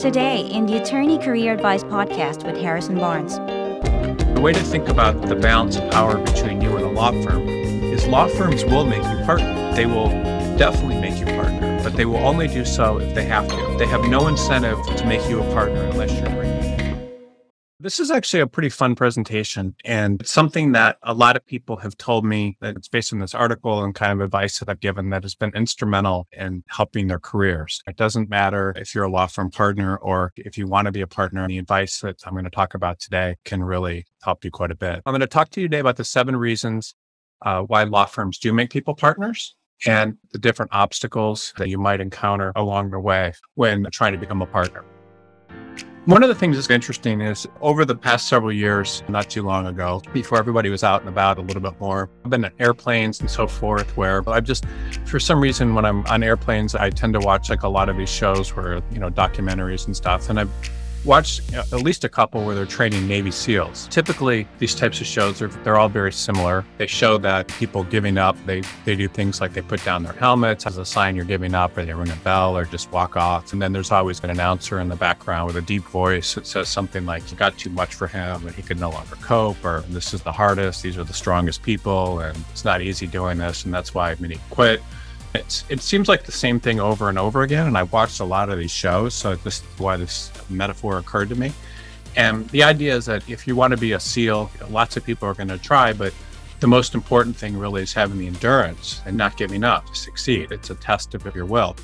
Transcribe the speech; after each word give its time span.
Today, 0.00 0.46
in 0.46 0.64
the 0.64 0.80
Attorney 0.80 1.18
Career 1.18 1.52
Advice 1.52 1.84
podcast 1.84 2.46
with 2.46 2.56
Harrison 2.56 2.96
Barnes. 2.96 3.36
The 3.36 4.40
way 4.40 4.54
to 4.54 4.62
think 4.62 4.88
about 4.88 5.20
the 5.20 5.36
balance 5.36 5.76
of 5.76 5.90
power 5.90 6.16
between 6.16 6.62
you 6.62 6.74
and 6.74 6.86
a 6.86 6.88
law 6.88 7.10
firm 7.22 7.46
is 7.46 8.06
law 8.06 8.26
firms 8.26 8.64
will 8.64 8.86
make 8.86 9.02
you 9.02 9.24
partner. 9.26 9.74
They 9.74 9.84
will 9.84 10.08
definitely 10.56 10.98
make 11.02 11.18
you 11.18 11.26
partner, 11.26 11.82
but 11.82 11.96
they 11.96 12.06
will 12.06 12.16
only 12.16 12.48
do 12.48 12.64
so 12.64 12.98
if 12.98 13.14
they 13.14 13.26
have 13.26 13.46
to. 13.48 13.76
They 13.78 13.84
have 13.88 14.08
no 14.08 14.28
incentive 14.28 14.78
to 14.96 15.04
make 15.04 15.28
you 15.28 15.42
a 15.42 15.52
partner 15.52 15.82
unless 15.82 16.18
you're. 16.18 16.39
This 17.82 17.98
is 17.98 18.10
actually 18.10 18.40
a 18.40 18.46
pretty 18.46 18.68
fun 18.68 18.94
presentation 18.94 19.74
and 19.86 20.20
something 20.26 20.72
that 20.72 20.98
a 21.02 21.14
lot 21.14 21.34
of 21.34 21.46
people 21.46 21.78
have 21.78 21.96
told 21.96 22.26
me 22.26 22.58
that 22.60 22.76
it's 22.76 22.88
based 22.88 23.10
on 23.10 23.20
this 23.20 23.34
article 23.34 23.82
and 23.82 23.94
kind 23.94 24.12
of 24.12 24.20
advice 24.20 24.58
that 24.58 24.68
I've 24.68 24.80
given 24.80 25.08
that 25.10 25.22
has 25.22 25.34
been 25.34 25.50
instrumental 25.54 26.28
in 26.32 26.62
helping 26.68 27.06
their 27.06 27.18
careers. 27.18 27.82
It 27.88 27.96
doesn't 27.96 28.28
matter 28.28 28.74
if 28.76 28.94
you're 28.94 29.04
a 29.04 29.10
law 29.10 29.26
firm 29.26 29.50
partner 29.50 29.96
or 29.96 30.34
if 30.36 30.58
you 30.58 30.66
want 30.66 30.86
to 30.86 30.92
be 30.92 31.00
a 31.00 31.06
partner. 31.06 31.48
The 31.48 31.56
advice 31.56 32.00
that 32.00 32.20
I'm 32.26 32.34
going 32.34 32.44
to 32.44 32.50
talk 32.50 32.74
about 32.74 33.00
today 33.00 33.36
can 33.46 33.64
really 33.64 34.04
help 34.22 34.44
you 34.44 34.50
quite 34.50 34.70
a 34.70 34.76
bit. 34.76 35.00
I'm 35.06 35.12
going 35.12 35.20
to 35.20 35.26
talk 35.26 35.48
to 35.52 35.62
you 35.62 35.66
today 35.66 35.80
about 35.80 35.96
the 35.96 36.04
seven 36.04 36.36
reasons 36.36 36.94
uh, 37.46 37.62
why 37.62 37.84
law 37.84 38.04
firms 38.04 38.36
do 38.36 38.52
make 38.52 38.68
people 38.68 38.94
partners 38.94 39.56
and 39.86 40.18
the 40.32 40.38
different 40.38 40.70
obstacles 40.74 41.54
that 41.56 41.70
you 41.70 41.78
might 41.78 42.02
encounter 42.02 42.52
along 42.56 42.90
the 42.90 43.00
way 43.00 43.32
when 43.54 43.86
trying 43.90 44.12
to 44.12 44.18
become 44.18 44.42
a 44.42 44.46
partner. 44.46 44.84
One 46.10 46.24
of 46.24 46.28
the 46.28 46.34
things 46.34 46.56
that's 46.56 46.68
interesting 46.68 47.20
is 47.20 47.46
over 47.60 47.84
the 47.84 47.94
past 47.94 48.26
several 48.26 48.52
years, 48.52 49.04
not 49.06 49.30
too 49.30 49.44
long 49.44 49.68
ago, 49.68 50.02
before 50.12 50.38
everybody 50.38 50.68
was 50.68 50.82
out 50.82 51.02
and 51.02 51.08
about 51.08 51.38
a 51.38 51.40
little 51.40 51.62
bit 51.62 51.78
more, 51.78 52.10
I've 52.24 52.30
been 52.30 52.44
in 52.44 52.50
airplanes 52.58 53.20
and 53.20 53.30
so 53.30 53.46
forth, 53.46 53.96
where 53.96 54.28
I've 54.28 54.42
just, 54.42 54.64
for 55.04 55.20
some 55.20 55.40
reason, 55.40 55.72
when 55.72 55.84
I'm 55.84 56.04
on 56.06 56.24
airplanes, 56.24 56.74
I 56.74 56.90
tend 56.90 57.12
to 57.12 57.20
watch 57.20 57.48
like 57.48 57.62
a 57.62 57.68
lot 57.68 57.88
of 57.88 57.96
these 57.96 58.08
shows 58.08 58.56
where, 58.56 58.82
you 58.90 58.98
know, 58.98 59.08
documentaries 59.08 59.86
and 59.86 59.96
stuff. 59.96 60.28
And 60.30 60.40
I've 60.40 60.50
watched 61.04 61.52
at 61.54 61.72
least 61.72 62.04
a 62.04 62.08
couple 62.08 62.44
where 62.44 62.54
they're 62.54 62.66
training 62.66 63.06
Navy 63.06 63.30
SEALs. 63.30 63.88
Typically, 63.88 64.46
these 64.58 64.74
types 64.74 65.00
of 65.00 65.06
shows 65.06 65.40
are 65.40 65.48
they're 65.48 65.78
all 65.78 65.88
very 65.88 66.12
similar. 66.12 66.64
They 66.78 66.86
show 66.86 67.18
that 67.18 67.48
people 67.48 67.84
giving 67.84 68.18
up, 68.18 68.36
they 68.46 68.62
they 68.84 68.96
do 68.96 69.08
things 69.08 69.40
like 69.40 69.52
they 69.52 69.62
put 69.62 69.84
down 69.84 70.02
their 70.02 70.12
helmets 70.12 70.66
as 70.66 70.78
a 70.78 70.84
sign 70.84 71.16
you're 71.16 71.24
giving 71.24 71.54
up, 71.54 71.76
or 71.76 71.84
they 71.84 71.94
ring 71.94 72.10
a 72.10 72.16
bell, 72.16 72.56
or 72.56 72.64
just 72.64 72.90
walk 72.92 73.16
off. 73.16 73.52
And 73.52 73.62
then 73.62 73.72
there's 73.72 73.90
always 73.90 74.20
an 74.20 74.30
announcer 74.30 74.80
in 74.80 74.88
the 74.88 74.96
background 74.96 75.46
with 75.46 75.56
a 75.56 75.62
deep 75.62 75.84
voice 75.84 76.34
that 76.34 76.46
says 76.46 76.68
something 76.68 77.06
like, 77.06 77.30
"You 77.30 77.36
got 77.36 77.56
too 77.56 77.70
much 77.70 77.94
for 77.94 78.06
him, 78.06 78.46
and 78.46 78.54
he 78.54 78.62
could 78.62 78.78
no 78.78 78.90
longer 78.90 79.16
cope," 79.16 79.64
or 79.64 79.84
"This 79.88 80.12
is 80.12 80.22
the 80.22 80.32
hardest. 80.32 80.82
These 80.82 80.98
are 80.98 81.04
the 81.04 81.14
strongest 81.14 81.62
people, 81.62 82.20
and 82.20 82.36
it's 82.50 82.64
not 82.64 82.82
easy 82.82 83.06
doing 83.06 83.38
this, 83.38 83.64
and 83.64 83.72
that's 83.72 83.94
why 83.94 84.14
many 84.18 84.38
quit." 84.50 84.82
It's, 85.34 85.64
it 85.68 85.80
seems 85.80 86.08
like 86.08 86.24
the 86.24 86.32
same 86.32 86.58
thing 86.58 86.80
over 86.80 87.08
and 87.08 87.18
over 87.18 87.42
again. 87.42 87.66
And 87.66 87.78
I've 87.78 87.92
watched 87.92 88.20
a 88.20 88.24
lot 88.24 88.50
of 88.50 88.58
these 88.58 88.70
shows. 88.70 89.14
So 89.14 89.36
this 89.36 89.58
is 89.58 89.78
why 89.78 89.96
this 89.96 90.32
metaphor 90.50 90.98
occurred 90.98 91.28
to 91.28 91.36
me. 91.36 91.52
And 92.16 92.48
the 92.50 92.62
idea 92.64 92.96
is 92.96 93.06
that 93.06 93.28
if 93.28 93.46
you 93.46 93.54
want 93.54 93.70
to 93.72 93.76
be 93.76 93.92
a 93.92 94.00
SEAL, 94.00 94.50
lots 94.68 94.96
of 94.96 95.04
people 95.04 95.28
are 95.28 95.34
going 95.34 95.48
to 95.48 95.58
try, 95.58 95.92
but 95.92 96.12
the 96.58 96.66
most 96.66 96.94
important 96.94 97.36
thing 97.36 97.56
really 97.56 97.82
is 97.82 97.92
having 97.92 98.18
the 98.18 98.26
endurance 98.26 99.00
and 99.06 99.16
not 99.16 99.36
giving 99.36 99.64
up 99.64 99.86
to 99.86 99.94
succeed. 99.94 100.50
It's 100.50 100.70
a 100.70 100.74
test 100.74 101.14
of 101.14 101.34
your 101.34 101.46
will. 101.46 101.76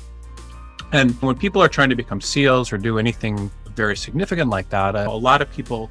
And 0.91 1.11
when 1.21 1.35
people 1.35 1.61
are 1.61 1.67
trying 1.67 1.89
to 1.89 1.95
become 1.95 2.21
SEALs 2.21 2.71
or 2.71 2.77
do 2.77 2.99
anything 2.99 3.49
very 3.75 3.95
significant 3.95 4.49
like 4.49 4.69
that, 4.69 4.95
a 4.95 5.09
lot 5.09 5.41
of 5.41 5.51
people 5.51 5.89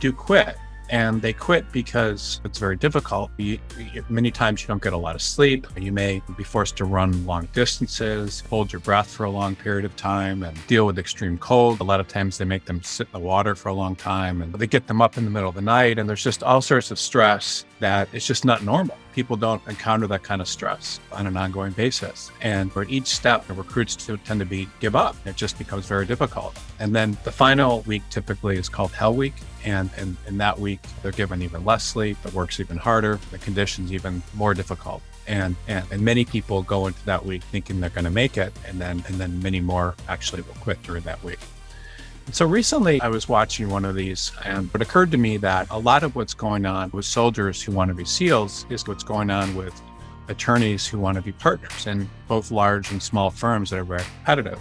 do 0.00 0.12
quit 0.12 0.56
and 0.90 1.20
they 1.22 1.32
quit 1.32 1.70
because 1.72 2.40
it's 2.44 2.58
very 2.58 2.76
difficult. 2.76 3.30
You, 3.36 3.58
you, 3.92 4.04
many 4.08 4.30
times 4.30 4.62
you 4.62 4.68
don't 4.68 4.82
get 4.82 4.92
a 4.92 4.96
lot 4.98 5.14
of 5.14 5.22
sleep. 5.22 5.66
You 5.76 5.92
may 5.92 6.22
be 6.36 6.44
forced 6.44 6.76
to 6.76 6.84
run 6.84 7.24
long 7.26 7.48
distances, 7.52 8.42
hold 8.50 8.72
your 8.72 8.80
breath 8.80 9.10
for 9.10 9.24
a 9.24 9.30
long 9.30 9.56
period 9.56 9.84
of 9.84 9.96
time, 9.96 10.42
and 10.42 10.66
deal 10.66 10.86
with 10.86 10.98
extreme 10.98 11.38
cold. 11.38 11.80
A 11.80 11.84
lot 11.84 12.00
of 12.00 12.08
times 12.08 12.38
they 12.38 12.44
make 12.44 12.64
them 12.64 12.82
sit 12.82 13.06
in 13.06 13.20
the 13.20 13.26
water 13.26 13.54
for 13.54 13.68
a 13.68 13.74
long 13.74 13.96
time 13.96 14.42
and 14.42 14.52
they 14.54 14.66
get 14.66 14.86
them 14.86 15.00
up 15.00 15.16
in 15.16 15.24
the 15.24 15.30
middle 15.30 15.48
of 15.48 15.54
the 15.54 15.62
night. 15.62 15.98
And 15.98 16.08
there's 16.08 16.22
just 16.22 16.42
all 16.42 16.60
sorts 16.60 16.90
of 16.90 16.98
stress 16.98 17.64
that 17.80 18.08
it's 18.12 18.26
just 18.26 18.44
not 18.44 18.62
normal. 18.62 18.96
People 19.14 19.36
don't 19.36 19.62
encounter 19.68 20.06
that 20.08 20.22
kind 20.22 20.40
of 20.40 20.48
stress 20.48 21.00
on 21.12 21.26
an 21.26 21.36
ongoing 21.36 21.72
basis. 21.72 22.32
And 22.40 22.72
for 22.72 22.84
each 22.84 23.06
step, 23.06 23.46
the 23.46 23.54
recruits 23.54 23.96
tend 23.96 24.40
to 24.40 24.46
be 24.46 24.68
give 24.80 24.96
up. 24.96 25.16
It 25.24 25.36
just 25.36 25.56
becomes 25.56 25.86
very 25.86 26.04
difficult. 26.04 26.58
And 26.80 26.94
then 26.94 27.16
the 27.24 27.32
final 27.32 27.82
week 27.82 28.02
typically 28.10 28.58
is 28.58 28.68
called 28.68 28.90
Hell 28.92 29.14
Week. 29.14 29.34
And 29.64 29.90
in, 29.98 30.16
in 30.26 30.38
that 30.38 30.58
week, 30.58 30.80
they're 31.02 31.12
given 31.12 31.42
even 31.42 31.64
less 31.64 31.84
sleep, 31.84 32.20
the 32.22 32.30
work's 32.36 32.60
even 32.60 32.76
harder, 32.76 33.18
the 33.30 33.38
conditions 33.38 33.92
even 33.92 34.22
more 34.34 34.52
difficult. 34.52 35.00
And, 35.26 35.56
and 35.68 35.86
and 35.90 36.02
many 36.02 36.26
people 36.26 36.62
go 36.62 36.86
into 36.86 37.02
that 37.06 37.24
week 37.24 37.42
thinking 37.44 37.80
they're 37.80 37.88
going 37.88 38.04
to 38.04 38.10
make 38.10 38.36
it, 38.36 38.52
and 38.66 38.78
then 38.78 39.02
and 39.06 39.16
then 39.16 39.40
many 39.40 39.60
more 39.60 39.94
actually 40.06 40.42
will 40.42 40.54
quit 40.54 40.82
during 40.82 41.02
that 41.04 41.22
week. 41.24 41.38
So 42.32 42.46
recently 42.46 43.00
I 43.00 43.08
was 43.08 43.28
watching 43.28 43.68
one 43.68 43.84
of 43.84 43.94
these 43.94 44.32
and 44.44 44.68
it 44.74 44.80
occurred 44.80 45.10
to 45.12 45.18
me 45.18 45.36
that 45.38 45.68
a 45.70 45.78
lot 45.78 46.02
of 46.02 46.16
what's 46.16 46.34
going 46.34 46.66
on 46.66 46.90
with 46.92 47.04
soldiers 47.04 47.62
who 47.62 47.72
want 47.72 47.90
to 47.90 47.94
be 47.94 48.04
SEALs 48.04 48.66
is 48.70 48.86
what's 48.88 49.04
going 49.04 49.30
on 49.30 49.54
with 49.54 49.80
attorneys 50.28 50.86
who 50.86 50.98
want 50.98 51.16
to 51.16 51.22
be 51.22 51.32
partners 51.32 51.86
in 51.86 52.08
both 52.26 52.50
large 52.50 52.90
and 52.90 53.02
small 53.02 53.30
firms 53.30 53.70
that 53.70 53.78
are 53.78 53.84
very 53.84 54.02
competitive. 54.02 54.58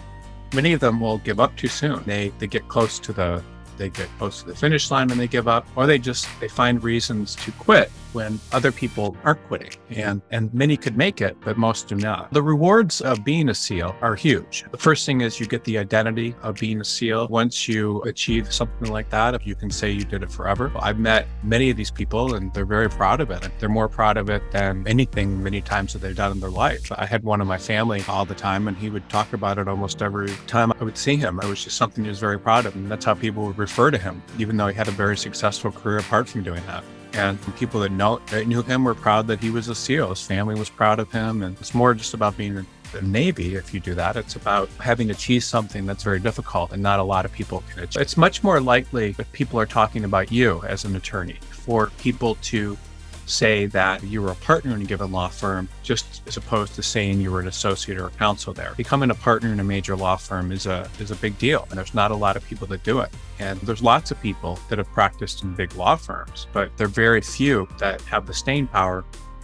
Many 0.53 0.73
of 0.73 0.81
them 0.81 0.99
will 0.99 1.17
give 1.19 1.39
up 1.39 1.55
too 1.55 1.67
soon. 1.67 2.03
They 2.05 2.31
they 2.37 2.47
get 2.47 2.67
close 2.67 2.99
to 2.99 3.13
the 3.13 3.41
they 3.77 3.89
get 3.89 4.09
close 4.17 4.41
to 4.41 4.47
the 4.47 4.55
finish 4.55 4.89
line 4.91 5.11
and 5.11 5.19
they 5.19 5.27
give 5.27 5.47
up, 5.47 5.67
or 5.75 5.85
they 5.85 5.99
just 5.99 6.27
they 6.39 6.47
find 6.47 6.83
reasons 6.83 7.35
to 7.37 7.51
quit 7.53 7.91
when 8.13 8.39
other 8.51 8.71
people 8.71 9.17
aren't 9.23 9.43
quitting. 9.47 9.71
And 9.89 10.21
and 10.31 10.53
many 10.53 10.77
could 10.77 10.97
make 10.97 11.21
it, 11.21 11.35
but 11.41 11.57
most 11.57 11.87
do 11.87 11.95
not. 11.95 12.31
The 12.31 12.41
rewards 12.43 13.01
of 13.01 13.23
being 13.23 13.49
a 13.49 13.53
SEAL 13.53 13.95
are 14.01 14.15
huge. 14.15 14.65
The 14.71 14.77
first 14.77 15.05
thing 15.05 15.21
is 15.21 15.39
you 15.39 15.47
get 15.47 15.63
the 15.63 15.77
identity 15.77 16.35
of 16.41 16.59
being 16.59 16.79
a 16.81 16.85
SEAL. 16.85 17.27
Once 17.29 17.67
you 17.67 18.01
achieve 18.03 18.53
something 18.53 18.91
like 18.91 19.09
that, 19.09 19.33
if 19.33 19.45
you 19.45 19.55
can 19.55 19.69
say 19.69 19.89
you 19.91 20.03
did 20.03 20.23
it 20.23 20.31
forever. 20.31 20.71
I've 20.79 20.99
met 20.99 21.27
many 21.43 21.69
of 21.69 21.77
these 21.77 21.91
people 21.91 22.35
and 22.35 22.53
they're 22.53 22.65
very 22.65 22.89
proud 22.89 23.19
of 23.21 23.31
it. 23.31 23.49
They're 23.59 23.69
more 23.69 23.89
proud 23.89 24.17
of 24.17 24.29
it 24.29 24.43
than 24.51 24.87
anything 24.87 25.41
many 25.41 25.61
times 25.61 25.93
that 25.93 25.99
they've 25.99 26.15
done 26.15 26.31
in 26.31 26.39
their 26.39 26.49
life. 26.49 26.91
I 26.91 27.05
had 27.05 27.23
one 27.23 27.41
in 27.41 27.47
my 27.47 27.57
family 27.57 28.03
all 28.07 28.25
the 28.25 28.35
time 28.35 28.67
and 28.67 28.77
he 28.77 28.89
would 28.89 29.07
talk 29.09 29.33
about 29.33 29.57
it 29.57 29.67
almost 29.67 30.01
every 30.01 30.29
time 30.47 30.71
I 30.79 30.83
would 30.83 30.97
see 30.97 31.15
him. 31.15 31.39
It 31.41 31.45
was 31.45 31.63
just 31.63 31.77
something 31.77 32.03
he 32.03 32.09
was 32.09 32.19
very 32.19 32.39
proud 32.39 32.65
of. 32.65 32.75
And 32.75 32.89
that's 32.89 33.05
how 33.05 33.13
people 33.13 33.45
would 33.45 33.57
refer 33.63 33.89
to 33.91 33.97
him, 33.97 34.21
even 34.37 34.57
though 34.57 34.67
he 34.67 34.75
had 34.75 34.87
a 34.87 34.91
very 34.91 35.17
successful 35.17 35.71
career 35.71 35.97
apart 35.97 36.27
from 36.29 36.43
doing 36.43 36.63
that. 36.67 36.83
And 37.13 37.37
people 37.55 37.79
that 37.81 37.91
know 37.91 38.19
that 38.31 38.47
knew 38.47 38.63
him 38.63 38.83
were 38.83 38.95
proud 38.95 39.27
that 39.27 39.39
he 39.39 39.51
was 39.51 39.69
a 39.69 39.75
SEAL. 39.75 40.09
His 40.09 40.21
family 40.21 40.55
was 40.55 40.69
proud 40.69 40.99
of 40.99 41.11
him. 41.11 41.43
And 41.43 41.55
it's 41.59 41.73
more 41.73 41.93
just 41.93 42.13
about 42.13 42.35
being 42.35 42.57
in 42.57 42.65
the 42.91 43.01
Navy 43.01 43.55
if 43.55 43.73
you 43.73 43.79
do 43.79 43.93
that. 43.95 44.15
It's 44.15 44.35
about 44.35 44.67
having 44.79 45.11
achieved 45.11 45.45
something 45.45 45.85
that's 45.85 46.03
very 46.03 46.19
difficult 46.19 46.71
and 46.73 46.81
not 46.81 46.99
a 46.99 47.03
lot 47.03 47.23
of 47.25 47.31
people 47.31 47.63
can 47.69 47.83
achieve. 47.83 48.01
It's 48.01 48.17
much 48.17 48.43
more 48.43 48.59
likely 48.59 49.15
if 49.17 49.31
people 49.31 49.59
are 49.59 49.65
talking 49.65 50.03
about 50.05 50.31
you 50.31 50.61
as 50.67 50.85
an 50.85 50.95
attorney 50.95 51.37
for 51.51 51.91
people 51.99 52.35
to 52.51 52.77
say 53.25 53.65
that 53.67 54.03
you 54.03 54.21
were 54.21 54.31
a 54.31 54.35
partner 54.35 54.75
in 54.75 54.81
a 54.81 54.85
given 54.85 55.11
law 55.11 55.27
firm, 55.27 55.69
just 55.81 56.21
as 56.27 56.37
opposed 56.37 56.75
to 56.75 56.83
saying 56.83 57.21
you 57.21 57.31
were 57.31 57.39
an 57.39 57.47
associate 57.47 57.97
or 57.97 58.07
a 58.07 58.11
counsel 58.11 58.53
there. 58.53 58.73
Becoming 58.77 59.11
a 59.11 59.15
partner 59.15 59.51
in 59.51 59.59
a 59.59 59.63
major 59.63 59.95
law 59.95 60.15
firm 60.15 60.51
is 60.51 60.65
a 60.65 60.89
is 60.99 61.11
a 61.11 61.15
big 61.15 61.37
deal, 61.37 61.67
and 61.69 61.77
there's 61.77 61.93
not 61.93 62.11
a 62.11 62.15
lot 62.15 62.35
of 62.35 62.45
people 62.45 62.67
that 62.67 62.83
do 62.83 62.99
it. 62.99 63.09
And 63.39 63.59
there's 63.61 63.81
lots 63.81 64.11
of 64.11 64.21
people 64.21 64.59
that 64.69 64.77
have 64.77 64.87
practiced 64.91 65.43
in 65.43 65.53
big 65.55 65.73
law 65.75 65.95
firms, 65.95 66.47
but 66.53 66.75
there 66.77 66.85
are 66.85 66.89
very 66.89 67.21
few 67.21 67.67
that 67.79 68.01
have 68.01 68.27
the 68.27 68.33
staying 68.33 68.67
power 68.67 69.03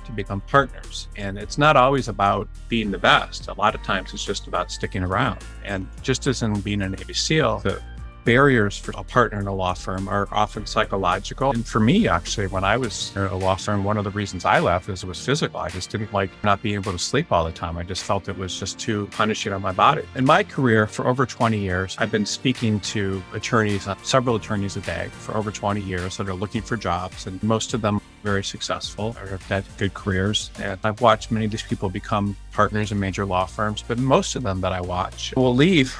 to 0.09 0.15
become 0.15 0.41
partners. 0.41 1.07
And 1.15 1.37
it's 1.37 1.57
not 1.57 1.75
always 1.75 2.07
about 2.07 2.49
being 2.67 2.91
the 2.91 2.97
best. 2.97 3.47
A 3.47 3.53
lot 3.53 3.75
of 3.75 3.83
times 3.83 4.13
it's 4.13 4.25
just 4.25 4.47
about 4.47 4.71
sticking 4.71 5.03
around. 5.03 5.39
And 5.63 5.87
just 6.01 6.27
as 6.27 6.41
in 6.41 6.59
being 6.61 6.81
a 6.81 6.89
Navy 6.89 7.13
SEAL, 7.13 7.59
the 7.59 7.81
barriers 8.25 8.77
for 8.77 8.93
a 8.97 9.03
partner 9.03 9.39
in 9.39 9.47
a 9.47 9.53
law 9.53 9.73
firm 9.73 10.07
are 10.07 10.27
often 10.31 10.65
psychological. 10.65 11.51
And 11.51 11.65
for 11.65 11.79
me, 11.79 12.07
actually, 12.07 12.47
when 12.47 12.63
I 12.63 12.77
was 12.77 13.15
in 13.15 13.23
a 13.23 13.35
law 13.35 13.55
firm, 13.55 13.83
one 13.83 13.97
of 13.97 14.03
the 14.03 14.11
reasons 14.11 14.45
I 14.45 14.59
left 14.59 14.89
is 14.89 15.03
it 15.03 15.07
was 15.07 15.23
physical. 15.23 15.59
I 15.59 15.69
just 15.69 15.89
didn't 15.89 16.13
like 16.13 16.29
not 16.43 16.61
being 16.61 16.75
able 16.75 16.91
to 16.91 16.99
sleep 16.99 17.31
all 17.31 17.45
the 17.45 17.51
time. 17.51 17.77
I 17.77 17.83
just 17.83 18.03
felt 18.03 18.29
it 18.29 18.37
was 18.37 18.59
just 18.59 18.79
too 18.79 19.07
punishing 19.11 19.53
on 19.53 19.61
my 19.61 19.71
body. 19.71 20.03
In 20.15 20.25
my 20.25 20.43
career, 20.43 20.87
for 20.87 21.07
over 21.07 21.25
20 21.25 21.57
years, 21.57 21.95
I've 21.99 22.11
been 22.11 22.25
speaking 22.25 22.79
to 22.81 23.21
attorneys, 23.33 23.87
uh, 23.87 23.95
several 24.03 24.35
attorneys 24.35 24.77
a 24.77 24.81
day 24.81 25.09
for 25.11 25.35
over 25.35 25.51
20 25.51 25.81
years 25.81 26.17
that 26.17 26.27
are 26.27 26.33
looking 26.33 26.61
for 26.61 26.77
jobs. 26.77 27.27
And 27.27 27.41
most 27.43 27.73
of 27.73 27.81
them 27.81 27.99
very 28.23 28.43
successful 28.43 29.15
or 29.21 29.27
have 29.27 29.43
had 29.43 29.63
good 29.77 29.93
careers. 29.93 30.51
And 30.59 30.79
I've 30.83 31.01
watched 31.01 31.31
many 31.31 31.45
of 31.45 31.51
these 31.51 31.63
people 31.63 31.89
become 31.89 32.35
partners 32.51 32.91
in 32.91 32.99
major 32.99 33.25
law 33.25 33.45
firms, 33.45 33.83
but 33.87 33.97
most 33.97 34.35
of 34.35 34.43
them 34.43 34.61
that 34.61 34.73
I 34.73 34.81
watch 34.81 35.33
will 35.35 35.55
leave 35.55 35.95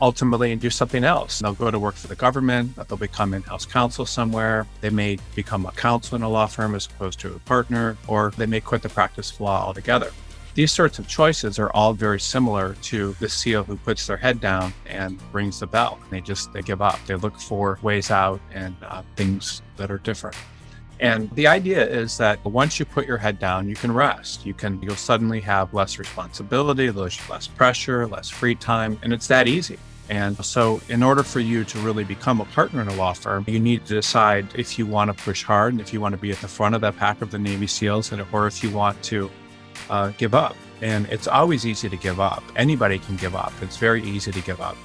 ultimately 0.00 0.52
and 0.52 0.60
do 0.60 0.70
something 0.70 1.04
else. 1.04 1.40
They'll 1.40 1.54
go 1.54 1.70
to 1.70 1.78
work 1.78 1.94
for 1.94 2.08
the 2.08 2.16
government, 2.16 2.76
they'll 2.88 2.98
become 2.98 3.34
in 3.34 3.42
house 3.42 3.66
counsel 3.66 4.06
somewhere. 4.06 4.66
They 4.80 4.90
may 4.90 5.18
become 5.34 5.66
a 5.66 5.72
counsel 5.72 6.16
in 6.16 6.22
a 6.22 6.28
law 6.28 6.46
firm 6.46 6.74
as 6.74 6.86
opposed 6.86 7.20
to 7.20 7.34
a 7.34 7.38
partner, 7.40 7.96
or 8.06 8.32
they 8.36 8.46
may 8.46 8.60
quit 8.60 8.82
the 8.82 8.88
practice 8.88 9.32
of 9.32 9.40
law 9.40 9.64
altogether. 9.66 10.10
These 10.54 10.72
sorts 10.72 10.98
of 10.98 11.06
choices 11.06 11.58
are 11.60 11.70
all 11.70 11.92
very 11.92 12.18
similar 12.18 12.74
to 12.82 13.12
the 13.20 13.28
SEAL 13.28 13.62
who 13.62 13.76
puts 13.76 14.08
their 14.08 14.16
head 14.16 14.40
down 14.40 14.72
and 14.86 15.20
rings 15.32 15.60
the 15.60 15.68
bell. 15.68 16.00
They 16.10 16.20
just 16.20 16.52
they 16.52 16.62
give 16.62 16.82
up. 16.82 16.98
They 17.06 17.14
look 17.14 17.38
for 17.38 17.78
ways 17.80 18.10
out 18.10 18.40
and 18.52 18.74
uh, 18.82 19.02
things 19.14 19.62
that 19.76 19.90
are 19.90 19.98
different. 19.98 20.36
And 21.00 21.30
the 21.30 21.46
idea 21.46 21.86
is 21.86 22.16
that 22.18 22.44
once 22.44 22.78
you 22.78 22.84
put 22.84 23.06
your 23.06 23.18
head 23.18 23.38
down, 23.38 23.68
you 23.68 23.76
can 23.76 23.92
rest. 23.92 24.44
You 24.44 24.54
can, 24.54 24.82
you'll 24.82 24.96
suddenly 24.96 25.40
have 25.40 25.72
less 25.72 25.98
responsibility, 25.98 26.90
less 26.90 27.46
pressure, 27.46 28.06
less 28.06 28.28
free 28.28 28.54
time. 28.54 28.98
And 29.02 29.12
it's 29.12 29.28
that 29.28 29.46
easy. 29.46 29.78
And 30.10 30.42
so, 30.42 30.80
in 30.88 31.02
order 31.02 31.22
for 31.22 31.40
you 31.40 31.64
to 31.64 31.78
really 31.80 32.04
become 32.04 32.40
a 32.40 32.46
partner 32.46 32.80
in 32.80 32.88
a 32.88 32.94
law 32.94 33.12
firm, 33.12 33.44
you 33.46 33.60
need 33.60 33.84
to 33.86 33.94
decide 33.94 34.48
if 34.54 34.78
you 34.78 34.86
want 34.86 35.14
to 35.14 35.24
push 35.24 35.42
hard 35.42 35.74
and 35.74 35.82
if 35.82 35.92
you 35.92 36.00
want 36.00 36.14
to 36.14 36.20
be 36.20 36.30
at 36.30 36.38
the 36.38 36.48
front 36.48 36.74
of 36.74 36.80
that 36.80 36.96
pack 36.96 37.20
of 37.20 37.30
the 37.30 37.38
Navy 37.38 37.66
SEALs, 37.66 38.10
and, 38.12 38.24
or 38.32 38.46
if 38.46 38.62
you 38.62 38.70
want 38.70 39.02
to 39.04 39.30
uh, 39.90 40.12
give 40.16 40.34
up. 40.34 40.56
And 40.80 41.06
it's 41.06 41.28
always 41.28 41.66
easy 41.66 41.90
to 41.90 41.96
give 41.96 42.20
up. 42.20 42.42
Anybody 42.56 42.98
can 42.98 43.16
give 43.16 43.36
up. 43.36 43.52
It's 43.60 43.76
very 43.76 44.02
easy 44.02 44.32
to 44.32 44.40
give 44.40 44.60
up. 44.60 44.76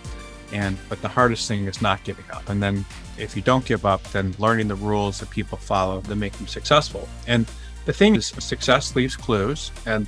And 0.52 0.78
but 0.90 1.02
the 1.02 1.08
hardest 1.08 1.48
thing 1.48 1.66
is 1.68 1.82
not 1.82 2.04
giving 2.04 2.26
up. 2.32 2.50
And 2.50 2.62
then 2.62 2.86
if 3.18 3.36
you 3.36 3.42
don't 3.42 3.66
give 3.66 3.86
up, 3.86 4.04
then 4.12 4.36
learning 4.40 4.68
the 4.68 4.76
rules 4.76 5.20
that 5.20 5.30
people 5.30 5.58
follow 5.58 6.02
that 6.02 6.16
make 6.16 6.34
them 6.34 6.48
successful. 6.48 7.08
And 7.28 7.46
the 7.86 7.94
thing 7.94 8.16
is, 8.16 8.28
success 8.28 8.96
leaves 8.96 9.16
clues, 9.16 9.72
and 9.86 10.08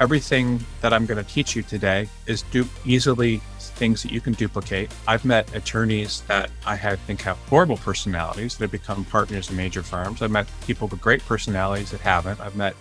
everything 0.00 0.64
that 0.80 0.92
I'm 0.92 1.06
going 1.06 1.22
to 1.22 1.30
teach 1.30 1.56
you 1.56 1.62
today 1.62 2.08
is 2.26 2.42
du- 2.42 2.68
easily 2.84 3.40
things 3.58 4.02
that 4.02 4.12
you 4.12 4.20
can 4.20 4.32
duplicate. 4.34 4.90
I've 5.06 5.24
met 5.24 5.54
attorneys 5.54 6.22
that 6.22 6.50
I 6.64 6.76
have, 6.76 6.98
think 7.00 7.22
have 7.22 7.36
horrible 7.48 7.76
personalities 7.76 8.56
that 8.56 8.64
have 8.64 8.72
become 8.72 9.04
partners 9.04 9.50
in 9.50 9.56
major 9.56 9.82
firms. 9.82 10.22
I've 10.22 10.30
met 10.30 10.46
people 10.66 10.88
with 10.88 11.00
great 11.00 11.22
personalities 11.24 11.90
that 11.90 12.00
haven't. 12.00 12.40
I've 12.40 12.56
met 12.56 12.74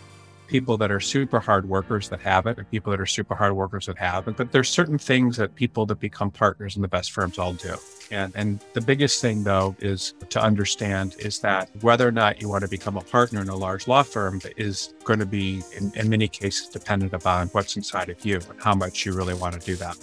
people 0.47 0.77
that 0.77 0.91
are 0.91 0.99
super 0.99 1.39
hard 1.39 1.67
workers 1.67 2.09
that 2.09 2.21
have 2.21 2.45
it 2.47 2.57
and 2.57 2.69
people 2.69 2.91
that 2.91 2.99
are 2.99 3.05
super 3.05 3.35
hard 3.35 3.53
workers 3.53 3.85
that 3.87 3.97
have 3.97 4.27
it. 4.27 4.37
But 4.37 4.51
there's 4.51 4.69
certain 4.69 4.97
things 4.97 5.37
that 5.37 5.55
people 5.55 5.85
that 5.87 5.99
become 5.99 6.31
partners 6.31 6.75
in 6.75 6.81
the 6.81 6.87
best 6.87 7.11
firms 7.11 7.37
all 7.37 7.53
do. 7.53 7.75
And, 8.11 8.33
and 8.35 8.59
the 8.73 8.81
biggest 8.81 9.21
thing 9.21 9.43
though 9.43 9.75
is 9.79 10.13
to 10.29 10.41
understand 10.41 11.15
is 11.19 11.39
that 11.39 11.69
whether 11.81 12.07
or 12.07 12.11
not 12.11 12.41
you 12.41 12.49
want 12.49 12.63
to 12.63 12.69
become 12.69 12.97
a 12.97 13.01
partner 13.01 13.41
in 13.41 13.49
a 13.49 13.55
large 13.55 13.87
law 13.87 14.03
firm 14.03 14.41
is 14.57 14.93
going 15.03 15.19
to 15.19 15.25
be 15.25 15.63
in, 15.75 15.91
in 15.95 16.09
many 16.09 16.27
cases 16.27 16.69
dependent 16.69 17.13
upon 17.13 17.47
what's 17.49 17.75
inside 17.75 18.09
of 18.09 18.23
you 18.25 18.35
and 18.49 18.61
how 18.61 18.75
much 18.75 19.05
you 19.05 19.13
really 19.13 19.33
want 19.33 19.59
to 19.59 19.65
do 19.65 19.75
that 19.75 19.97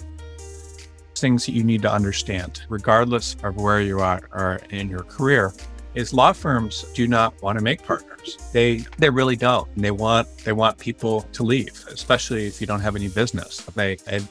things 1.15 1.45
that 1.45 1.53
you 1.53 1.63
need 1.63 1.81
to 1.81 1.89
understand, 1.89 2.63
regardless 2.67 3.37
of 3.43 3.55
where 3.55 3.79
you 3.79 4.01
are, 4.01 4.27
are 4.33 4.59
in 4.71 4.89
your 4.89 5.03
career, 5.03 5.53
is 5.95 6.13
law 6.13 6.33
firms 6.33 6.85
do 6.93 7.07
not 7.07 7.39
want 7.41 7.57
to 7.57 7.63
make 7.63 7.83
partners. 7.83 8.37
They 8.51 8.85
they 8.97 9.09
really 9.09 9.35
don't. 9.35 9.67
They 9.75 9.91
want 9.91 10.27
they 10.39 10.53
want 10.53 10.77
people 10.77 11.21
to 11.33 11.43
leave, 11.43 11.85
especially 11.89 12.47
if 12.47 12.59
you 12.61 12.67
don't 12.67 12.81
have 12.81 12.95
any 12.95 13.09
business. 13.09 13.57
They 13.75 13.97
and, 14.07 14.27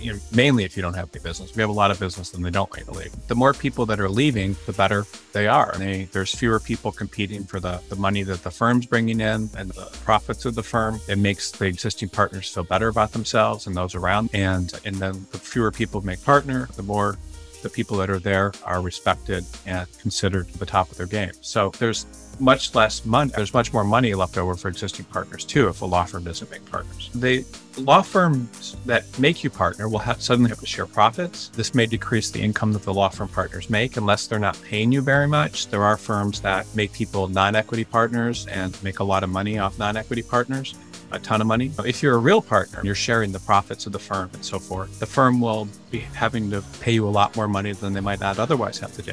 you 0.00 0.12
know, 0.12 0.18
mainly 0.32 0.62
if 0.64 0.76
you 0.76 0.82
don't 0.82 0.94
have 0.94 1.08
any 1.12 1.22
business. 1.22 1.54
We 1.56 1.60
have 1.60 1.70
a 1.70 1.72
lot 1.72 1.90
of 1.90 1.98
business 1.98 2.32
and 2.32 2.44
they 2.44 2.50
don't 2.50 2.70
want 2.70 2.84
to 2.84 2.92
leave. 2.92 3.12
The 3.26 3.34
more 3.34 3.52
people 3.52 3.84
that 3.86 3.98
are 3.98 4.08
leaving, 4.08 4.54
the 4.66 4.72
better 4.72 5.04
they 5.32 5.48
are. 5.48 5.74
They, 5.76 6.04
there's 6.12 6.32
fewer 6.32 6.60
people 6.60 6.92
competing 6.92 7.42
for 7.42 7.58
the, 7.58 7.80
the 7.88 7.96
money 7.96 8.22
that 8.22 8.44
the 8.44 8.50
firm's 8.50 8.86
bringing 8.86 9.20
in 9.20 9.50
and 9.56 9.70
the 9.70 9.90
profits 10.04 10.44
of 10.44 10.54
the 10.54 10.62
firm. 10.62 11.00
It 11.08 11.18
makes 11.18 11.50
the 11.50 11.66
existing 11.66 12.10
partners 12.10 12.48
feel 12.48 12.62
better 12.62 12.86
about 12.88 13.12
themselves 13.12 13.66
and 13.66 13.74
those 13.74 13.96
around. 13.96 14.30
And 14.32 14.72
and 14.84 14.96
then 14.96 15.26
the 15.32 15.38
fewer 15.38 15.72
people 15.72 16.00
make 16.02 16.22
partner, 16.22 16.68
the 16.76 16.84
more 16.84 17.18
the 17.62 17.68
people 17.68 17.96
that 17.98 18.10
are 18.10 18.18
there 18.18 18.52
are 18.64 18.80
respected 18.80 19.44
and 19.66 19.86
considered 19.98 20.48
the 20.54 20.66
top 20.66 20.90
of 20.90 20.96
their 20.96 21.06
game. 21.06 21.32
So 21.40 21.70
there's 21.78 22.06
much 22.40 22.74
less 22.74 23.04
money. 23.04 23.32
There's 23.34 23.54
much 23.54 23.72
more 23.72 23.84
money 23.84 24.14
left 24.14 24.38
over 24.38 24.54
for 24.54 24.68
existing 24.68 25.06
partners 25.06 25.44
too 25.44 25.68
if 25.68 25.82
a 25.82 25.84
law 25.84 26.04
firm 26.04 26.24
doesn't 26.24 26.50
make 26.50 26.64
partners. 26.70 27.10
The 27.14 27.44
law 27.78 28.02
firms 28.02 28.76
that 28.86 29.18
make 29.18 29.42
you 29.42 29.50
partner 29.50 29.88
will 29.88 29.98
have, 29.98 30.22
suddenly 30.22 30.50
have 30.50 30.60
to 30.60 30.66
share 30.66 30.86
profits. 30.86 31.48
This 31.48 31.74
may 31.74 31.86
decrease 31.86 32.30
the 32.30 32.40
income 32.40 32.72
that 32.72 32.82
the 32.82 32.94
law 32.94 33.08
firm 33.08 33.28
partners 33.28 33.70
make 33.70 33.96
unless 33.96 34.26
they're 34.26 34.38
not 34.38 34.60
paying 34.62 34.92
you 34.92 35.00
very 35.00 35.26
much. 35.26 35.68
There 35.68 35.82
are 35.82 35.96
firms 35.96 36.40
that 36.42 36.66
make 36.74 36.92
people 36.92 37.28
non-equity 37.28 37.84
partners 37.84 38.46
and 38.46 38.80
make 38.82 39.00
a 39.00 39.04
lot 39.04 39.24
of 39.24 39.30
money 39.30 39.58
off 39.58 39.78
non-equity 39.78 40.22
partners 40.22 40.74
a 41.10 41.18
ton 41.18 41.40
of 41.40 41.46
money. 41.46 41.72
If 41.84 42.02
you're 42.02 42.14
a 42.14 42.18
real 42.18 42.42
partner, 42.42 42.80
you're 42.82 42.94
sharing 42.94 43.32
the 43.32 43.40
profits 43.40 43.86
of 43.86 43.92
the 43.92 43.98
firm 43.98 44.30
and 44.32 44.44
so 44.44 44.58
forth. 44.58 44.98
The 44.98 45.06
firm 45.06 45.40
will 45.40 45.68
be 45.90 45.98
having 45.98 46.50
to 46.50 46.62
pay 46.80 46.92
you 46.92 47.06
a 47.06 47.10
lot 47.10 47.34
more 47.36 47.48
money 47.48 47.72
than 47.72 47.92
they 47.92 48.00
might 48.00 48.20
not 48.20 48.38
otherwise 48.38 48.78
have 48.78 48.92
to 48.94 49.02
do. 49.02 49.12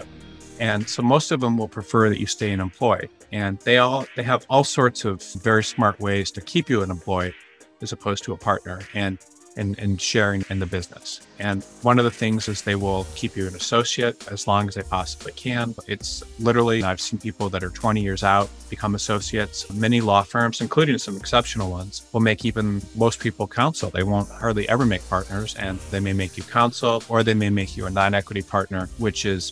And 0.60 0.88
so 0.88 1.02
most 1.02 1.32
of 1.32 1.42
them 1.42 1.58
will 1.58 1.68
prefer 1.68 2.10
that 2.10 2.20
you 2.20 2.26
stay 2.26 2.52
an 2.52 2.60
employee. 2.60 3.10
And 3.32 3.60
they 3.60 3.78
all 3.78 4.06
they 4.16 4.24
have 4.24 4.46
all 4.50 4.64
sorts 4.64 5.04
of 5.06 5.22
very 5.42 5.64
smart 5.64 6.00
ways 6.00 6.32
to 6.32 6.42
keep 6.42 6.70
you 6.70 6.82
an 6.82 6.92
employee 6.92 7.34
as 7.82 7.92
opposed 7.92 8.24
to 8.26 8.34
a 8.34 8.38
partner. 8.38 8.82
And 8.94 9.20
and, 9.58 9.78
and 9.80 10.00
sharing 10.00 10.44
in 10.50 10.60
the 10.60 10.66
business. 10.66 11.22
And 11.40 11.64
one 11.82 12.00
of 12.00 12.06
the 12.06 12.12
things 12.12 12.48
is 12.48 12.62
they 12.62 12.76
will 12.76 13.06
keep 13.16 13.36
you 13.36 13.48
an 13.48 13.56
associate 13.56 14.32
as 14.32 14.48
long 14.48 14.68
as 14.68 14.76
they 14.76 14.84
possibly 14.84 15.32
can. 15.34 15.76
It's 15.88 16.24
literally, 16.40 16.84
I've 16.84 17.02
seen 17.02 17.20
people 17.20 17.50
that 17.50 17.64
are 17.64 17.70
20 17.70 18.02
years 18.02 18.24
out 18.24 18.50
become 18.70 18.96
associates. 18.96 19.70
Many 19.72 20.02
law 20.02 20.24
firms, 20.24 20.62
including 20.62 20.98
some 20.98 21.18
exceptional 21.18 21.72
ones, 21.72 22.06
will 22.12 22.22
make 22.22 22.46
even 22.46 22.82
most 22.96 23.20
people 23.20 23.48
counsel. 23.48 23.90
They 23.90 24.04
won't 24.04 24.30
hardly 24.30 24.68
ever 24.70 24.86
make 24.86 25.08
partners 25.10 25.56
and 25.56 25.80
they 25.92 26.00
may 26.00 26.14
make 26.14 26.38
you 26.38 26.44
counsel 26.44 27.04
or 27.10 27.24
they 27.24 27.34
may 27.34 27.50
make 27.50 27.76
you 27.78 27.86
a 27.86 27.90
non 27.90 28.14
equity 28.14 28.42
partner, 28.42 28.90
which 28.98 29.26
is 29.26 29.52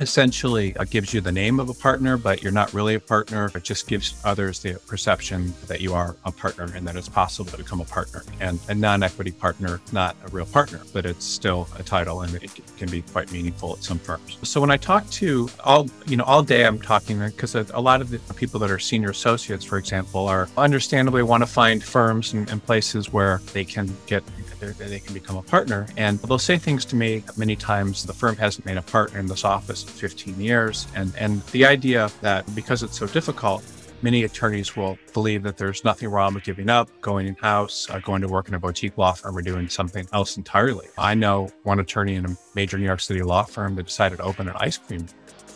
essentially 0.00 0.76
uh, 0.76 0.84
gives 0.84 1.14
you 1.14 1.20
the 1.20 1.32
name 1.32 1.60
of 1.60 1.68
a 1.68 1.74
partner, 1.74 2.16
but 2.16 2.42
you're 2.42 2.52
not 2.52 2.72
really 2.74 2.94
a 2.94 3.00
partner. 3.00 3.50
It 3.54 3.62
just 3.62 3.86
gives 3.86 4.20
others 4.24 4.60
the 4.60 4.74
perception 4.86 5.52
that 5.66 5.80
you 5.80 5.94
are 5.94 6.16
a 6.24 6.32
partner 6.32 6.68
and 6.74 6.86
that 6.86 6.96
it's 6.96 7.08
possible 7.08 7.50
to 7.50 7.56
become 7.56 7.80
a 7.80 7.84
partner. 7.84 8.22
And 8.40 8.58
a 8.68 8.74
non 8.74 9.02
equity 9.02 9.32
partner, 9.32 9.80
not 9.92 10.16
a 10.24 10.28
real 10.28 10.46
partner, 10.46 10.80
but 10.92 11.06
it's 11.06 11.24
still 11.24 11.68
a 11.78 11.82
title 11.82 12.22
and 12.22 12.34
it 12.34 12.50
can 12.76 12.90
be 12.90 13.02
quite 13.02 13.30
meaningful 13.32 13.74
at 13.74 13.84
some 13.84 13.98
firms. 13.98 14.38
So 14.42 14.60
when 14.60 14.70
I 14.70 14.76
talk 14.76 15.08
to 15.10 15.48
all, 15.64 15.88
you 16.06 16.16
know, 16.16 16.24
all 16.24 16.42
day 16.42 16.66
I'm 16.66 16.80
talking 16.80 17.18
because 17.20 17.54
a 17.54 17.80
lot 17.80 18.00
of 18.00 18.10
the 18.10 18.34
people 18.34 18.58
that 18.60 18.70
are 18.70 18.78
senior 18.78 19.10
associates, 19.10 19.64
for 19.64 19.78
example, 19.78 20.26
are 20.28 20.48
understandably 20.56 21.22
want 21.22 21.42
to 21.42 21.46
find 21.46 21.82
firms 21.82 22.32
and, 22.32 22.50
and 22.50 22.64
places 22.64 23.12
where 23.12 23.40
they 23.52 23.64
can 23.64 23.94
get 24.06 24.22
they 24.70 25.00
can 25.00 25.14
become 25.14 25.36
a 25.36 25.42
partner. 25.42 25.86
And 25.96 26.18
they'll 26.20 26.38
say 26.38 26.56
things 26.56 26.84
to 26.86 26.96
me 26.96 27.24
many 27.36 27.56
times 27.56 28.04
the 28.04 28.12
firm 28.12 28.36
hasn't 28.36 28.64
made 28.64 28.76
a 28.76 28.82
partner 28.82 29.18
in 29.18 29.26
this 29.26 29.44
office 29.44 29.81
in 29.82 29.88
15 29.90 30.40
years. 30.40 30.86
And, 30.94 31.12
and 31.18 31.42
the 31.46 31.64
idea 31.64 32.10
that 32.20 32.52
because 32.54 32.82
it's 32.82 32.98
so 32.98 33.06
difficult, 33.06 33.64
many 34.02 34.24
attorneys 34.24 34.76
will 34.76 34.98
believe 35.12 35.42
that 35.44 35.56
there's 35.56 35.84
nothing 35.84 36.08
wrong 36.08 36.34
with 36.34 36.44
giving 36.44 36.68
up, 36.68 36.88
going 37.00 37.26
in 37.26 37.34
house, 37.36 37.88
uh, 37.90 37.98
going 38.00 38.20
to 38.22 38.28
work 38.28 38.48
in 38.48 38.54
a 38.54 38.58
boutique 38.58 38.98
law 38.98 39.12
firm, 39.12 39.36
or 39.36 39.42
doing 39.42 39.68
something 39.68 40.06
else 40.12 40.36
entirely. 40.36 40.88
I 40.98 41.14
know 41.14 41.48
one 41.62 41.80
attorney 41.80 42.16
in 42.16 42.26
a 42.26 42.36
major 42.54 42.78
New 42.78 42.86
York 42.86 43.00
City 43.00 43.22
law 43.22 43.44
firm 43.44 43.76
that 43.76 43.86
decided 43.86 44.18
to 44.18 44.24
open 44.24 44.48
an 44.48 44.54
ice 44.58 44.76
cream 44.76 45.06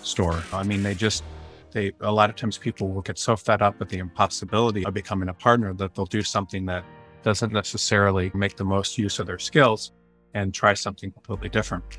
store. 0.03 0.43
I 0.53 0.63
mean, 0.63 0.83
they 0.83 0.95
just 0.95 1.25
they 1.73 1.93
a 2.01 2.13
lot 2.13 2.31
of 2.31 2.37
times 2.37 2.57
people 2.57 2.89
will 2.89 3.03
get 3.03 3.19
so 3.19 3.37
fed 3.37 3.61
up 3.61 3.79
with 3.79 3.89
the 3.89 3.99
impossibility 3.99 4.85
of 4.87 4.95
becoming 4.95 5.29
a 5.29 5.35
partner 5.35 5.75
that 5.75 5.95
they'll 5.95 6.07
do 6.07 6.23
something 6.23 6.65
that 6.67 6.85
doesn't 7.23 7.53
necessarily 7.53 8.31
make 8.35 8.57
the 8.57 8.65
most 8.65 8.97
use 8.97 9.19
of 9.19 9.27
their 9.27 9.39
skills 9.39 9.93
and 10.35 10.55
try 10.55 10.75
something 10.75 11.11
completely 11.11 11.49
different. 11.49 11.99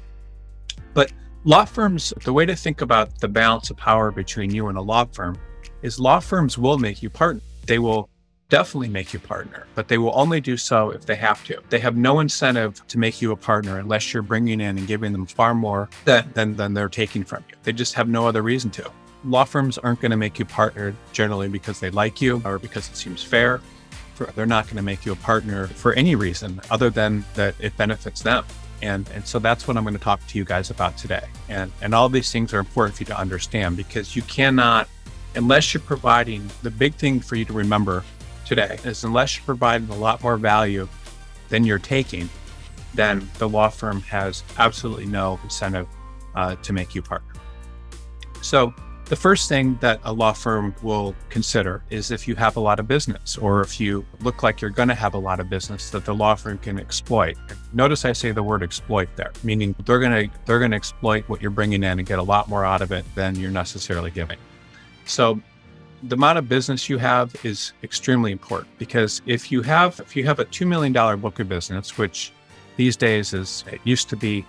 But 0.93 1.11
law 1.47 1.63
firms, 1.63 2.13
the 2.25 2.33
way 2.33 2.45
to 2.45 2.57
think 2.57 2.81
about 2.81 3.21
the 3.21 3.27
balance 3.27 3.69
of 3.69 3.77
power 3.77 4.11
between 4.11 4.53
you 4.53 4.67
and 4.67 4.77
a 4.77 4.81
law 4.81 5.05
firm 5.05 5.39
is 5.81 5.97
law 5.97 6.19
firms 6.19 6.57
will 6.57 6.77
make 6.77 7.01
you 7.01 7.09
partner. 7.09 7.41
They 7.65 7.79
will 7.79 8.09
definitely 8.49 8.89
make 8.89 9.13
you 9.13 9.19
partner, 9.19 9.65
but 9.73 9.87
they 9.87 9.97
will 9.97 10.11
only 10.13 10.41
do 10.41 10.57
so 10.57 10.89
if 10.89 11.05
they 11.05 11.15
have 11.15 11.45
to. 11.45 11.61
They 11.69 11.79
have 11.79 11.95
no 11.95 12.19
incentive 12.19 12.85
to 12.87 12.97
make 12.97 13.21
you 13.21 13.31
a 13.31 13.37
partner 13.37 13.79
unless 13.79 14.13
you're 14.13 14.23
bringing 14.23 14.59
in 14.59 14.77
and 14.77 14.87
giving 14.87 15.13
them 15.13 15.25
far 15.25 15.55
more 15.55 15.87
than, 16.03 16.29
than, 16.33 16.57
than 16.57 16.73
they're 16.73 16.89
taking 16.89 17.23
from 17.23 17.45
you. 17.49 17.55
They 17.63 17.71
just 17.71 17.93
have 17.93 18.09
no 18.09 18.27
other 18.27 18.41
reason 18.41 18.69
to. 18.71 18.91
Law 19.23 19.45
firms 19.45 19.77
aren't 19.77 20.01
going 20.01 20.11
to 20.11 20.17
make 20.17 20.39
you 20.39 20.43
partner 20.43 20.93
generally 21.13 21.47
because 21.47 21.79
they 21.79 21.91
like 21.91 22.21
you 22.21 22.41
or 22.43 22.59
because 22.59 22.89
it 22.89 22.97
seems 22.97 23.23
fair 23.23 23.61
they're 24.35 24.47
not 24.47 24.65
going 24.65 24.77
to 24.77 24.81
make 24.81 25.05
you 25.05 25.11
a 25.11 25.17
partner 25.17 25.67
for 25.67 25.93
any 25.93 26.15
reason 26.15 26.59
other 26.71 26.89
than 26.89 27.23
that 27.35 27.53
it 27.59 27.77
benefits 27.77 28.23
them. 28.23 28.43
And, 28.81 29.09
and 29.13 29.25
so 29.25 29.39
that's 29.39 29.67
what 29.67 29.77
I'm 29.77 29.83
going 29.83 29.95
to 29.95 29.99
talk 29.99 30.25
to 30.27 30.37
you 30.37 30.45
guys 30.45 30.69
about 30.69 30.97
today. 30.97 31.25
And, 31.49 31.71
and 31.81 31.95
all 31.95 32.09
these 32.09 32.31
things 32.31 32.53
are 32.53 32.59
important 32.59 32.97
for 32.97 33.03
you 33.03 33.07
to 33.07 33.19
understand 33.19 33.75
because 33.77 34.15
you 34.15 34.21
cannot, 34.23 34.87
unless 35.35 35.73
you're 35.73 35.81
providing 35.81 36.49
the 36.61 36.71
big 36.71 36.93
thing 36.95 37.19
for 37.19 37.35
you 37.35 37.45
to 37.45 37.53
remember 37.53 38.03
today 38.45 38.77
is 38.83 39.03
unless 39.03 39.37
you're 39.37 39.45
providing 39.45 39.89
a 39.89 39.95
lot 39.95 40.21
more 40.23 40.37
value 40.37 40.87
than 41.49 41.63
you're 41.63 41.79
taking, 41.79 42.29
then 42.93 43.29
the 43.37 43.49
law 43.49 43.69
firm 43.69 44.01
has 44.01 44.43
absolutely 44.57 45.05
no 45.05 45.39
incentive 45.43 45.87
uh, 46.35 46.55
to 46.57 46.73
make 46.73 46.93
you 46.93 47.01
partner. 47.01 47.33
So 48.41 48.73
the 49.09 49.15
first 49.15 49.47
thing 49.47 49.77
that 49.79 50.01
a 50.03 50.11
law 50.11 50.33
firm 50.33 50.75
will 50.81 51.15
consider 51.29 51.81
is 51.89 52.11
if 52.11 52.27
you 52.27 52.35
have 52.35 52.57
a 52.57 52.59
lot 52.59 52.79
of 52.79 52.87
business 52.87 53.37
or 53.37 53.61
if 53.61 53.79
you 53.79 54.05
look 54.19 54.43
like 54.43 54.59
you're 54.59 54.69
going 54.69 54.89
to 54.89 54.95
have 54.95 55.13
a 55.13 55.17
lot 55.17 55.39
of 55.39 55.49
business 55.49 55.89
that 55.91 56.03
the 56.03 56.13
law 56.13 56.35
firm 56.35 56.57
can 56.57 56.77
exploit. 56.77 57.37
Notice 57.71 58.03
I 58.03 58.11
say 58.11 58.31
the 58.31 58.43
word 58.43 58.63
exploit 58.63 59.07
there, 59.15 59.31
meaning 59.43 59.75
they're 59.85 59.99
going 59.99 60.29
to 60.29 60.37
they're 60.45 60.59
going 60.59 60.71
to 60.71 60.77
exploit 60.77 61.23
what 61.29 61.41
you're 61.41 61.51
bringing 61.51 61.83
in 61.83 61.99
and 61.99 62.05
get 62.05 62.19
a 62.19 62.23
lot 62.23 62.49
more 62.49 62.65
out 62.65 62.81
of 62.81 62.91
it 62.91 63.05
than 63.15 63.35
you're 63.35 63.51
necessarily 63.51 64.11
giving. 64.11 64.37
So 65.05 65.39
the 66.03 66.15
amount 66.15 66.37
of 66.37 66.49
business 66.49 66.89
you 66.89 66.97
have 66.97 67.33
is 67.43 67.71
extremely 67.83 68.31
important 68.31 68.77
because 68.77 69.21
if 69.25 69.51
you 69.51 69.61
have 69.61 69.99
if 70.01 70.15
you 70.15 70.25
have 70.25 70.39
a 70.39 70.45
2 70.45 70.65
million 70.65 70.93
dollar 70.93 71.17
book 71.17 71.39
of 71.39 71.49
business 71.49 71.97
which 71.97 72.31
these 72.75 72.95
days 72.95 73.33
is 73.33 73.63
it 73.71 73.81
used 73.83 74.07
to 74.09 74.15
be 74.15 74.45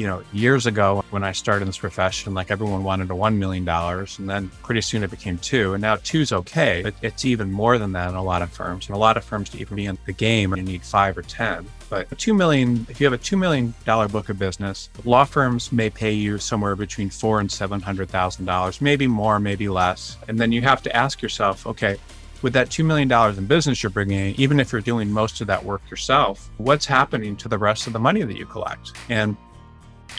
you 0.00 0.06
know, 0.06 0.22
years 0.32 0.64
ago 0.64 1.04
when 1.10 1.22
I 1.22 1.32
started 1.32 1.64
in 1.64 1.66
this 1.66 1.76
profession, 1.76 2.32
like 2.32 2.50
everyone 2.50 2.84
wanted 2.84 3.10
a 3.10 3.14
$1 3.14 3.36
million. 3.36 3.68
And 3.68 4.30
then 4.30 4.48
pretty 4.62 4.80
soon 4.80 5.02
it 5.02 5.10
became 5.10 5.36
two. 5.36 5.74
And 5.74 5.82
now 5.82 5.96
two's 5.96 6.32
okay. 6.32 6.80
But 6.82 6.94
it's 7.02 7.26
even 7.26 7.52
more 7.52 7.76
than 7.76 7.92
that 7.92 8.08
in 8.08 8.14
a 8.14 8.22
lot 8.22 8.40
of 8.40 8.50
firms. 8.50 8.86
And 8.86 8.96
a 8.96 8.98
lot 8.98 9.18
of 9.18 9.24
firms 9.24 9.50
to 9.50 9.58
even 9.58 9.76
be 9.76 9.84
in 9.84 9.98
the 10.06 10.14
game, 10.14 10.56
you 10.56 10.62
need 10.62 10.82
five 10.84 11.18
or 11.18 11.22
10. 11.22 11.66
But 11.90 12.10
a 12.10 12.14
two 12.14 12.32
million, 12.32 12.86
if 12.88 12.98
you 12.98 13.04
have 13.04 13.12
a 13.12 13.22
$2 13.22 13.38
million 13.38 13.74
book 13.84 14.30
of 14.30 14.38
business, 14.38 14.88
law 15.04 15.24
firms 15.24 15.70
may 15.70 15.90
pay 15.90 16.12
you 16.12 16.38
somewhere 16.38 16.76
between 16.76 17.10
four 17.10 17.38
and 17.40 17.50
$700,000, 17.50 18.80
maybe 18.80 19.06
more, 19.06 19.38
maybe 19.38 19.68
less. 19.68 20.16
And 20.28 20.38
then 20.38 20.50
you 20.50 20.62
have 20.62 20.80
to 20.84 20.96
ask 20.96 21.20
yourself, 21.20 21.66
okay, 21.66 21.98
with 22.40 22.54
that 22.54 22.70
$2 22.70 22.86
million 22.86 23.12
in 23.36 23.44
business 23.44 23.82
you're 23.82 23.90
bringing 23.90 24.30
in, 24.30 24.40
even 24.40 24.60
if 24.60 24.72
you're 24.72 24.80
doing 24.80 25.10
most 25.10 25.42
of 25.42 25.46
that 25.48 25.62
work 25.62 25.82
yourself, 25.90 26.48
what's 26.56 26.86
happening 26.86 27.36
to 27.36 27.48
the 27.48 27.58
rest 27.58 27.86
of 27.86 27.92
the 27.92 27.98
money 27.98 28.22
that 28.22 28.38
you 28.38 28.46
collect? 28.46 28.92
And 29.10 29.36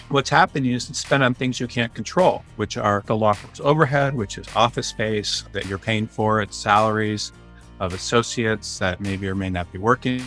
what's 0.09 0.29
happening 0.29 0.71
is 0.71 0.89
it's 0.89 0.99
spent 0.99 1.23
on 1.23 1.33
things 1.33 1.59
you 1.59 1.67
can't 1.67 1.93
control, 1.93 2.43
which 2.55 2.77
are 2.77 3.03
the 3.05 3.15
law 3.15 3.33
firm's 3.33 3.59
overhead, 3.59 4.13
which 4.13 4.37
is 4.37 4.47
office 4.55 4.87
space 4.87 5.43
that 5.51 5.65
you're 5.65 5.77
paying 5.77 6.07
for, 6.07 6.41
it's 6.41 6.57
salaries 6.57 7.31
of 7.79 7.93
associates 7.93 8.77
that 8.79 9.01
maybe 9.01 9.27
or 9.27 9.35
may 9.35 9.49
not 9.49 9.71
be 9.71 9.77
working 9.79 10.23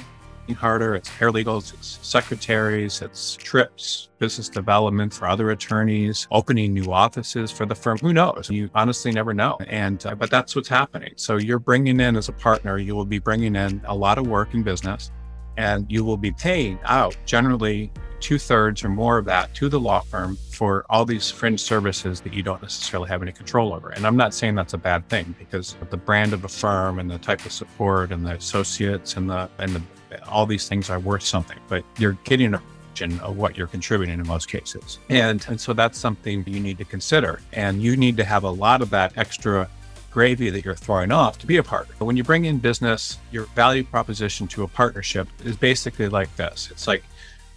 harder. 0.52 0.94
It's 0.94 1.09
paralegals, 1.09 1.73
it's 1.73 1.99
secretaries, 2.02 3.00
it's 3.00 3.37
trips, 3.37 4.11
business 4.18 4.50
development 4.50 5.14
for 5.14 5.26
other 5.26 5.52
attorneys, 5.52 6.28
opening 6.30 6.75
new 6.75 6.92
offices 6.92 7.50
for 7.50 7.64
the 7.64 7.75
firm. 7.75 7.97
Who 7.99 8.12
knows? 8.12 8.50
You 8.50 8.68
honestly 8.75 9.12
never 9.12 9.33
know. 9.33 9.56
And, 9.68 10.04
uh, 10.04 10.14
but 10.14 10.30
that's 10.30 10.54
what's 10.54 10.68
happening. 10.68 11.14
So 11.16 11.37
you're 11.37 11.59
bringing 11.59 12.00
in 12.00 12.16
as 12.16 12.28
a 12.28 12.33
partner, 12.33 12.76
you 12.76 12.94
will 12.94 13.06
be 13.06 13.18
bringing 13.18 13.56
in 13.56 13.80
a 13.87 13.94
lot 13.94 14.18
of 14.18 14.26
work 14.26 14.52
and 14.52 14.64
business 14.64 15.11
and 15.56 15.90
you 15.90 16.04
will 16.04 16.16
be 16.16 16.32
paying 16.32 16.78
out 16.84 17.16
generally 17.26 17.90
two 18.20 18.38
thirds 18.38 18.82
or 18.82 18.88
more 18.88 19.18
of 19.18 19.26
that 19.26 19.52
to 19.54 19.68
the 19.68 19.78
law 19.78 20.00
firm 20.00 20.37
for 20.50 20.87
all 20.88 21.04
these 21.04 21.30
fringe 21.30 21.61
services 21.61 22.20
that 22.23 22.32
you 22.32 22.42
don't 22.42 22.62
necessarily 22.62 23.08
have 23.08 23.20
any 23.20 23.32
control 23.32 23.75
over. 23.75 23.90
And 23.90 24.06
I'm 24.06 24.16
not 24.16 24.32
saying 24.32 24.54
that's 24.54 24.73
a 24.73 24.78
bad 24.78 25.06
thing 25.08 25.34
because 25.38 25.76
the 25.90 25.96
brand 25.96 26.32
of 26.32 26.40
the 26.40 26.49
firm 26.49 26.99
and 26.99 27.11
the 27.11 27.18
type 27.18 27.44
of 27.44 27.52
support 27.52 28.12
and 28.12 28.25
the 28.25 28.32
associates 28.32 29.16
and 29.16 29.28
the 29.28 29.50
and 29.58 29.76
the 29.76 29.82
all 30.28 30.46
these 30.46 30.68
things 30.68 30.90
are 30.90 31.00
worth 31.00 31.25
something, 31.25 31.58
but 31.68 31.84
you're 31.99 32.16
getting 32.25 32.54
a 32.54 32.62
of 33.02 33.37
what 33.37 33.56
you're 33.56 33.66
contributing 33.66 34.20
in 34.20 34.26
most 34.26 34.49
cases. 34.49 34.99
And, 35.08 35.44
and 35.49 35.61
so 35.61 35.73
that's 35.73 35.99
something 35.99 36.44
you 36.46 36.61
need 36.61 36.78
to 36.78 36.84
consider. 36.84 37.40
And 37.52 37.82
you 37.82 37.96
need 37.96 38.16
to 38.18 38.25
have 38.25 38.44
a 38.44 38.50
lot 38.50 38.82
of 38.82 38.90
that 38.90 39.12
extra 39.16 39.68
gravy 40.14 40.49
that 40.49 40.64
you're 40.64 40.76
throwing 40.76 41.11
off 41.11 41.38
to 41.38 41.47
be 41.47 41.56
a 41.56 41.62
partner. 41.62 41.92
But 41.99 42.04
When 42.04 42.16
you 42.16 42.23
bring 42.23 42.44
in 42.44 42.59
business, 42.59 43.18
your 43.33 43.47
value 43.56 43.83
proposition 43.83 44.47
to 44.49 44.62
a 44.62 44.68
partnership 44.68 45.26
is 45.44 45.56
basically 45.56 46.09
like 46.09 46.35
this. 46.37 46.71
It's 46.71 46.87
like 46.87 47.02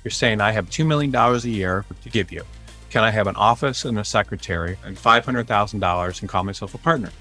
you're 0.03 0.11
saying, 0.11 0.41
I 0.41 0.51
have 0.51 0.67
$2 0.69 0.85
million 0.85 1.15
a 1.15 1.37
year 1.47 1.85
to 2.01 2.09
give 2.09 2.31
you. 2.31 2.43
Can 2.89 3.03
I 3.03 3.11
have 3.11 3.27
an 3.27 3.35
office 3.35 3.85
and 3.85 3.99
a 3.99 4.03
secretary 4.03 4.75
and 4.83 4.97
$500,000 4.97 6.21
and 6.21 6.29
call 6.29 6.43
myself 6.43 6.73
a 6.73 6.79
partner? 6.79 7.11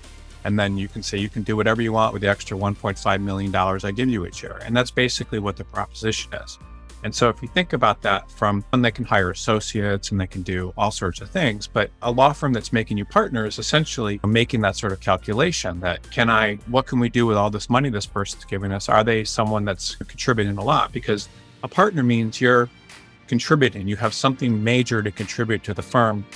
And 0.44 0.58
then 0.58 0.78
you 0.78 0.88
can 0.88 1.02
say 1.02 1.18
you 1.18 1.28
can 1.28 1.42
do 1.42 1.54
whatever 1.54 1.82
you 1.82 1.92
want 1.92 2.14
with 2.14 2.22
the 2.22 2.28
extra 2.28 2.56
$1.5 2.56 3.20
million 3.20 3.54
I 3.54 3.90
give 3.90 4.08
you 4.08 4.24
each 4.26 4.42
year. 4.42 4.58
And 4.64 4.74
that's 4.74 4.90
basically 4.90 5.38
what 5.38 5.56
the 5.56 5.64
proposition 5.64 6.32
is. 6.32 6.58
And 7.06 7.14
so 7.14 7.28
if 7.28 7.40
you 7.40 7.46
think 7.46 7.72
about 7.72 8.02
that 8.02 8.28
from 8.32 8.64
when 8.70 8.82
they 8.82 8.90
can 8.90 9.04
hire 9.04 9.30
associates 9.30 10.10
and 10.10 10.20
they 10.20 10.26
can 10.26 10.42
do 10.42 10.74
all 10.76 10.90
sorts 10.90 11.20
of 11.20 11.30
things, 11.30 11.68
but 11.68 11.92
a 12.02 12.10
law 12.10 12.32
firm 12.32 12.52
that's 12.52 12.72
making 12.72 12.98
you 12.98 13.04
partners 13.04 13.60
essentially 13.60 14.18
making 14.26 14.60
that 14.62 14.74
sort 14.74 14.92
of 14.92 14.98
calculation 14.98 15.78
that 15.78 16.02
can 16.10 16.28
I, 16.28 16.56
what 16.66 16.88
can 16.88 16.98
we 16.98 17.08
do 17.08 17.24
with 17.24 17.36
all 17.36 17.48
this 17.48 17.70
money 17.70 17.90
this 17.90 18.06
person's 18.06 18.44
giving 18.44 18.72
us? 18.72 18.88
Are 18.88 19.04
they 19.04 19.22
someone 19.22 19.64
that's 19.64 19.94
contributing 19.94 20.58
a 20.58 20.64
lot? 20.64 20.92
Because 20.92 21.28
a 21.62 21.68
partner 21.68 22.02
means 22.02 22.40
you're 22.40 22.68
contributing, 23.28 23.86
you 23.86 23.94
have 23.94 24.12
something 24.12 24.64
major 24.64 25.00
to 25.00 25.12
contribute 25.12 25.62
to 25.62 25.74
the 25.74 25.82
firm 25.82 26.26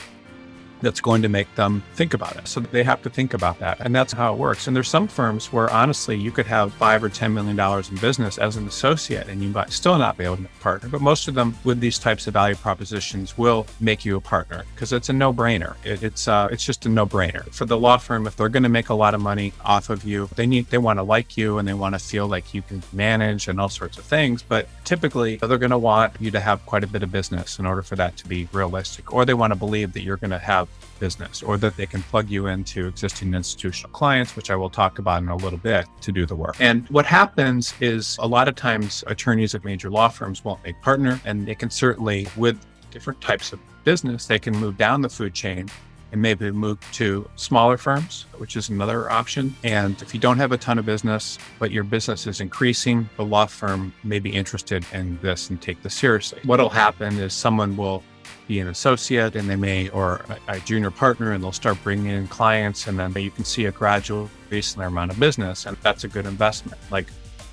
that's 0.82 1.00
going 1.00 1.22
to 1.22 1.28
make 1.28 1.52
them 1.54 1.82
think 1.94 2.14
about 2.14 2.36
it. 2.36 2.48
So 2.48 2.60
they 2.60 2.82
have 2.82 3.02
to 3.02 3.10
think 3.10 3.34
about 3.34 3.58
that. 3.58 3.80
And 3.80 3.94
that's 3.94 4.12
how 4.12 4.32
it 4.32 4.38
works. 4.38 4.66
And 4.66 4.74
there's 4.74 4.88
some 4.88 5.08
firms 5.08 5.52
where 5.52 5.70
honestly 5.70 6.16
you 6.16 6.30
could 6.30 6.46
have 6.46 6.72
five 6.74 7.02
or 7.02 7.08
ten 7.08 7.34
million 7.34 7.56
dollars 7.56 7.90
in 7.90 7.96
business 7.96 8.38
as 8.38 8.56
an 8.56 8.66
associate 8.66 9.28
and 9.28 9.42
you 9.42 9.50
might 9.50 9.70
still 9.70 9.98
not 9.98 10.16
be 10.16 10.24
able 10.24 10.38
to 10.38 10.48
partner. 10.60 10.88
But 10.88 11.00
most 11.00 11.28
of 11.28 11.34
them 11.34 11.56
with 11.64 11.80
these 11.80 11.98
types 11.98 12.26
of 12.26 12.34
value 12.34 12.54
propositions 12.54 13.36
will 13.36 13.66
make 13.80 14.04
you 14.04 14.16
a 14.16 14.20
partner 14.20 14.64
because 14.74 14.92
it's 14.92 15.08
a 15.08 15.12
no-brainer. 15.12 15.74
It, 15.84 16.02
it's 16.02 16.28
uh, 16.28 16.48
it's 16.50 16.64
just 16.64 16.86
a 16.86 16.88
no-brainer. 16.88 17.52
For 17.52 17.64
the 17.64 17.76
law 17.76 17.98
firm, 17.98 18.26
if 18.26 18.36
they're 18.36 18.48
going 18.48 18.62
to 18.62 18.68
make 18.68 18.88
a 18.88 18.94
lot 18.94 19.14
of 19.14 19.20
money 19.20 19.52
off 19.64 19.90
of 19.90 20.04
you, 20.04 20.28
they 20.36 20.46
need 20.46 20.66
they 20.66 20.78
want 20.78 20.98
to 20.98 21.02
like 21.02 21.36
you 21.36 21.58
and 21.58 21.66
they 21.66 21.74
want 21.74 21.94
to 21.94 21.98
feel 21.98 22.26
like 22.26 22.54
you 22.54 22.62
can 22.62 22.82
manage 22.92 23.48
and 23.48 23.60
all 23.60 23.68
sorts 23.68 23.98
of 23.98 24.04
things. 24.04 24.42
But 24.42 24.68
typically 24.84 25.36
they're 25.36 25.58
going 25.58 25.70
to 25.70 25.78
want 25.78 26.14
you 26.20 26.30
to 26.30 26.40
have 26.40 26.64
quite 26.66 26.84
a 26.84 26.86
bit 26.86 27.02
of 27.02 27.12
business 27.12 27.58
in 27.58 27.66
order 27.66 27.82
for 27.82 27.96
that 27.96 28.16
to 28.18 28.28
be 28.28 28.48
realistic. 28.52 29.12
Or 29.12 29.24
they 29.24 29.34
want 29.34 29.52
to 29.52 29.58
believe 29.58 29.92
that 29.92 30.02
you're 30.02 30.16
going 30.16 30.30
to 30.30 30.38
have 30.38 30.68
business 31.00 31.42
or 31.42 31.56
that 31.56 31.76
they 31.76 31.86
can 31.86 32.02
plug 32.04 32.30
you 32.30 32.46
into 32.46 32.86
existing 32.86 33.34
institutional 33.34 33.90
clients, 33.90 34.36
which 34.36 34.50
I 34.50 34.56
will 34.56 34.70
talk 34.70 34.98
about 34.98 35.22
in 35.22 35.28
a 35.28 35.36
little 35.36 35.58
bit 35.58 35.86
to 36.02 36.12
do 36.12 36.26
the 36.26 36.36
work. 36.36 36.56
And 36.60 36.86
what 36.90 37.06
happens 37.06 37.74
is 37.80 38.16
a 38.20 38.26
lot 38.26 38.46
of 38.46 38.54
times 38.54 39.02
attorneys 39.06 39.54
at 39.54 39.64
major 39.64 39.90
law 39.90 40.08
firms 40.08 40.44
won't 40.44 40.62
make 40.62 40.80
partner 40.82 41.20
and 41.24 41.46
they 41.46 41.54
can 41.54 41.70
certainly 41.70 42.28
with 42.36 42.64
different 42.90 43.20
types 43.20 43.52
of 43.52 43.60
business, 43.84 44.26
they 44.26 44.38
can 44.38 44.56
move 44.56 44.76
down 44.76 45.00
the 45.00 45.08
food 45.08 45.34
chain 45.34 45.68
and 46.12 46.20
maybe 46.20 46.50
move 46.50 46.78
to 46.92 47.28
smaller 47.36 47.76
firms, 47.76 48.26
which 48.38 48.56
is 48.56 48.68
another 48.68 49.10
option. 49.10 49.54
And 49.62 50.00
if 50.02 50.12
you 50.12 50.20
don't 50.20 50.38
have 50.38 50.52
a 50.52 50.58
ton 50.58 50.78
of 50.78 50.86
business, 50.86 51.38
but 51.58 51.70
your 51.70 51.84
business 51.84 52.26
is 52.26 52.40
increasing, 52.40 53.08
the 53.16 53.24
law 53.24 53.46
firm 53.46 53.92
may 54.02 54.18
be 54.18 54.30
interested 54.30 54.84
in 54.92 55.18
this 55.22 55.50
and 55.50 55.60
take 55.60 55.82
this 55.82 55.94
seriously. 55.94 56.40
What'll 56.44 56.68
happen 56.68 57.18
is 57.18 57.32
someone 57.32 57.76
will 57.76 58.02
be 58.50 58.58
an 58.58 58.66
associate 58.66 59.36
and 59.36 59.48
they 59.48 59.54
may, 59.54 59.88
or 59.90 60.24
a, 60.48 60.56
a, 60.56 60.60
junior 60.60 60.90
partner, 60.90 61.30
and 61.30 61.42
they'll 61.42 61.52
start 61.52 61.78
bringing 61.84 62.06
in 62.06 62.26
clients. 62.26 62.88
And 62.88 62.98
then 62.98 63.12
you 63.14 63.30
can 63.30 63.44
see 63.44 63.66
a 63.66 63.70
gradual 63.70 64.28
increase 64.42 64.74
in 64.74 64.80
their 64.80 64.88
amount 64.88 65.12
of 65.12 65.20
business. 65.20 65.66
And 65.66 65.76
that's 65.82 66.02
a 66.02 66.08
good 66.08 66.26
investment. 66.26 66.76
Like 66.90 67.06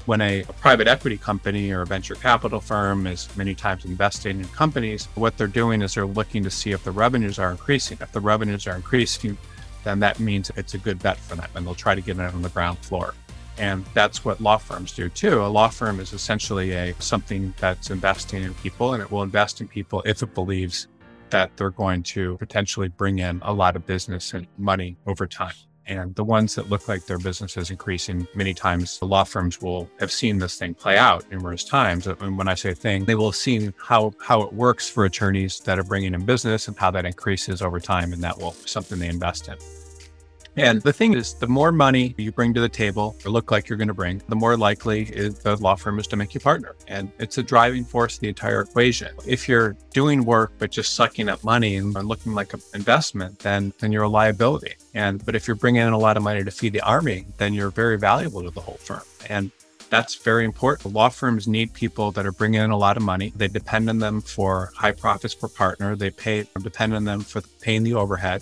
when 0.07 0.21
a, 0.21 0.41
a, 0.41 0.53
private 0.53 0.87
equity 0.87 1.17
company 1.17 1.69
or 1.69 1.81
a 1.81 1.85
venture 1.85 2.15
capital 2.15 2.59
firm 2.59 3.05
is 3.05 3.29
many 3.37 3.53
times 3.53 3.85
investing 3.85 4.39
in 4.39 4.47
companies, 4.47 5.05
what 5.13 5.37
they're 5.37 5.45
doing 5.45 5.83
is 5.83 5.93
they're 5.93 6.07
looking 6.07 6.41
to 6.43 6.49
see 6.49 6.71
if 6.71 6.83
the 6.83 6.91
revenues 6.91 7.37
are 7.37 7.51
increasing. 7.51 7.99
If 8.01 8.11
the 8.11 8.19
revenues 8.19 8.65
are 8.65 8.75
increasing, 8.75 9.37
then 9.83 9.99
that 9.99 10.19
means 10.19 10.51
it's 10.55 10.73
a 10.73 10.79
good 10.79 10.97
bet 11.03 11.17
for 11.19 11.35
them 11.35 11.47
and 11.53 11.63
they'll 11.63 11.75
try 11.75 11.93
to 11.93 12.01
get 12.01 12.17
it 12.17 12.33
on 12.33 12.41
the 12.41 12.49
ground 12.49 12.79
floor. 12.79 13.13
And 13.57 13.85
that's 13.93 14.23
what 14.23 14.39
law 14.39 14.57
firms 14.57 14.91
do 14.91 15.09
too. 15.09 15.41
A 15.41 15.47
law 15.47 15.69
firm 15.69 15.99
is 15.99 16.13
essentially 16.13 16.73
a 16.73 16.93
something 16.99 17.53
that's 17.59 17.89
investing 17.89 18.43
in 18.43 18.53
people 18.55 18.93
and 18.93 19.01
it 19.01 19.11
will 19.11 19.23
invest 19.23 19.61
in 19.61 19.67
people 19.67 20.03
if 20.05 20.21
it 20.21 20.33
believes 20.33 20.87
that 21.29 21.55
they're 21.57 21.71
going 21.71 22.03
to 22.03 22.37
potentially 22.37 22.87
bring 22.87 23.19
in 23.19 23.39
a 23.43 23.53
lot 23.53 23.75
of 23.75 23.85
business 23.85 24.33
and 24.33 24.47
money 24.57 24.95
over 25.07 25.27
time. 25.27 25.53
And 25.87 26.13
the 26.15 26.23
ones 26.23 26.55
that 26.55 26.69
look 26.69 26.89
like 26.89 27.05
their 27.05 27.17
business 27.17 27.55
is 27.55 27.71
increasing, 27.71 28.27
many 28.35 28.53
times 28.53 28.99
the 28.99 29.05
law 29.05 29.23
firms 29.23 29.61
will 29.61 29.89
have 30.01 30.11
seen 30.11 30.37
this 30.37 30.57
thing 30.57 30.73
play 30.73 30.97
out 30.97 31.29
numerous 31.31 31.63
times. 31.63 32.07
And 32.07 32.37
when 32.37 32.49
I 32.49 32.55
say 32.55 32.73
thing, 32.73 33.05
they 33.05 33.15
will 33.15 33.29
have 33.29 33.37
seen 33.37 33.73
how, 33.81 34.13
how 34.19 34.41
it 34.41 34.51
works 34.51 34.89
for 34.89 35.05
attorneys 35.05 35.61
that 35.61 35.79
are 35.79 35.83
bringing 35.83 36.13
in 36.13 36.25
business 36.25 36.67
and 36.67 36.77
how 36.77 36.91
that 36.91 37.05
increases 37.05 37.61
over 37.61 37.79
time. 37.79 38.11
And 38.11 38.21
that 38.21 38.37
will 38.37 38.51
something 38.51 38.99
they 38.99 39.07
invest 39.07 39.47
in. 39.47 39.57
And 40.57 40.81
the 40.81 40.91
thing 40.91 41.13
is, 41.13 41.35
the 41.35 41.47
more 41.47 41.71
money 41.71 42.15
you 42.17 42.31
bring 42.31 42.51
to 42.55 42.59
the 42.59 42.67
table 42.67 43.15
or 43.23 43.29
look 43.29 43.51
like 43.51 43.69
you're 43.69 43.77
going 43.77 43.89
to 43.89 43.93
bring, 43.93 44.23
the 44.27 44.35
more 44.35 44.57
likely 44.57 45.03
is 45.03 45.37
the 45.39 45.55
law 45.57 45.75
firm 45.75 45.99
is 45.99 46.07
to 46.07 46.15
make 46.15 46.33
you 46.33 46.39
partner. 46.39 46.75
And 46.87 47.11
it's 47.19 47.37
a 47.37 47.43
driving 47.43 47.85
force 47.85 48.15
of 48.15 48.21
the 48.21 48.29
entire 48.29 48.61
equation. 48.61 49.13
If 49.27 49.47
you're 49.47 49.77
doing 49.91 50.25
work 50.25 50.53
but 50.57 50.71
just 50.71 50.95
sucking 50.95 51.29
up 51.29 51.43
money 51.43 51.75
and 51.75 51.93
looking 51.93 52.33
like 52.33 52.53
an 52.53 52.61
investment, 52.73 53.37
then 53.39 53.71
then 53.79 53.91
you're 53.91 54.03
a 54.03 54.09
liability. 54.09 54.73
And 54.95 55.23
but 55.23 55.35
if 55.35 55.47
you're 55.47 55.55
bringing 55.55 55.83
in 55.83 55.93
a 55.93 55.97
lot 55.97 56.17
of 56.17 56.23
money 56.23 56.43
to 56.43 56.51
feed 56.51 56.73
the 56.73 56.81
army, 56.81 57.27
then 57.37 57.53
you're 57.53 57.69
very 57.69 57.99
valuable 57.99 58.41
to 58.41 58.49
the 58.49 58.61
whole 58.61 58.77
firm. 58.77 59.03
And 59.29 59.51
that's 59.89 60.15
very 60.15 60.43
important. 60.43 60.93
Law 60.93 61.09
firms 61.09 61.47
need 61.47 61.71
people 61.73 62.11
that 62.11 62.25
are 62.25 62.31
bringing 62.31 62.61
in 62.61 62.71
a 62.71 62.77
lot 62.77 62.97
of 62.97 63.03
money. 63.03 63.31
They 63.35 63.47
depend 63.47 63.89
on 63.89 63.99
them 63.99 64.21
for 64.21 64.71
high 64.75 64.91
profits 64.91 65.35
per 65.35 65.47
partner. 65.47 65.95
They 65.95 66.09
pay 66.09 66.47
depend 66.61 66.95
on 66.95 67.03
them 67.03 67.21
for 67.21 67.41
paying 67.61 67.83
the 67.83 67.93
overhead. 67.93 68.41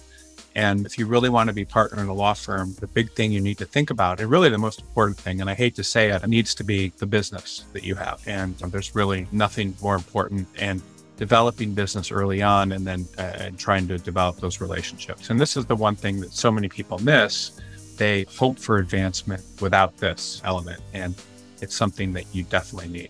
And 0.56 0.86
if 0.86 0.98
you 0.98 1.06
really 1.06 1.30
want 1.30 1.50
to 1.50 1.54
be 1.54 1.66
partner 1.66 2.02
in 2.02 2.08
a 2.08 2.14
law 2.14 2.34
firm, 2.34 2.74
the 2.80 2.88
big 2.88 3.12
thing 3.12 3.32
you 3.32 3.42
need 3.42 3.58
to 3.58 3.66
think 3.66 3.90
about, 3.90 4.22
and 4.22 4.30
really 4.30 4.50
the 4.50 4.58
most 4.58 4.80
important 4.80 5.18
thing, 5.18 5.42
and 5.42 5.50
I 5.50 5.54
hate 5.54 5.76
to 5.76 5.84
say 5.84 6.12
it, 6.12 6.24
it 6.24 6.28
needs 6.28 6.56
to 6.56 6.64
be 6.64 6.94
the 6.98 7.06
business 7.06 7.66
that 7.74 7.84
you 7.84 7.96
have. 7.96 8.26
And 8.26 8.58
there's 8.58 8.96
really 8.96 9.28
nothing 9.32 9.76
more 9.82 9.96
important. 9.96 10.48
And 10.58 10.82
developing 11.18 11.74
business 11.74 12.12
early 12.12 12.42
on 12.42 12.74
and 12.74 12.86
then 12.86 13.08
uh, 13.18 13.50
trying 13.58 13.88
to 13.88 13.98
develop 13.98 14.38
those 14.38 14.60
relationships. 14.62 15.30
And 15.30 15.40
this 15.40 15.56
is 15.58 15.66
the 15.66 15.76
one 15.76 15.96
thing 15.96 16.20
that 16.22 16.34
so 16.34 16.52
many 16.52 16.68
people 16.68 17.00
miss. 17.00 17.52
They 17.98 18.24
hope 18.24 18.60
for 18.60 18.78
advancement 18.78 19.42
without 19.62 19.96
this 19.98 20.42
element. 20.44 20.82
And 20.94 21.16
it's 21.62 21.76
something 21.76 22.12
that 22.14 22.26
you 22.34 22.44
definitely 22.44 22.90
need. 22.90 23.10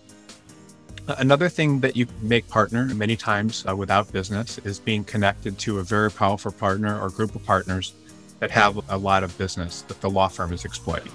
Another 1.08 1.48
thing 1.48 1.78
that 1.80 1.96
you 1.96 2.06
make 2.20 2.48
partner 2.48 2.84
many 2.86 3.14
times 3.14 3.64
uh, 3.68 3.76
without 3.76 4.12
business 4.12 4.58
is 4.58 4.80
being 4.80 5.04
connected 5.04 5.56
to 5.60 5.78
a 5.78 5.82
very 5.84 6.10
powerful 6.10 6.50
partner 6.50 7.00
or 7.00 7.10
group 7.10 7.36
of 7.36 7.44
partners 7.46 7.92
that 8.40 8.50
have 8.50 8.80
a 8.90 8.98
lot 8.98 9.22
of 9.22 9.36
business 9.38 9.82
that 9.82 10.00
the 10.00 10.10
law 10.10 10.26
firm 10.26 10.52
is 10.52 10.64
exploiting. 10.64 11.12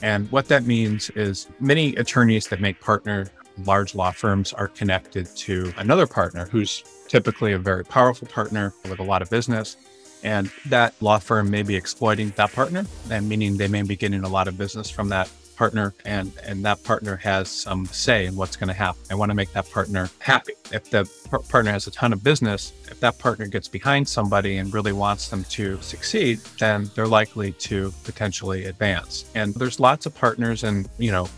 And 0.00 0.30
what 0.30 0.46
that 0.46 0.64
means 0.64 1.10
is 1.10 1.48
many 1.58 1.96
attorneys 1.96 2.46
that 2.48 2.60
make 2.60 2.80
partner 2.80 3.30
large 3.64 3.96
law 3.96 4.12
firms 4.12 4.52
are 4.52 4.68
connected 4.68 5.26
to 5.26 5.72
another 5.76 6.06
partner 6.06 6.46
who's 6.46 6.84
typically 7.08 7.52
a 7.52 7.58
very 7.58 7.84
powerful 7.84 8.28
partner 8.28 8.72
with 8.88 9.00
a 9.00 9.02
lot 9.02 9.22
of 9.22 9.30
business. 9.30 9.76
And 10.22 10.52
that 10.66 10.94
law 11.02 11.18
firm 11.18 11.50
may 11.50 11.64
be 11.64 11.74
exploiting 11.74 12.32
that 12.36 12.52
partner, 12.52 12.86
and 13.10 13.28
meaning 13.28 13.56
they 13.56 13.66
may 13.66 13.82
be 13.82 13.96
getting 13.96 14.22
a 14.22 14.28
lot 14.28 14.46
of 14.46 14.56
business 14.56 14.88
from 14.88 15.08
that 15.08 15.28
partner 15.62 15.94
and 16.04 16.32
and 16.42 16.64
that 16.64 16.82
partner 16.82 17.14
has 17.14 17.48
some 17.48 17.86
say 17.86 18.26
in 18.26 18.34
what's 18.34 18.56
going 18.56 18.66
to 18.66 18.74
happen. 18.74 19.00
I 19.12 19.14
want 19.14 19.30
to 19.30 19.34
make 19.36 19.52
that 19.52 19.70
partner 19.70 20.10
happy. 20.18 20.54
If 20.72 20.90
the 20.90 21.08
par- 21.30 21.38
partner 21.38 21.70
has 21.70 21.86
a 21.86 21.92
ton 21.92 22.12
of 22.12 22.24
business, 22.24 22.72
if 22.90 22.98
that 22.98 23.16
partner 23.20 23.46
gets 23.46 23.68
behind 23.68 24.08
somebody 24.08 24.56
and 24.56 24.74
really 24.74 24.90
wants 24.90 25.28
them 25.28 25.44
to 25.50 25.80
succeed, 25.80 26.40
then 26.58 26.90
they're 26.96 27.06
likely 27.06 27.52
to 27.70 27.94
potentially 28.02 28.64
advance. 28.64 29.24
And 29.36 29.54
there's 29.54 29.78
lots 29.78 30.04
of 30.04 30.16
partners 30.16 30.64
and, 30.64 30.88
you 30.98 31.12
know, 31.12 31.28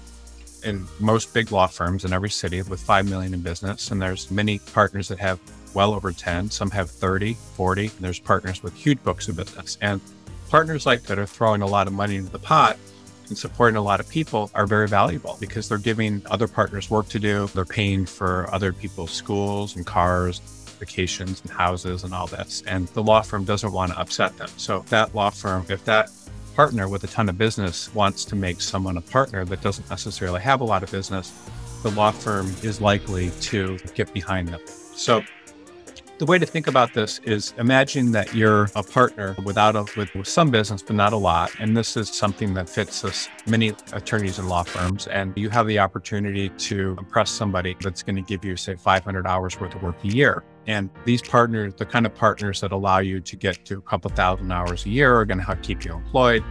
in 0.64 0.86
most 1.00 1.34
big 1.34 1.52
law 1.52 1.66
firms 1.66 2.06
in 2.06 2.14
every 2.14 2.30
city 2.30 2.62
with 2.62 2.80
5 2.80 3.06
million 3.06 3.34
in 3.34 3.42
business 3.42 3.90
and 3.90 4.00
there's 4.00 4.30
many 4.30 4.58
partners 4.72 5.06
that 5.08 5.18
have 5.18 5.38
well 5.74 5.92
over 5.92 6.12
10, 6.12 6.48
some 6.48 6.70
have 6.70 6.88
30, 6.88 7.34
40. 7.34 7.88
There's 8.00 8.20
partners 8.20 8.62
with 8.62 8.74
huge 8.74 9.02
books 9.02 9.28
of 9.28 9.36
business. 9.36 9.76
And 9.82 10.00
partners 10.48 10.86
like 10.86 11.02
that 11.02 11.18
are 11.18 11.26
throwing 11.26 11.60
a 11.60 11.66
lot 11.66 11.86
of 11.86 11.92
money 11.92 12.16
into 12.16 12.32
the 12.32 12.38
pot 12.38 12.78
and 13.28 13.36
supporting 13.36 13.76
a 13.76 13.82
lot 13.82 14.00
of 14.00 14.08
people 14.08 14.50
are 14.54 14.66
very 14.66 14.88
valuable 14.88 15.36
because 15.40 15.68
they're 15.68 15.78
giving 15.78 16.22
other 16.30 16.48
partners 16.48 16.90
work 16.90 17.08
to 17.08 17.18
do. 17.18 17.46
They're 17.54 17.64
paying 17.64 18.06
for 18.06 18.52
other 18.52 18.72
people's 18.72 19.10
schools 19.10 19.76
and 19.76 19.86
cars, 19.86 20.40
vacations 20.78 21.40
and 21.42 21.50
houses 21.50 22.04
and 22.04 22.12
all 22.12 22.26
this. 22.26 22.62
And 22.66 22.88
the 22.88 23.02
law 23.02 23.22
firm 23.22 23.44
doesn't 23.44 23.72
want 23.72 23.92
to 23.92 23.98
upset 23.98 24.36
them. 24.36 24.48
So 24.56 24.84
that 24.88 25.14
law 25.14 25.30
firm, 25.30 25.64
if 25.68 25.84
that 25.84 26.10
partner 26.54 26.88
with 26.88 27.04
a 27.04 27.08
ton 27.08 27.28
of 27.28 27.36
business 27.36 27.92
wants 27.94 28.24
to 28.26 28.36
make 28.36 28.60
someone 28.60 28.96
a 28.96 29.00
partner 29.00 29.44
that 29.44 29.60
doesn't 29.60 29.88
necessarily 29.90 30.40
have 30.40 30.60
a 30.60 30.64
lot 30.64 30.82
of 30.82 30.90
business, 30.90 31.32
the 31.82 31.90
law 31.90 32.10
firm 32.10 32.54
is 32.62 32.80
likely 32.80 33.30
to 33.40 33.78
get 33.94 34.12
behind 34.14 34.48
them. 34.48 34.60
So 34.94 35.22
the 36.18 36.26
way 36.26 36.38
to 36.38 36.46
think 36.46 36.68
about 36.68 36.94
this 36.94 37.18
is 37.24 37.54
imagine 37.58 38.12
that 38.12 38.34
you're 38.34 38.68
a 38.76 38.82
partner 38.82 39.34
without 39.44 39.74
a, 39.74 39.84
with, 39.96 40.14
with 40.14 40.28
some 40.28 40.50
business, 40.50 40.82
but 40.82 40.94
not 40.94 41.12
a 41.12 41.16
lot. 41.16 41.50
And 41.58 41.76
this 41.76 41.96
is 41.96 42.08
something 42.08 42.54
that 42.54 42.68
fits 42.68 43.04
us 43.04 43.28
many 43.46 43.70
attorneys 43.92 44.38
and 44.38 44.48
law 44.48 44.62
firms. 44.62 45.08
And 45.08 45.32
you 45.36 45.50
have 45.50 45.66
the 45.66 45.80
opportunity 45.80 46.50
to 46.50 46.96
impress 46.98 47.30
somebody 47.30 47.76
that's 47.80 48.02
going 48.02 48.16
to 48.16 48.22
give 48.22 48.44
you, 48.44 48.56
say, 48.56 48.76
500 48.76 49.26
hours 49.26 49.58
worth 49.58 49.74
of 49.74 49.82
work 49.82 49.96
a 50.04 50.08
year. 50.08 50.44
And 50.66 50.88
these 51.04 51.20
partners, 51.20 51.74
the 51.76 51.86
kind 51.86 52.06
of 52.06 52.14
partners 52.14 52.60
that 52.60 52.70
allow 52.70 52.98
you 52.98 53.20
to 53.20 53.36
get 53.36 53.64
to 53.66 53.78
a 53.78 53.82
couple 53.82 54.10
thousand 54.10 54.52
hours 54.52 54.86
a 54.86 54.90
year, 54.90 55.16
are 55.16 55.24
going 55.24 55.44
to 55.44 55.56
keep 55.56 55.84
you 55.84 55.94
employed. 55.94 56.44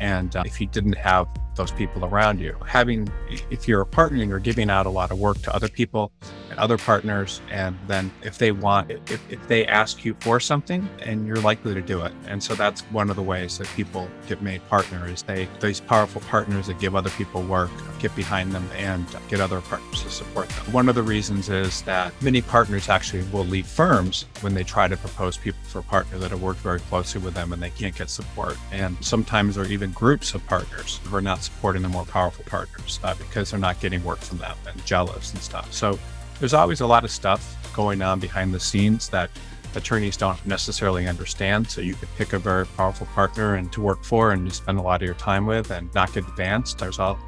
And 0.00 0.34
uh, 0.34 0.42
if 0.46 0.58
you 0.58 0.66
didn't 0.66 0.96
have 0.96 1.28
those 1.54 1.70
people 1.70 2.04
around 2.04 2.40
you, 2.40 2.56
having, 2.66 3.08
if 3.50 3.68
you're 3.68 3.82
a 3.82 3.86
partner 3.86 4.20
and 4.20 4.30
you're 4.30 4.38
giving 4.38 4.70
out 4.70 4.86
a 4.86 4.90
lot 4.90 5.10
of 5.10 5.18
work 5.18 5.40
to 5.42 5.54
other 5.54 5.68
people 5.68 6.12
and 6.50 6.58
other 6.58 6.78
partners, 6.78 7.40
and 7.50 7.76
then 7.86 8.10
if 8.22 8.38
they 8.38 8.52
want, 8.52 8.90
if, 8.90 9.32
if 9.32 9.48
they 9.48 9.66
ask 9.66 10.04
you 10.04 10.14
for 10.20 10.40
something, 10.40 10.88
and 11.00 11.26
you're 11.26 11.36
likely 11.36 11.74
to 11.74 11.82
do 11.82 12.02
it. 12.02 12.12
And 12.26 12.42
so 12.42 12.54
that's 12.54 12.82
one 12.82 13.10
of 13.10 13.16
the 13.16 13.22
ways 13.22 13.58
that 13.58 13.68
people 13.68 14.08
get 14.28 14.42
made 14.42 14.66
partner 14.68 15.06
is 15.08 15.22
they, 15.22 15.48
these 15.60 15.80
powerful 15.80 16.20
partners 16.22 16.66
that 16.66 16.78
give 16.78 16.94
other 16.94 17.10
people 17.10 17.42
work, 17.42 17.70
get 17.98 18.14
behind 18.16 18.52
them 18.52 18.68
and 18.76 19.06
get 19.28 19.40
other 19.40 19.60
partners 19.60 20.02
to 20.02 20.10
support 20.10 20.48
them. 20.48 20.72
One 20.72 20.88
of 20.88 20.94
the 20.94 21.02
reasons 21.02 21.48
is 21.48 21.82
that 21.82 22.12
many 22.22 22.42
partners 22.42 22.88
actually 22.88 23.22
will 23.24 23.46
leave 23.46 23.66
firms 23.66 24.26
when 24.40 24.54
they 24.54 24.64
try 24.64 24.88
to 24.88 24.96
propose 24.96 25.36
people 25.36 25.60
for 25.64 25.82
partner 25.82 26.18
that 26.18 26.30
have 26.30 26.42
worked 26.42 26.60
very 26.60 26.80
closely 26.80 27.20
with 27.20 27.34
them 27.34 27.52
and 27.52 27.62
they 27.62 27.70
can't 27.70 27.96
get 27.96 28.10
support. 28.10 28.56
And 28.72 28.96
sometimes 29.00 29.54
there 29.54 29.64
are 29.64 29.68
even 29.68 29.92
groups 29.92 30.34
of 30.34 30.44
partners 30.46 31.00
who 31.04 31.16
are 31.16 31.20
not 31.20 31.41
supporting 31.42 31.82
the 31.82 31.88
more 31.88 32.04
powerful 32.04 32.44
partners 32.46 33.00
uh, 33.02 33.14
because 33.14 33.50
they're 33.50 33.60
not 33.60 33.80
getting 33.80 34.02
work 34.04 34.18
from 34.18 34.38
them 34.38 34.56
and 34.66 34.84
jealous 34.84 35.32
and 35.32 35.42
stuff. 35.42 35.72
So 35.72 35.98
there's 36.38 36.54
always 36.54 36.80
a 36.80 36.86
lot 36.86 37.04
of 37.04 37.10
stuff 37.10 37.56
going 37.74 38.02
on 38.02 38.20
behind 38.20 38.52
the 38.52 38.60
scenes 38.60 39.08
that 39.10 39.30
attorneys 39.74 40.16
don't 40.16 40.44
necessarily 40.46 41.06
understand. 41.06 41.70
So 41.70 41.80
you 41.80 41.94
could 41.94 42.08
pick 42.16 42.32
a 42.32 42.38
very 42.38 42.66
powerful 42.66 43.06
partner 43.08 43.54
and 43.54 43.72
to 43.72 43.80
work 43.80 44.04
for 44.04 44.32
and 44.32 44.48
to 44.48 44.54
spend 44.54 44.78
a 44.78 44.82
lot 44.82 45.02
of 45.02 45.06
your 45.06 45.14
time 45.14 45.46
with 45.46 45.70
and 45.70 45.92
not 45.94 46.12
get 46.12 46.26
advanced. 46.28 46.78
There's 46.78 46.98
all 46.98 47.18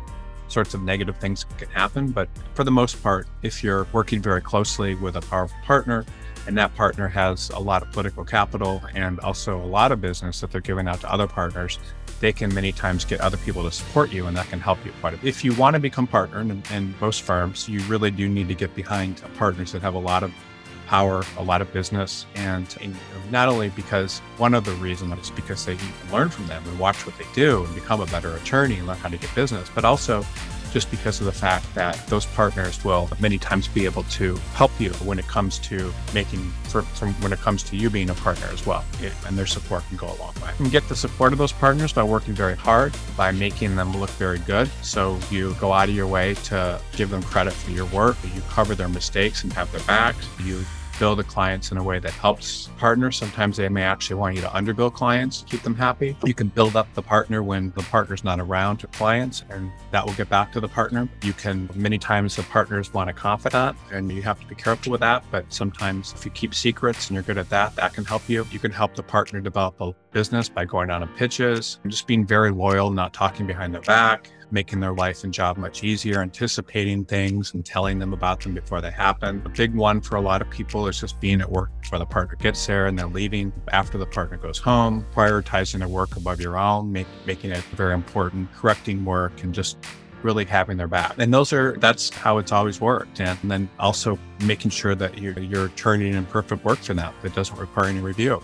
sorts 0.48 0.74
of 0.74 0.82
negative 0.82 1.16
things 1.18 1.44
that 1.44 1.58
can 1.58 1.68
happen. 1.68 2.10
But 2.10 2.28
for 2.54 2.64
the 2.64 2.70
most 2.70 3.02
part, 3.02 3.26
if 3.42 3.64
you're 3.64 3.86
working 3.92 4.20
very 4.20 4.40
closely 4.40 4.94
with 4.94 5.16
a 5.16 5.20
powerful 5.20 5.58
partner 5.64 6.04
and 6.46 6.56
that 6.58 6.74
partner 6.74 7.08
has 7.08 7.50
a 7.50 7.58
lot 7.58 7.82
of 7.82 7.90
political 7.92 8.24
capital 8.24 8.82
and 8.94 9.18
also 9.20 9.60
a 9.60 9.64
lot 9.64 9.92
of 9.92 10.00
business 10.00 10.40
that 10.40 10.50
they're 10.50 10.60
giving 10.60 10.86
out 10.86 11.00
to 11.00 11.12
other 11.12 11.26
partners, 11.26 11.78
they 12.20 12.32
can 12.32 12.52
many 12.54 12.72
times 12.72 13.04
get 13.04 13.20
other 13.20 13.36
people 13.38 13.62
to 13.64 13.70
support 13.70 14.12
you 14.12 14.26
and 14.26 14.36
that 14.36 14.48
can 14.48 14.60
help 14.60 14.84
you 14.84 14.92
quite 15.00 15.14
a 15.14 15.16
bit. 15.16 15.28
If 15.28 15.44
you 15.44 15.54
want 15.54 15.74
to 15.74 15.80
become 15.80 16.06
partner 16.06 16.40
in, 16.40 16.62
in 16.72 16.94
most 17.00 17.22
firms, 17.22 17.68
you 17.68 17.80
really 17.82 18.10
do 18.10 18.28
need 18.28 18.48
to 18.48 18.54
get 18.54 18.74
behind 18.74 19.22
partners 19.36 19.72
that 19.72 19.82
have 19.82 19.94
a 19.94 19.98
lot 19.98 20.22
of 20.22 20.32
power, 20.86 21.22
a 21.38 21.42
lot 21.42 21.62
of 21.62 21.72
business, 21.72 22.26
and, 22.34 22.76
and 22.80 22.94
not 23.30 23.48
only 23.48 23.70
because 23.70 24.18
one 24.36 24.54
of 24.54 24.64
the 24.64 24.72
reasons 24.72 25.18
is 25.18 25.30
because 25.30 25.64
they 25.64 25.76
learn 26.12 26.28
from 26.28 26.46
them 26.46 26.62
and 26.66 26.78
watch 26.78 27.06
what 27.06 27.16
they 27.18 27.26
do 27.34 27.64
and 27.64 27.74
become 27.74 28.00
a 28.00 28.06
better 28.06 28.34
attorney 28.36 28.76
and 28.76 28.86
learn 28.86 28.96
how 28.98 29.08
to 29.08 29.16
get 29.16 29.34
business, 29.34 29.70
but 29.74 29.84
also 29.84 30.24
just 30.74 30.90
because 30.90 31.20
of 31.20 31.26
the 31.26 31.32
fact 31.32 31.72
that 31.74 31.96
those 32.08 32.26
partners 32.26 32.84
will 32.84 33.08
many 33.20 33.38
times 33.38 33.68
be 33.68 33.84
able 33.84 34.02
to 34.04 34.34
help 34.54 34.72
you 34.80 34.90
when 35.08 35.20
it 35.20 35.26
comes 35.28 35.60
to 35.60 35.94
making 36.12 36.40
from, 36.64 37.14
when 37.22 37.32
it 37.32 37.38
comes 37.38 37.62
to 37.62 37.76
you 37.76 37.88
being 37.88 38.10
a 38.10 38.14
partner 38.14 38.48
as 38.52 38.66
well 38.66 38.84
eh, 39.00 39.10
and 39.28 39.38
their 39.38 39.46
support 39.46 39.84
can 39.86 39.96
go 39.96 40.06
a 40.08 40.18
long 40.18 40.34
way. 40.42 40.50
You 40.50 40.64
can 40.64 40.70
get 40.70 40.88
the 40.88 40.96
support 40.96 41.32
of 41.32 41.38
those 41.38 41.52
partners 41.52 41.92
by 41.92 42.02
working 42.02 42.34
very 42.34 42.56
hard 42.56 42.92
by 43.16 43.30
making 43.30 43.76
them 43.76 43.96
look 43.96 44.10
very 44.10 44.40
good. 44.40 44.68
So 44.82 45.16
you 45.30 45.54
go 45.60 45.72
out 45.72 45.88
of 45.88 45.94
your 45.94 46.08
way 46.08 46.34
to 46.34 46.80
give 46.96 47.08
them 47.08 47.22
credit 47.22 47.52
for 47.52 47.70
your 47.70 47.86
work 47.86 48.16
you 48.34 48.42
cover 48.48 48.74
their 48.74 48.88
mistakes 48.88 49.44
and 49.44 49.52
have 49.52 49.70
their 49.70 49.82
backs 49.82 50.26
you 50.42 50.64
bill 50.98 51.16
the 51.16 51.24
clients 51.24 51.72
in 51.72 51.78
a 51.78 51.82
way 51.82 51.98
that 51.98 52.12
helps 52.12 52.70
partners. 52.76 53.16
Sometimes 53.16 53.56
they 53.56 53.68
may 53.68 53.82
actually 53.82 54.16
want 54.16 54.36
you 54.36 54.42
to 54.42 54.48
underbill 54.48 54.92
clients 54.92 55.44
keep 55.48 55.62
them 55.62 55.74
happy. 55.74 56.16
You 56.24 56.34
can 56.34 56.48
build 56.48 56.76
up 56.76 56.92
the 56.94 57.02
partner 57.02 57.42
when 57.42 57.72
the 57.76 57.82
partner's 57.82 58.24
not 58.24 58.40
around 58.40 58.78
to 58.78 58.86
clients, 58.88 59.44
and 59.50 59.70
that 59.90 60.04
will 60.04 60.14
get 60.14 60.28
back 60.28 60.52
to 60.52 60.60
the 60.60 60.68
partner. 60.68 61.08
You 61.22 61.32
can, 61.32 61.68
many 61.74 61.98
times, 61.98 62.36
the 62.36 62.42
partners 62.42 62.92
want 62.92 63.10
a 63.10 63.12
confidant, 63.12 63.76
and 63.92 64.10
you 64.10 64.22
have 64.22 64.40
to 64.40 64.46
be 64.46 64.54
careful 64.54 64.92
with 64.92 65.00
that. 65.00 65.24
But 65.30 65.52
sometimes, 65.52 66.12
if 66.12 66.24
you 66.24 66.30
keep 66.30 66.54
secrets 66.54 67.08
and 67.08 67.14
you're 67.14 67.22
good 67.22 67.38
at 67.38 67.48
that, 67.50 67.76
that 67.76 67.94
can 67.94 68.04
help 68.04 68.28
you. 68.28 68.46
You 68.50 68.58
can 68.58 68.70
help 68.70 68.94
the 68.94 69.02
partner 69.02 69.40
develop 69.40 69.80
a 69.80 69.92
business 70.12 70.48
by 70.48 70.64
going 70.64 70.90
on 70.90 71.06
pitches 71.08 71.78
and 71.82 71.92
just 71.92 72.06
being 72.06 72.26
very 72.26 72.50
loyal, 72.50 72.90
not 72.90 73.12
talking 73.12 73.46
behind 73.46 73.74
their 73.74 73.82
back 73.82 74.30
making 74.50 74.80
their 74.80 74.92
life 74.92 75.24
and 75.24 75.32
job 75.32 75.56
much 75.56 75.84
easier, 75.84 76.20
anticipating 76.20 77.04
things 77.04 77.54
and 77.54 77.64
telling 77.64 77.98
them 77.98 78.12
about 78.12 78.40
them 78.40 78.54
before 78.54 78.80
they 78.80 78.90
happen. 78.90 79.42
A 79.44 79.48
big 79.48 79.74
one 79.74 80.00
for 80.00 80.16
a 80.16 80.20
lot 80.20 80.42
of 80.42 80.50
people 80.50 80.86
is 80.86 81.00
just 81.00 81.20
being 81.20 81.40
at 81.40 81.50
work 81.50 81.70
before 81.80 81.98
the 81.98 82.06
partner 82.06 82.36
gets 82.36 82.66
there 82.66 82.86
and 82.86 82.98
then 82.98 83.12
leaving 83.12 83.52
after 83.72 83.98
the 83.98 84.06
partner 84.06 84.36
goes 84.36 84.58
home, 84.58 85.04
prioritizing 85.14 85.78
their 85.80 85.88
work 85.88 86.16
above 86.16 86.40
your 86.40 86.58
own, 86.58 86.92
make, 86.92 87.06
making 87.26 87.50
it 87.50 87.62
very 87.76 87.94
important, 87.94 88.52
correcting 88.52 89.04
work 89.04 89.42
and 89.42 89.54
just 89.54 89.78
really 90.22 90.44
having 90.44 90.76
their 90.76 90.88
back. 90.88 91.14
And 91.18 91.32
those 91.32 91.52
are 91.52 91.76
that's 91.78 92.08
how 92.08 92.38
it's 92.38 92.50
always 92.50 92.80
worked. 92.80 93.20
And 93.20 93.38
then 93.44 93.68
also 93.78 94.18
making 94.40 94.70
sure 94.70 94.94
that 94.94 95.18
you're, 95.18 95.38
you're 95.38 95.68
turning 95.70 96.14
in 96.14 96.24
perfect 96.26 96.64
work 96.64 96.78
for 96.78 96.94
them 96.94 97.12
that 97.22 97.34
doesn't 97.34 97.58
require 97.58 97.86
any 97.86 98.00
review. 98.00 98.42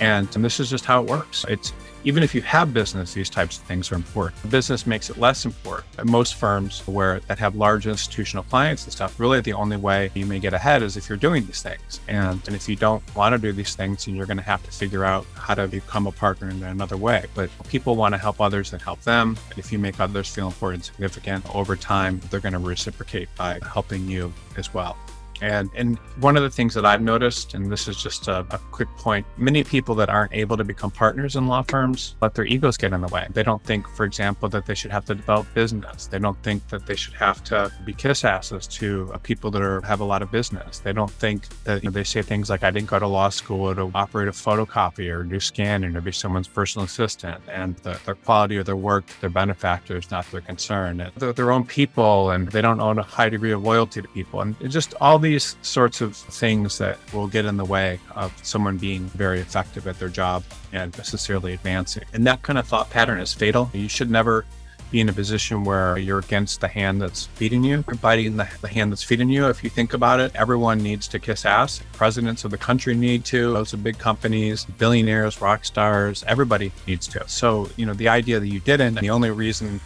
And, 0.00 0.34
and 0.34 0.44
this 0.44 0.58
is 0.60 0.70
just 0.70 0.86
how 0.86 1.02
it 1.02 1.08
works. 1.08 1.44
It's 1.48 1.72
even 2.04 2.22
if 2.22 2.34
you 2.34 2.42
have 2.42 2.72
business, 2.72 3.12
these 3.12 3.30
types 3.30 3.58
of 3.58 3.64
things 3.64 3.92
are 3.92 3.94
important. 3.94 4.50
Business 4.50 4.86
makes 4.86 5.10
it 5.10 5.18
less 5.18 5.44
important. 5.44 6.04
Most 6.04 6.34
firms 6.34 6.80
where 6.86 7.20
that 7.20 7.38
have 7.38 7.56
large 7.56 7.86
institutional 7.86 8.44
clients 8.44 8.84
and 8.84 8.92
stuff, 8.92 9.20
really 9.20 9.40
the 9.40 9.52
only 9.52 9.76
way 9.76 10.10
you 10.14 10.26
may 10.26 10.38
get 10.38 10.54
ahead 10.54 10.82
is 10.82 10.96
if 10.96 11.08
you're 11.08 11.18
doing 11.18 11.44
these 11.46 11.62
things. 11.62 12.00
And, 12.08 12.40
and 12.46 12.56
if 12.56 12.68
you 12.68 12.76
don't 12.76 13.02
want 13.14 13.34
to 13.34 13.38
do 13.38 13.52
these 13.52 13.74
things, 13.74 14.06
then 14.06 14.14
you're 14.14 14.26
going 14.26 14.36
to 14.38 14.42
have 14.42 14.62
to 14.64 14.70
figure 14.70 15.04
out 15.04 15.26
how 15.34 15.54
to 15.54 15.68
become 15.68 16.06
a 16.06 16.12
partner 16.12 16.48
in 16.48 16.62
another 16.62 16.96
way. 16.96 17.26
But 17.34 17.50
people 17.68 17.96
want 17.96 18.14
to 18.14 18.18
help 18.18 18.40
others 18.40 18.72
and 18.72 18.80
help 18.80 19.02
them. 19.02 19.36
And 19.50 19.58
if 19.58 19.70
you 19.72 19.78
make 19.78 20.00
others 20.00 20.32
feel 20.32 20.46
important 20.46 20.88
and 20.88 20.94
significant 20.94 21.54
over 21.54 21.76
time, 21.76 22.20
they're 22.30 22.40
going 22.40 22.52
to 22.52 22.58
reciprocate 22.58 23.28
by 23.36 23.58
helping 23.62 24.08
you 24.08 24.32
as 24.56 24.72
well. 24.72 24.96
And, 25.42 25.70
and 25.74 25.98
one 26.20 26.36
of 26.36 26.42
the 26.42 26.50
things 26.50 26.74
that 26.74 26.84
I've 26.84 27.02
noticed, 27.02 27.54
and 27.54 27.70
this 27.70 27.88
is 27.88 28.02
just 28.02 28.28
a, 28.28 28.40
a, 28.50 28.58
quick 28.70 28.88
point, 28.96 29.26
many 29.36 29.64
people 29.64 29.94
that 29.96 30.08
aren't 30.08 30.32
able 30.32 30.56
to 30.56 30.64
become 30.64 30.90
partners 30.90 31.36
in 31.36 31.46
law 31.46 31.62
firms 31.62 32.16
let 32.20 32.34
their 32.34 32.44
egos 32.44 32.76
get 32.76 32.92
in 32.92 33.00
the 33.00 33.08
way. 33.08 33.26
They 33.30 33.42
don't 33.42 33.62
think, 33.64 33.88
for 33.88 34.04
example, 34.04 34.48
that 34.50 34.66
they 34.66 34.74
should 34.74 34.90
have 34.90 35.04
to 35.06 35.14
develop 35.14 35.52
business. 35.54 36.06
They 36.06 36.18
don't 36.18 36.40
think 36.42 36.66
that 36.68 36.86
they 36.86 36.96
should 36.96 37.14
have 37.14 37.42
to 37.44 37.72
be 37.84 37.92
kiss 37.92 38.24
asses 38.24 38.66
to 38.68 39.10
uh, 39.12 39.18
people 39.18 39.50
that 39.52 39.62
are, 39.62 39.80
have 39.82 40.00
a 40.00 40.04
lot 40.04 40.22
of 40.22 40.30
business. 40.30 40.78
They 40.78 40.92
don't 40.92 41.10
think 41.10 41.48
that 41.64 41.82
you 41.82 41.88
know, 41.88 41.92
they 41.92 42.04
say 42.04 42.22
things 42.22 42.50
like, 42.50 42.62
I 42.62 42.70
didn't 42.70 42.88
go 42.88 42.98
to 42.98 43.06
law 43.06 43.28
school 43.28 43.74
to 43.74 43.90
operate 43.94 44.28
a 44.28 44.32
photocopy 44.32 45.12
or 45.12 45.22
do 45.22 45.40
scanning 45.40 45.96
or 45.96 46.00
be 46.00 46.12
someone's 46.12 46.48
personal 46.48 46.84
assistant. 46.84 47.42
And 47.48 47.76
the, 47.78 47.98
their 48.04 48.14
quality 48.14 48.56
of 48.58 48.66
their 48.66 48.76
work, 48.76 49.04
their 49.20 49.30
benefactor 49.30 49.96
is 49.96 50.10
not 50.10 50.30
their 50.30 50.40
concern. 50.40 51.10
They're 51.16 51.32
their 51.32 51.52
own 51.52 51.64
people 51.64 52.30
and 52.30 52.48
they 52.48 52.60
don't 52.60 52.80
own 52.80 52.98
a 52.98 53.02
high 53.02 53.28
degree 53.28 53.52
of 53.52 53.62
loyalty 53.62 54.02
to 54.02 54.08
people. 54.08 54.40
And 54.40 54.56
just 54.70 54.94
all 55.00 55.18
these 55.18 55.29
these 55.30 55.56
sorts 55.62 56.00
of 56.00 56.16
things 56.16 56.78
that 56.78 56.98
will 57.12 57.28
get 57.28 57.44
in 57.44 57.56
the 57.56 57.64
way 57.64 58.00
of 58.16 58.32
someone 58.42 58.76
being 58.76 59.04
very 59.10 59.38
effective 59.38 59.86
at 59.86 59.96
their 60.00 60.08
job 60.08 60.42
and 60.72 60.96
necessarily 60.98 61.52
advancing. 61.52 62.02
And 62.12 62.26
that 62.26 62.42
kind 62.42 62.58
of 62.58 62.66
thought 62.66 62.90
pattern 62.90 63.20
is 63.20 63.32
fatal. 63.32 63.70
You 63.72 63.88
should 63.88 64.10
never 64.10 64.44
be 64.90 65.00
in 65.00 65.08
a 65.08 65.12
position 65.12 65.62
where 65.62 65.96
you're 65.98 66.18
against 66.18 66.60
the 66.60 66.66
hand 66.66 67.00
that's 67.00 67.26
feeding 67.26 67.62
you, 67.62 67.84
you're 67.86 67.96
biting 67.98 68.36
the, 68.36 68.48
the 68.60 68.66
hand 68.66 68.90
that's 68.90 69.04
feeding 69.04 69.28
you. 69.28 69.46
If 69.46 69.62
you 69.62 69.70
think 69.70 69.94
about 69.94 70.18
it, 70.18 70.34
everyone 70.34 70.82
needs 70.82 71.06
to 71.08 71.20
kiss 71.20 71.44
ass. 71.44 71.80
Presidents 71.92 72.44
of 72.44 72.50
the 72.50 72.58
country 72.58 72.96
need 72.96 73.24
to, 73.26 73.52
those 73.52 73.72
of 73.72 73.84
big 73.84 73.98
companies, 73.98 74.64
billionaires, 74.64 75.40
rock 75.40 75.64
stars, 75.64 76.24
everybody 76.26 76.72
needs 76.88 77.06
to. 77.06 77.22
So, 77.28 77.70
you 77.76 77.86
know, 77.86 77.94
the 77.94 78.08
idea 78.08 78.40
that 78.40 78.48
you 78.48 78.58
didn't, 78.58 78.96
the 78.96 79.10
only 79.10 79.30
reason 79.30 79.80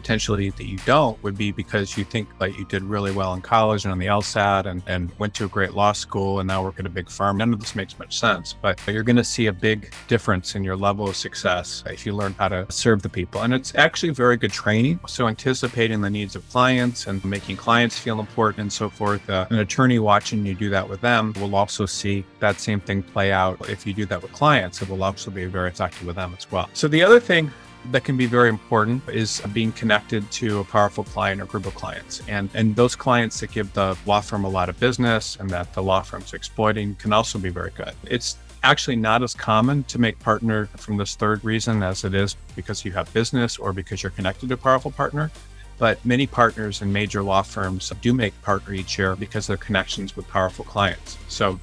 potentially 0.00 0.48
that 0.48 0.64
you 0.64 0.78
don't 0.86 1.22
would 1.22 1.36
be 1.36 1.52
because 1.52 1.98
you 1.98 2.04
think 2.04 2.26
like 2.40 2.56
you 2.58 2.64
did 2.64 2.82
really 2.82 3.12
well 3.12 3.34
in 3.34 3.42
college 3.42 3.84
and 3.84 3.92
on 3.92 3.98
the 3.98 4.06
LSAT 4.06 4.64
and, 4.64 4.82
and 4.86 5.12
went 5.18 5.34
to 5.34 5.44
a 5.44 5.48
great 5.48 5.74
law 5.74 5.92
school 5.92 6.40
and 6.40 6.48
now 6.48 6.62
work 6.62 6.80
at 6.80 6.86
a 6.86 6.88
big 6.88 7.10
firm. 7.10 7.36
None 7.36 7.52
of 7.52 7.60
this 7.60 7.76
makes 7.76 7.98
much 7.98 8.18
sense, 8.18 8.54
but 8.54 8.80
you're 8.86 9.02
going 9.02 9.16
to 9.16 9.24
see 9.24 9.46
a 9.46 9.52
big 9.52 9.92
difference 10.08 10.54
in 10.54 10.64
your 10.64 10.76
level 10.76 11.06
of 11.06 11.16
success 11.16 11.84
if 11.86 12.06
you 12.06 12.14
learn 12.14 12.34
how 12.38 12.48
to 12.48 12.64
serve 12.70 13.02
the 13.02 13.10
people. 13.10 13.42
And 13.42 13.52
it's 13.52 13.74
actually 13.74 14.12
very 14.12 14.38
good 14.38 14.52
training. 14.52 15.00
So 15.06 15.28
anticipating 15.28 16.00
the 16.00 16.10
needs 16.10 16.34
of 16.34 16.48
clients 16.48 17.06
and 17.06 17.22
making 17.22 17.58
clients 17.58 17.98
feel 17.98 18.20
important 18.20 18.60
and 18.60 18.72
so 18.72 18.88
forth. 18.88 19.28
Uh, 19.28 19.46
an 19.50 19.58
attorney 19.58 19.98
watching 19.98 20.46
you 20.46 20.54
do 20.54 20.70
that 20.70 20.88
with 20.88 21.02
them 21.02 21.34
will 21.38 21.54
also 21.54 21.84
see 21.84 22.24
that 22.38 22.58
same 22.58 22.80
thing 22.80 23.02
play 23.02 23.32
out. 23.32 23.68
If 23.68 23.86
you 23.86 23.92
do 23.92 24.06
that 24.06 24.22
with 24.22 24.32
clients, 24.32 24.80
it 24.80 24.88
will 24.88 25.04
also 25.04 25.30
be 25.30 25.44
very 25.44 25.68
effective 25.68 26.06
with 26.06 26.16
them 26.16 26.34
as 26.38 26.50
well. 26.50 26.70
So 26.72 26.88
the 26.88 27.02
other 27.02 27.20
thing 27.20 27.50
that 27.90 28.04
can 28.04 28.16
be 28.16 28.26
very 28.26 28.48
important 28.48 29.02
is 29.08 29.40
being 29.52 29.72
connected 29.72 30.30
to 30.32 30.60
a 30.60 30.64
powerful 30.64 31.04
client 31.04 31.40
or 31.40 31.46
group 31.46 31.66
of 31.66 31.74
clients. 31.74 32.22
And, 32.28 32.50
and 32.54 32.76
those 32.76 32.94
clients 32.94 33.40
that 33.40 33.52
give 33.52 33.72
the 33.72 33.96
law 34.06 34.20
firm 34.20 34.44
a 34.44 34.48
lot 34.48 34.68
of 34.68 34.78
business 34.78 35.36
and 35.36 35.48
that 35.50 35.72
the 35.72 35.82
law 35.82 36.02
firm's 36.02 36.34
exploiting 36.34 36.94
can 36.96 37.12
also 37.12 37.38
be 37.38 37.48
very 37.48 37.70
good. 37.70 37.94
It's 38.04 38.36
actually 38.62 38.96
not 38.96 39.22
as 39.22 39.34
common 39.34 39.84
to 39.84 39.98
make 39.98 40.18
partner 40.18 40.66
from 40.76 40.96
this 40.96 41.14
third 41.14 41.42
reason 41.44 41.82
as 41.82 42.04
it 42.04 42.14
is 42.14 42.36
because 42.54 42.84
you 42.84 42.92
have 42.92 43.12
business 43.14 43.56
or 43.56 43.72
because 43.72 44.02
you're 44.02 44.10
connected 44.10 44.48
to 44.48 44.54
a 44.54 44.58
powerful 44.58 44.90
partner. 44.90 45.30
But 45.78 46.04
many 46.04 46.26
partners 46.26 46.82
in 46.82 46.92
major 46.92 47.22
law 47.22 47.40
firms 47.40 47.90
do 48.02 48.12
make 48.12 48.40
partner 48.42 48.74
each 48.74 48.98
year 48.98 49.16
because 49.16 49.48
of 49.48 49.58
their 49.58 49.66
connections 49.66 50.14
with 50.14 50.28
powerful 50.28 50.66
clients. 50.66 51.16
So 51.28 51.58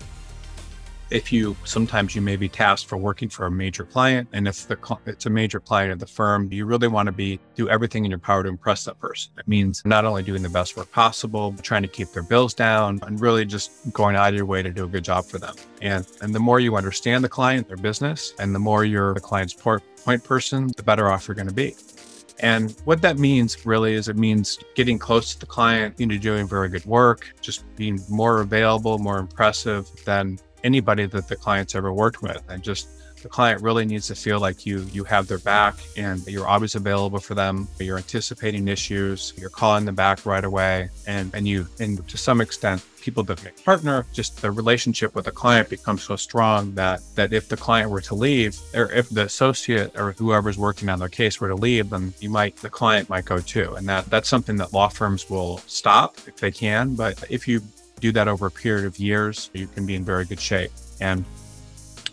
if 1.09 1.31
you 1.31 1.55
sometimes 1.63 2.15
you 2.15 2.21
may 2.21 2.35
be 2.35 2.49
tasked 2.49 2.87
for 2.87 2.97
working 2.97 3.29
for 3.29 3.45
a 3.45 3.51
major 3.51 3.83
client 3.83 4.27
and 4.33 4.47
if 4.47 4.67
the 4.67 4.77
it's 5.05 5.25
a 5.25 5.29
major 5.29 5.59
client 5.59 5.91
of 5.91 5.99
the 5.99 6.07
firm 6.07 6.51
you 6.51 6.65
really 6.65 6.87
want 6.87 7.07
to 7.07 7.11
be 7.11 7.39
do 7.55 7.69
everything 7.69 8.03
in 8.05 8.11
your 8.11 8.19
power 8.19 8.43
to 8.43 8.49
impress 8.49 8.83
that 8.85 8.99
person. 8.99 9.31
It 9.37 9.47
means 9.47 9.81
not 9.85 10.05
only 10.05 10.23
doing 10.23 10.43
the 10.43 10.49
best 10.49 10.75
work 10.75 10.91
possible 10.91 11.51
but 11.51 11.63
trying 11.63 11.83
to 11.83 11.87
keep 11.87 12.09
their 12.11 12.23
bills 12.23 12.53
down 12.53 12.99
and 13.03 13.19
really 13.21 13.45
just 13.45 13.71
going 13.93 14.15
out 14.15 14.29
of 14.29 14.35
your 14.35 14.45
way 14.45 14.61
to 14.61 14.69
do 14.69 14.85
a 14.85 14.87
good 14.87 15.03
job 15.03 15.25
for 15.25 15.37
them. 15.37 15.55
And 15.81 16.05
and 16.21 16.33
the 16.33 16.39
more 16.39 16.59
you 16.59 16.75
understand 16.75 17.23
the 17.23 17.29
client 17.29 17.67
their 17.67 17.77
business 17.77 18.33
and 18.39 18.53
the 18.53 18.59
more 18.59 18.83
you're 18.83 19.13
the 19.13 19.19
client's 19.19 19.53
point 19.53 20.23
person 20.23 20.71
the 20.75 20.83
better 20.83 21.09
off 21.09 21.27
you're 21.27 21.35
going 21.35 21.47
to 21.47 21.53
be. 21.53 21.75
And 22.39 22.75
what 22.85 23.01
that 23.01 23.17
means 23.17 23.65
really 23.65 23.93
is 23.93 24.09
it 24.09 24.15
means 24.15 24.59
getting 24.75 24.99
close 24.99 25.33
to 25.33 25.39
the 25.39 25.45
client, 25.45 25.95
you 25.97 26.05
know, 26.05 26.17
doing 26.17 26.47
very 26.47 26.69
good 26.69 26.85
work, 26.85 27.33
just 27.41 27.63
being 27.75 27.99
more 28.09 28.41
available, 28.41 28.99
more 28.99 29.17
impressive 29.17 29.89
than 30.05 30.37
anybody 30.67 31.05
that 31.07 31.27
the 31.27 31.35
client's 31.35 31.73
ever 31.75 31.91
worked 31.91 32.21
with. 32.21 32.43
And 32.49 32.61
just 32.61 32.87
the 33.23 33.29
client 33.29 33.61
really 33.61 33.85
needs 33.85 34.07
to 34.07 34.15
feel 34.15 34.39
like 34.39 34.65
you 34.65 34.79
you 34.91 35.03
have 35.03 35.27
their 35.27 35.39
back 35.39 35.75
and 35.97 36.25
you're 36.27 36.47
always 36.47 36.75
available 36.75 37.19
for 37.19 37.33
them 37.33 37.67
you're 37.79 37.97
anticipating 37.97 38.67
issues 38.67 39.33
you're 39.37 39.49
calling 39.49 39.85
them 39.85 39.95
back 39.95 40.25
right 40.25 40.43
away. 40.43 40.89
And 41.07 41.33
and 41.33 41.47
you 41.47 41.67
and 41.79 42.07
to 42.07 42.17
some 42.17 42.41
extent 42.41 42.85
people 43.01 43.23
that 43.23 43.39
partner 43.63 44.05
just 44.13 44.41
the 44.41 44.51
relationship 44.51 45.15
with 45.15 45.25
the 45.25 45.31
client 45.31 45.69
becomes 45.69 46.03
so 46.03 46.15
strong 46.15 46.73
that 46.75 46.99
that 47.15 47.33
if 47.33 47.49
the 47.49 47.57
client 47.57 47.89
were 47.89 48.01
to 48.01 48.15
leave 48.15 48.53
or 48.75 48.91
if 48.91 49.09
the 49.09 49.23
associate 49.23 49.91
or 49.97 50.11
whoever's 50.13 50.57
working 50.57 50.89
on 50.89 50.99
their 50.99 51.09
case 51.21 51.41
were 51.41 51.47
to 51.47 51.55
leave 51.67 51.89
then 51.89 52.13
you 52.19 52.29
might 52.29 52.55
the 52.57 52.69
client 52.69 53.09
might 53.09 53.25
go 53.25 53.39
too. 53.39 53.73
And 53.75 53.87
that 53.89 54.05
that's 54.11 54.29
something 54.29 54.57
that 54.57 54.73
law 54.73 54.89
firms 54.89 55.29
will 55.29 55.57
stop 55.65 56.17
if 56.27 56.37
they 56.37 56.51
can. 56.51 56.95
But 56.95 57.23
if 57.29 57.47
you 57.47 57.61
do 57.99 58.11
that 58.13 58.27
over 58.27 58.47
a 58.47 58.51
period 58.51 58.85
of 58.85 58.99
years, 58.99 59.49
you 59.53 59.67
can 59.67 59.85
be 59.85 59.95
in 59.95 60.03
very 60.03 60.25
good 60.25 60.39
shape. 60.39 60.71
And 60.99 61.25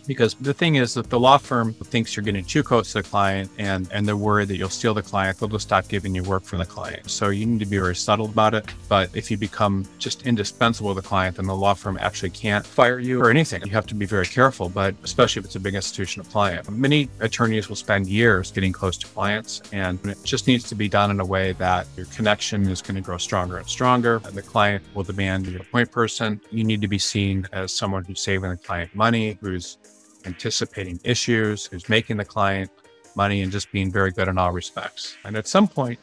because 0.07 0.35
the 0.35 0.55
thing 0.55 0.77
is 0.77 0.95
that 0.95 1.11
the 1.11 1.19
law 1.19 1.38
firm 1.38 1.75
thinks 1.75 2.17
you're 2.17 2.25
getting 2.25 2.45
too 2.45 2.62
close 2.62 2.93
to 2.93 2.99
the 2.99 3.09
client 3.09 3.51
and, 3.59 3.88
and 3.93 4.07
they're 4.07 4.17
worried 4.17 4.49
that 4.49 4.57
you'll 4.57 4.69
steal 4.69 4.95
the 4.95 5.03
client, 5.03 5.38
they'll 5.38 5.49
just 5.49 5.67
stop 5.67 5.88
giving 5.88 6.14
you 6.14 6.23
work 6.23 6.45
for 6.45 6.57
the 6.57 6.64
client. 6.64 7.11
So 7.11 7.31
you 7.31 7.47
need 7.47 7.61
to 7.61 7.67
be 7.67 7.79
very 7.79 7.97
subtle 7.97 8.27
about 8.27 8.55
it. 8.55 8.67
But 8.88 9.14
if 9.14 9.31
you 9.31 9.37
become 9.37 9.87
just 9.99 10.27
indispensable 10.27 10.95
to 10.95 11.01
the 11.01 11.07
client, 11.07 11.37
then 11.37 11.47
the 11.47 11.55
law 11.55 11.75
firm 11.75 11.99
actually 12.01 12.31
can't 12.31 12.64
fire 12.67 12.99
you 12.99 13.21
or 13.21 13.31
anything. 13.31 13.62
You 13.64 13.73
have 13.73 13.87
to 13.87 13.95
be 13.95 14.07
very 14.07 14.27
careful, 14.27 14.69
but 14.69 14.95
especially 15.03 15.40
if 15.40 15.47
it's 15.47 15.57
a 15.57 15.61
big 15.61 15.75
institutional 15.75 16.27
client. 16.27 16.71
Many 16.71 17.09
attorneys 17.21 17.69
will 17.69 17.77
spend 17.77 18.07
years 18.07 18.51
getting 18.51 18.73
close 18.73 18.97
to 18.99 19.07
clients, 19.09 19.62
and 19.73 19.99
it 20.05 20.19
just 20.25 20.47
needs 20.47 20.64
to 20.69 20.75
be 20.75 20.88
done 20.88 21.11
in 21.11 21.21
a 21.21 21.25
way 21.25 21.53
that 21.53 21.87
your 21.97 22.07
connection 22.07 22.69
is 22.69 22.83
going 22.83 22.97
to 22.97 23.01
grow 23.01 23.19
stronger 23.19 23.59
and 23.59 23.67
stronger. 23.67 24.21
And 24.25 24.35
the 24.35 24.43
client 24.43 24.85
will 24.95 25.05
demand 25.05 25.47
your 25.47 25.64
point 25.64 25.90
person. 25.90 26.40
You 26.51 26.64
need 26.64 26.81
to 26.81 26.88
be 26.88 26.99
seen 26.99 27.47
as 27.53 27.73
someone 27.73 28.05
who's 28.05 28.21
saving 28.21 28.51
the 28.51 28.57
client 28.57 28.95
money, 28.95 29.38
who's 29.40 29.79
anticipating 30.27 31.01
issues, 31.05 31.67
who's 31.67 31.89
making 31.89 32.17
the 32.17 32.25
client 32.25 32.71
money 33.17 33.43
and 33.43 33.53
just 33.53 33.71
being 33.73 33.91
very 33.91 34.11
good 34.11 34.29
in 34.29 34.39
all 34.39 34.53
respects. 34.53 35.17
And 35.25 35.37
at 35.37 35.47
some 35.47 35.69
point, 35.69 35.99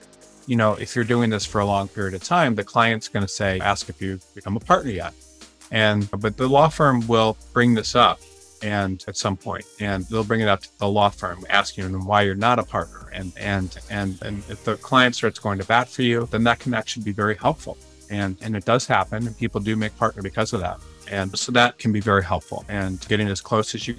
you 0.47 0.55
know, 0.55 0.73
if 0.73 0.95
you're 0.95 1.05
doing 1.05 1.29
this 1.29 1.45
for 1.45 1.61
a 1.61 1.65
long 1.65 1.87
period 1.87 2.13
of 2.13 2.23
time, 2.23 2.55
the 2.55 2.63
client's 2.63 3.07
going 3.07 3.25
to 3.25 3.31
say, 3.31 3.59
ask 3.59 3.89
if 3.89 4.01
you've 4.01 4.23
become 4.33 4.55
a 4.57 4.59
partner 4.59 4.91
yet. 4.91 5.13
And, 5.71 6.09
but 6.19 6.35
the 6.37 6.47
law 6.47 6.67
firm 6.67 7.05
will 7.07 7.37
bring 7.53 7.73
this 7.73 7.95
up 7.95 8.19
and 8.61 9.03
at 9.07 9.17
some 9.17 9.35
point 9.35 9.65
and 9.79 10.05
they'll 10.05 10.23
bring 10.23 10.41
it 10.41 10.47
up 10.47 10.61
to 10.61 10.79
the 10.79 10.87
law 10.87 11.09
firm 11.09 11.45
asking 11.49 11.91
them 11.91 12.05
why 12.05 12.21
you're 12.21 12.35
not 12.35 12.59
a 12.59 12.63
partner 12.63 13.09
and 13.11 13.33
and 13.37 13.77
and 13.89 14.21
and 14.21 14.37
if 14.49 14.63
the 14.63 14.75
client 14.77 15.15
starts 15.15 15.39
going 15.39 15.57
to 15.57 15.65
bat 15.65 15.89
for 15.89 16.03
you 16.03 16.27
then 16.31 16.43
that 16.43 16.59
can 16.59 16.73
actually 16.73 17.03
be 17.03 17.11
very 17.11 17.35
helpful 17.35 17.77
and 18.09 18.37
and 18.41 18.55
it 18.55 18.65
does 18.65 18.85
happen 18.85 19.25
and 19.25 19.37
people 19.37 19.59
do 19.59 19.75
make 19.75 19.95
partner 19.97 20.21
because 20.21 20.53
of 20.53 20.59
that 20.59 20.79
and 21.09 21.37
so 21.37 21.51
that 21.51 21.77
can 21.77 21.91
be 21.91 21.99
very 21.99 22.23
helpful 22.23 22.63
and 22.69 23.07
getting 23.07 23.27
as 23.27 23.41
close 23.41 23.73
as 23.73 23.87
you 23.87 23.95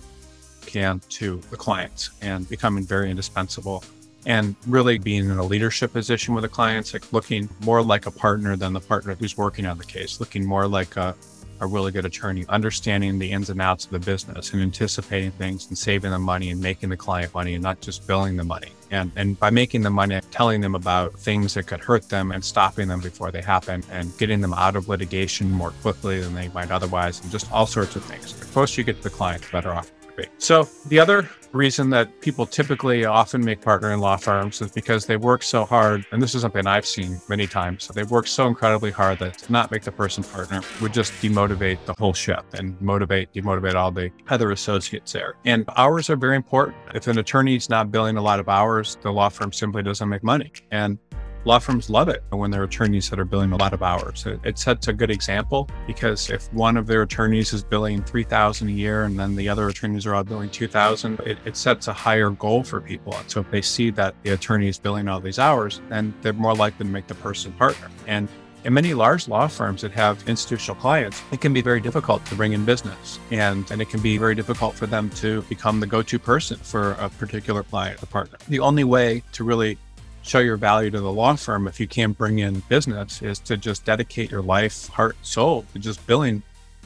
can 0.66 1.00
to 1.10 1.36
the 1.50 1.56
clients 1.56 2.10
and 2.22 2.48
becoming 2.48 2.84
very 2.84 3.10
indispensable 3.10 3.84
and 4.26 4.54
really 4.66 4.98
being 4.98 5.24
in 5.24 5.38
a 5.38 5.42
leadership 5.42 5.92
position 5.92 6.34
with 6.34 6.42
the 6.42 6.48
clients, 6.48 6.92
like 6.92 7.12
looking 7.12 7.48
more 7.64 7.82
like 7.82 8.06
a 8.06 8.10
partner 8.10 8.56
than 8.56 8.72
the 8.72 8.80
partner 8.80 9.14
who's 9.14 9.36
working 9.36 9.66
on 9.66 9.78
the 9.78 9.84
case, 9.84 10.20
looking 10.20 10.44
more 10.44 10.68
like 10.68 10.96
a, 10.96 11.14
a 11.60 11.66
really 11.66 11.90
good 11.90 12.04
attorney, 12.04 12.44
understanding 12.48 13.18
the 13.18 13.30
ins 13.30 13.50
and 13.50 13.60
outs 13.60 13.84
of 13.84 13.90
the 13.90 13.98
business 13.98 14.52
and 14.52 14.62
anticipating 14.62 15.30
things 15.32 15.68
and 15.68 15.78
saving 15.78 16.10
them 16.10 16.22
money 16.22 16.50
and 16.50 16.60
making 16.60 16.88
the 16.88 16.96
client 16.96 17.32
money 17.34 17.54
and 17.54 17.62
not 17.62 17.80
just 17.80 18.06
billing 18.06 18.36
the 18.36 18.44
money. 18.44 18.72
And, 18.90 19.10
and 19.16 19.38
by 19.38 19.50
making 19.50 19.82
the 19.82 19.90
money, 19.90 20.20
telling 20.30 20.60
them 20.60 20.74
about 20.74 21.14
things 21.18 21.54
that 21.54 21.66
could 21.66 21.80
hurt 21.80 22.08
them 22.08 22.30
and 22.30 22.44
stopping 22.44 22.88
them 22.88 23.00
before 23.00 23.30
they 23.30 23.42
happen 23.42 23.82
and 23.90 24.16
getting 24.18 24.40
them 24.40 24.52
out 24.52 24.76
of 24.76 24.88
litigation 24.88 25.50
more 25.50 25.70
quickly 25.82 26.20
than 26.20 26.34
they 26.34 26.48
might 26.48 26.70
otherwise, 26.70 27.20
and 27.22 27.30
just 27.30 27.50
all 27.50 27.66
sorts 27.66 27.96
of 27.96 28.04
things. 28.04 28.38
The 28.38 28.46
closer 28.46 28.80
you 28.80 28.84
get 28.84 28.96
to 28.96 29.02
the 29.02 29.10
client, 29.10 29.42
the 29.42 29.50
better 29.50 29.72
off 29.72 29.90
So 30.38 30.68
the 30.86 30.98
other 30.98 31.28
reason 31.52 31.90
that 31.90 32.20
people 32.20 32.46
typically 32.46 33.04
often 33.04 33.44
make 33.44 33.60
partner 33.60 33.92
in 33.92 34.00
law 34.00 34.16
firms 34.16 34.62
is 34.62 34.70
because 34.72 35.06
they 35.06 35.16
work 35.16 35.42
so 35.42 35.64
hard, 35.64 36.06
and 36.10 36.22
this 36.22 36.34
is 36.34 36.42
something 36.42 36.66
I've 36.66 36.86
seen 36.86 37.20
many 37.28 37.46
times. 37.46 37.88
They 37.88 38.04
work 38.04 38.26
so 38.26 38.46
incredibly 38.46 38.90
hard 38.90 39.18
that 39.18 39.38
to 39.38 39.52
not 39.52 39.70
make 39.70 39.82
the 39.82 39.92
person 39.92 40.24
partner 40.24 40.62
would 40.80 40.94
just 40.94 41.12
demotivate 41.14 41.84
the 41.84 41.94
whole 41.98 42.14
ship 42.14 42.44
and 42.54 42.80
motivate, 42.80 43.32
demotivate 43.32 43.74
all 43.74 43.90
the 43.90 44.10
other 44.28 44.52
associates 44.52 45.12
there. 45.12 45.34
And 45.44 45.64
hours 45.76 46.08
are 46.08 46.16
very 46.16 46.36
important. 46.36 46.76
If 46.94 47.06
an 47.06 47.18
attorney 47.18 47.56
is 47.56 47.68
not 47.68 47.90
billing 47.90 48.16
a 48.16 48.22
lot 48.22 48.40
of 48.40 48.48
hours, 48.48 48.96
the 49.02 49.12
law 49.12 49.28
firm 49.28 49.52
simply 49.52 49.82
doesn't 49.82 50.08
make 50.08 50.22
money. 50.22 50.52
And 50.70 50.98
law 51.44 51.58
firms 51.58 51.90
love 51.90 52.08
it 52.08 52.22
when 52.30 52.50
their 52.50 52.64
attorneys 52.64 53.10
that 53.10 53.18
are 53.18 53.24
billing 53.24 53.52
a 53.52 53.56
lot 53.56 53.72
of 53.72 53.82
hours. 53.82 54.26
It, 54.26 54.40
it, 54.44 54.58
sets 54.58 54.88
a 54.88 54.92
good 54.92 55.10
example 55.10 55.68
because 55.86 56.30
if 56.30 56.52
one 56.52 56.76
of 56.76 56.86
their 56.86 57.02
attorneys 57.02 57.52
is 57.52 57.64
billing 57.64 58.02
3000 58.04 58.68
a 58.68 58.70
year 58.70 59.04
and 59.04 59.18
then 59.18 59.34
the 59.34 59.48
other 59.48 59.68
attorneys 59.68 60.06
are 60.06 60.14
all 60.14 60.22
billing 60.22 60.50
2000, 60.50 61.18
it, 61.20 61.38
it 61.44 61.56
sets 61.56 61.88
a 61.88 61.92
higher 61.92 62.30
goal 62.30 62.62
for 62.62 62.80
people. 62.80 63.14
And 63.16 63.28
so 63.30 63.40
if 63.40 63.50
they 63.50 63.62
see 63.62 63.90
that 63.90 64.14
the 64.22 64.30
attorney 64.30 64.68
is 64.68 64.78
billing 64.78 65.08
all 65.08 65.20
these 65.20 65.38
hours, 65.38 65.80
then 65.88 66.14
they're 66.22 66.32
more 66.32 66.54
likely 66.54 66.86
to 66.86 66.92
make 66.92 67.08
the 67.08 67.14
person 67.16 67.52
partner. 67.52 67.90
And 68.06 68.28
in 68.64 68.72
many 68.72 68.94
large 68.94 69.26
law 69.26 69.48
firms 69.48 69.82
that 69.82 69.90
have 69.90 70.22
institutional 70.28 70.80
clients, 70.80 71.20
it 71.32 71.40
can 71.40 71.52
be 71.52 71.60
very 71.62 71.80
difficult 71.80 72.24
to 72.26 72.36
bring 72.36 72.52
in 72.52 72.64
business. 72.64 73.18
And, 73.32 73.68
and 73.72 73.82
it 73.82 73.90
can 73.90 74.00
be 74.00 74.18
very 74.18 74.36
difficult 74.36 74.74
for 74.74 74.86
them 74.86 75.10
to 75.10 75.42
become 75.42 75.80
the 75.80 75.86
go 75.86 76.02
to 76.02 76.18
person 76.18 76.58
for 76.58 76.92
a 76.92 77.08
particular 77.08 77.64
client 77.64 78.00
or 78.00 78.06
partner. 78.06 78.38
The 78.48 78.60
only 78.60 78.84
way 78.84 79.24
to 79.32 79.42
really 79.42 79.78
show 80.22 80.38
your 80.38 80.56
value 80.56 80.90
to 80.90 81.00
the 81.00 81.12
law 81.12 81.34
firm 81.36 81.66
if 81.66 81.80
you 81.80 81.86
can't 81.86 82.16
bring 82.16 82.38
in 82.38 82.60
business 82.68 83.22
is 83.22 83.38
to 83.40 83.56
just 83.56 83.84
dedicate 83.84 84.30
your 84.30 84.42
life, 84.42 84.88
heart, 84.88 85.16
soul 85.22 85.64
to 85.72 85.78
just 85.78 86.04
billing 86.06 86.42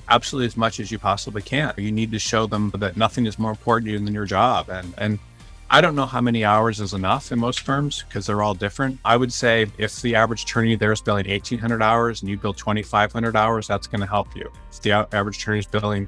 absolutely 0.08 0.46
as 0.46 0.56
much 0.56 0.80
as 0.80 0.90
you 0.90 0.98
possibly 0.98 1.42
can. 1.42 1.74
You 1.76 1.92
need 1.92 2.12
to 2.12 2.18
show 2.18 2.46
them 2.46 2.70
that 2.78 2.96
nothing 2.96 3.26
is 3.26 3.38
more 3.38 3.50
important 3.50 3.86
to 3.86 3.92
you 3.92 3.98
than 3.98 4.14
your 4.14 4.26
job. 4.26 4.68
And 4.68 4.94
and 4.98 5.18
I 5.68 5.80
don't 5.80 5.96
know 5.96 6.06
how 6.06 6.20
many 6.20 6.44
hours 6.44 6.80
is 6.80 6.94
enough 6.94 7.32
in 7.32 7.40
most 7.40 7.60
firms 7.60 8.04
because 8.06 8.26
they're 8.26 8.40
all 8.40 8.54
different. 8.54 9.00
I 9.04 9.16
would 9.16 9.32
say 9.32 9.66
if 9.78 10.00
the 10.00 10.14
average 10.14 10.44
attorney 10.44 10.76
there 10.76 10.92
is 10.92 11.00
billing 11.00 11.26
1,800 11.26 11.82
hours 11.82 12.22
and 12.22 12.30
you 12.30 12.36
bill 12.36 12.52
2,500 12.52 13.34
hours, 13.34 13.66
that's 13.66 13.88
going 13.88 14.00
to 14.00 14.06
help 14.06 14.36
you. 14.36 14.48
If 14.70 14.82
the 14.82 14.92
average 15.12 15.38
attorney 15.38 15.58
is 15.58 15.66
billing 15.66 16.06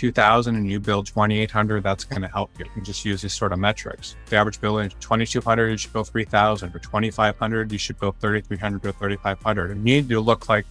2000 0.00 0.56
and 0.56 0.70
you 0.70 0.80
build 0.80 1.06
2800, 1.06 1.82
that's 1.82 2.04
going 2.04 2.22
to 2.22 2.28
help 2.28 2.50
you. 2.58 2.64
Just 2.82 3.04
use 3.04 3.20
these 3.20 3.34
sort 3.34 3.52
of 3.52 3.58
metrics. 3.58 4.16
The 4.30 4.36
average 4.36 4.58
bill 4.58 4.78
is 4.78 4.94
2200, 5.00 5.68
you 5.68 5.76
should 5.76 5.92
bill 5.92 6.04
3000. 6.04 6.74
Or 6.74 6.78
2500, 6.78 7.70
you 7.70 7.76
should 7.76 8.00
bill 8.00 8.12
3300 8.18 8.82
to 8.82 8.92
3500. 8.94 9.70
And 9.72 9.86
you 9.86 9.96
need 9.96 10.08
to 10.08 10.20
look 10.20 10.48
like 10.48 10.64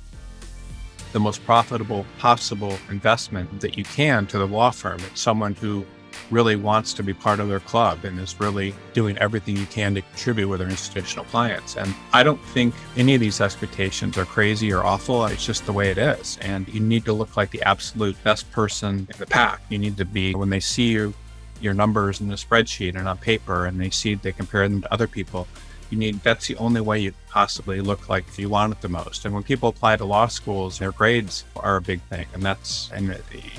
the 1.11 1.19
most 1.19 1.45
profitable 1.45 2.07
possible 2.17 2.75
investment 2.89 3.61
that 3.61 3.77
you 3.77 3.83
can 3.83 4.25
to 4.27 4.39
the 4.39 4.47
law 4.47 4.71
firm. 4.71 4.99
It's 5.11 5.21
someone 5.21 5.53
who 5.53 5.85
really 6.31 6.55
wants 6.55 6.93
to 6.93 7.03
be 7.03 7.13
part 7.13 7.39
of 7.39 7.47
their 7.47 7.59
club 7.59 8.05
and 8.05 8.19
is 8.19 8.39
really 8.39 8.73
doing 8.93 9.17
everything 9.17 9.55
you 9.57 9.65
can 9.67 9.95
to 9.95 10.01
contribute 10.01 10.47
with 10.47 10.59
their 10.59 10.69
institutional 10.69 11.25
clients. 11.25 11.75
And 11.75 11.93
I 12.13 12.23
don't 12.23 12.43
think 12.47 12.73
any 12.97 13.15
of 13.15 13.21
these 13.21 13.41
expectations 13.41 14.17
are 14.17 14.25
crazy 14.25 14.71
or 14.71 14.83
awful. 14.83 15.25
It's 15.25 15.45
just 15.45 15.65
the 15.65 15.73
way 15.73 15.89
it 15.91 15.97
is. 15.97 16.37
And 16.41 16.67
you 16.67 16.79
need 16.79 17.05
to 17.05 17.13
look 17.13 17.37
like 17.37 17.51
the 17.51 17.61
absolute 17.63 18.21
best 18.23 18.51
person 18.51 19.07
in 19.11 19.17
the 19.17 19.25
pack. 19.25 19.61
You 19.69 19.77
need 19.77 19.97
to 19.97 20.05
be, 20.05 20.35
when 20.35 20.49
they 20.49 20.59
see 20.59 20.89
you, 20.89 21.13
your 21.61 21.73
numbers 21.73 22.21
in 22.21 22.27
the 22.27 22.35
spreadsheet 22.35 22.95
and 22.95 23.07
on 23.07 23.17
paper 23.17 23.65
and 23.65 23.79
they 23.79 23.89
see 23.89 24.15
they 24.15 24.31
compare 24.31 24.67
them 24.67 24.81
to 24.81 24.93
other 24.93 25.07
people, 25.07 25.47
you 25.89 25.97
need 25.97 26.21
that's 26.23 26.47
the 26.47 26.55
only 26.57 26.81
way 26.81 26.99
you 26.99 27.13
possibly 27.29 27.81
look 27.81 28.09
like 28.09 28.25
you 28.37 28.49
want 28.49 28.73
it 28.73 28.81
the 28.81 28.89
most. 28.89 29.25
And 29.25 29.33
when 29.33 29.43
people 29.43 29.69
apply 29.69 29.97
to 29.97 30.05
law 30.05 30.27
schools, 30.27 30.79
their 30.79 30.91
grades 30.91 31.45
are 31.55 31.77
a 31.77 31.81
big 31.81 32.01
thing, 32.03 32.27
and 32.33 32.43
that's 32.43 32.91
and 32.91 33.17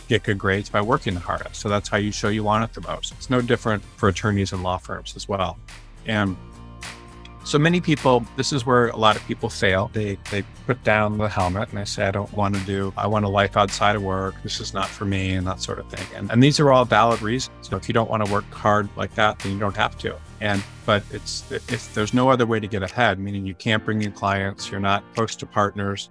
get 0.09 0.23
good 0.23 0.39
grades 0.39 0.69
by 0.69 0.81
working 0.81 1.15
the 1.15 1.21
hardest. 1.21 1.61
So 1.61 1.69
that's 1.69 1.89
how 1.89 1.97
you 1.97 2.13
show 2.13 2.29
you 2.29 2.45
want 2.45 2.65
it 2.65 2.75
the 2.75 2.87
most. 2.89 3.13
It's 3.13 3.31
no 3.31 3.41
different 3.41 3.83
for 3.97 4.09
attorneys 4.09 4.53
and 4.53 4.63
law 4.63 4.79
firms 4.79 5.15
as 5.17 5.29
well. 5.29 5.59
And 6.07 6.37
so 7.45 7.59
many 7.59 7.81
people, 7.81 8.25
this 8.37 8.53
is 8.53 8.67
where 8.67 8.89
a 8.89 8.97
lot 8.97 9.17
of 9.17 9.27
people 9.27 9.49
fail. 9.49 9.91
They 9.93 10.19
they 10.31 10.45
put 10.67 10.83
down 10.85 11.19
the 11.19 11.29
helmet 11.29 11.71
and 11.71 11.79
they 11.79 11.85
say, 11.85 12.07
I 12.07 12.11
don't 12.11 12.33
want 12.33 12.55
to 12.55 12.61
do, 12.63 12.93
I 12.97 13.07
want 13.07 13.25
a 13.25 13.29
life 13.29 13.57
outside 13.57 13.97
of 13.97 14.03
work. 14.03 14.35
This 14.43 14.61
is 14.61 14.75
not 14.75 14.87
for 14.89 15.05
me, 15.05 15.33
and 15.33 15.47
that 15.47 15.61
sort 15.61 15.79
of 15.79 15.89
thing. 15.89 16.07
And, 16.17 16.31
and 16.31 16.43
these 16.43 16.61
are 16.61 16.71
all 16.71 16.85
valid 16.85 17.23
reasons. 17.23 17.55
So 17.63 17.77
if 17.77 17.89
you 17.89 17.95
don't 17.95 18.11
want 18.11 18.25
to 18.25 18.33
work 18.33 18.51
hard 18.53 18.89
like 18.97 19.15
that, 19.15 19.39
then 19.41 19.53
you 19.53 19.59
don't 19.59 19.77
have 19.77 19.99
to. 19.99 20.17
And 20.41 20.63
but 20.87 21.03
it's 21.11 21.51
if 21.51 21.93
there's 21.95 22.15
no 22.15 22.31
other 22.31 22.47
way 22.47 22.61
to 22.61 22.67
get 22.67 22.83
ahead, 22.83 23.19
meaning 23.19 23.45
you 23.47 23.55
can't 23.55 23.85
bring 23.85 24.03
in 24.03 24.13
clients, 24.13 24.71
you're 24.71 24.81
not 24.81 25.05
close 25.15 25.37
to 25.37 25.47
partners 25.47 26.11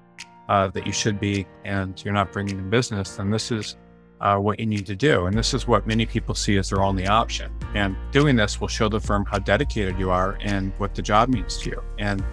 uh, 0.50 0.68
that 0.70 0.86
you 0.86 0.94
should 0.94 1.20
be, 1.20 1.48
and 1.66 2.04
you're 2.04 2.14
not 2.14 2.32
bringing 2.32 2.58
in 2.58 2.70
business, 2.70 3.16
then 3.18 3.30
this 3.30 3.52
is 3.52 3.78
uh, 4.22 4.38
what 4.38 4.60
you 4.60 4.66
need 4.66 4.86
to 4.86 4.96
do. 4.96 5.26
And 5.26 5.38
this 5.38 5.54
is 5.54 5.68
what 5.68 5.88
many 5.88 6.06
people 6.06 6.36
see 6.36 6.58
as 6.58 6.70
their 6.70 6.82
only 6.82 7.08
option. 7.08 7.52
And 7.74 7.96
doing 8.12 8.36
this 8.36 8.60
will 8.60 8.68
show 8.68 8.90
the 8.90 9.00
firm 9.00 9.26
how 9.26 9.40
dedicated 9.40 9.98
you 9.98 10.12
are 10.12 10.38
and 10.42 10.74
what 10.78 10.96
the 10.96 11.02
job 11.02 11.30
means 11.30 11.58
to 11.60 11.70
you. 11.70 11.84
And 11.98 12.24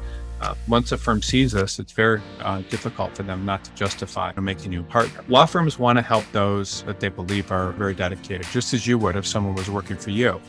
uh, 0.40 0.54
once 0.68 0.92
a 0.92 0.98
firm 0.98 1.22
sees 1.22 1.52
this, 1.52 1.78
it's 1.78 1.92
very 1.92 2.20
uh, 2.40 2.62
difficult 2.68 3.16
for 3.16 3.22
them 3.22 3.44
not 3.44 3.64
to 3.64 3.74
justify 3.74 4.32
making 4.38 4.72
you 4.72 4.80
a 4.80 4.85
partner. 4.85 5.24
Law 5.28 5.46
firms 5.46 5.78
want 5.78 5.96
to 5.96 6.02
help 6.02 6.24
those 6.32 6.82
that 6.82 7.00
they 7.00 7.09
believe 7.09 7.50
are 7.50 7.72
very 7.72 7.94
dedicated, 7.94 8.46
just 8.52 8.74
as 8.74 8.87
you 8.87 8.98
would 8.98 9.16
if 9.16 9.26
someone 9.26 9.54
was 9.54 9.70
working 9.70 9.96
for 9.96 10.11
you. 10.11 10.40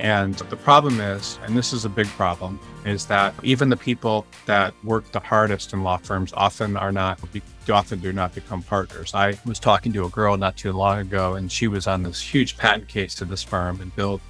And 0.00 0.34
the 0.34 0.56
problem 0.56 0.98
is, 0.98 1.38
and 1.44 1.54
this 1.54 1.74
is 1.74 1.84
a 1.84 1.88
big 1.90 2.06
problem, 2.08 2.58
is 2.86 3.04
that 3.06 3.34
even 3.42 3.68
the 3.68 3.76
people 3.76 4.24
that 4.46 4.72
work 4.82 5.12
the 5.12 5.20
hardest 5.20 5.74
in 5.74 5.82
law 5.82 5.98
firms 5.98 6.32
often 6.32 6.76
are 6.78 6.90
not, 6.90 7.20
often 7.68 8.00
do 8.00 8.10
not 8.10 8.34
become 8.34 8.62
partners. 8.62 9.14
I 9.14 9.38
was 9.44 9.58
talking 9.58 9.92
to 9.92 10.06
a 10.06 10.08
girl 10.08 10.38
not 10.38 10.56
too 10.56 10.72
long 10.72 11.00
ago, 11.00 11.34
and 11.34 11.52
she 11.52 11.68
was 11.68 11.86
on 11.86 12.02
this 12.02 12.20
huge 12.20 12.56
patent 12.56 12.88
case 12.88 13.14
to 13.16 13.26
this 13.26 13.42
firm 13.42 13.82
and 13.82 13.94
billed 13.94 14.22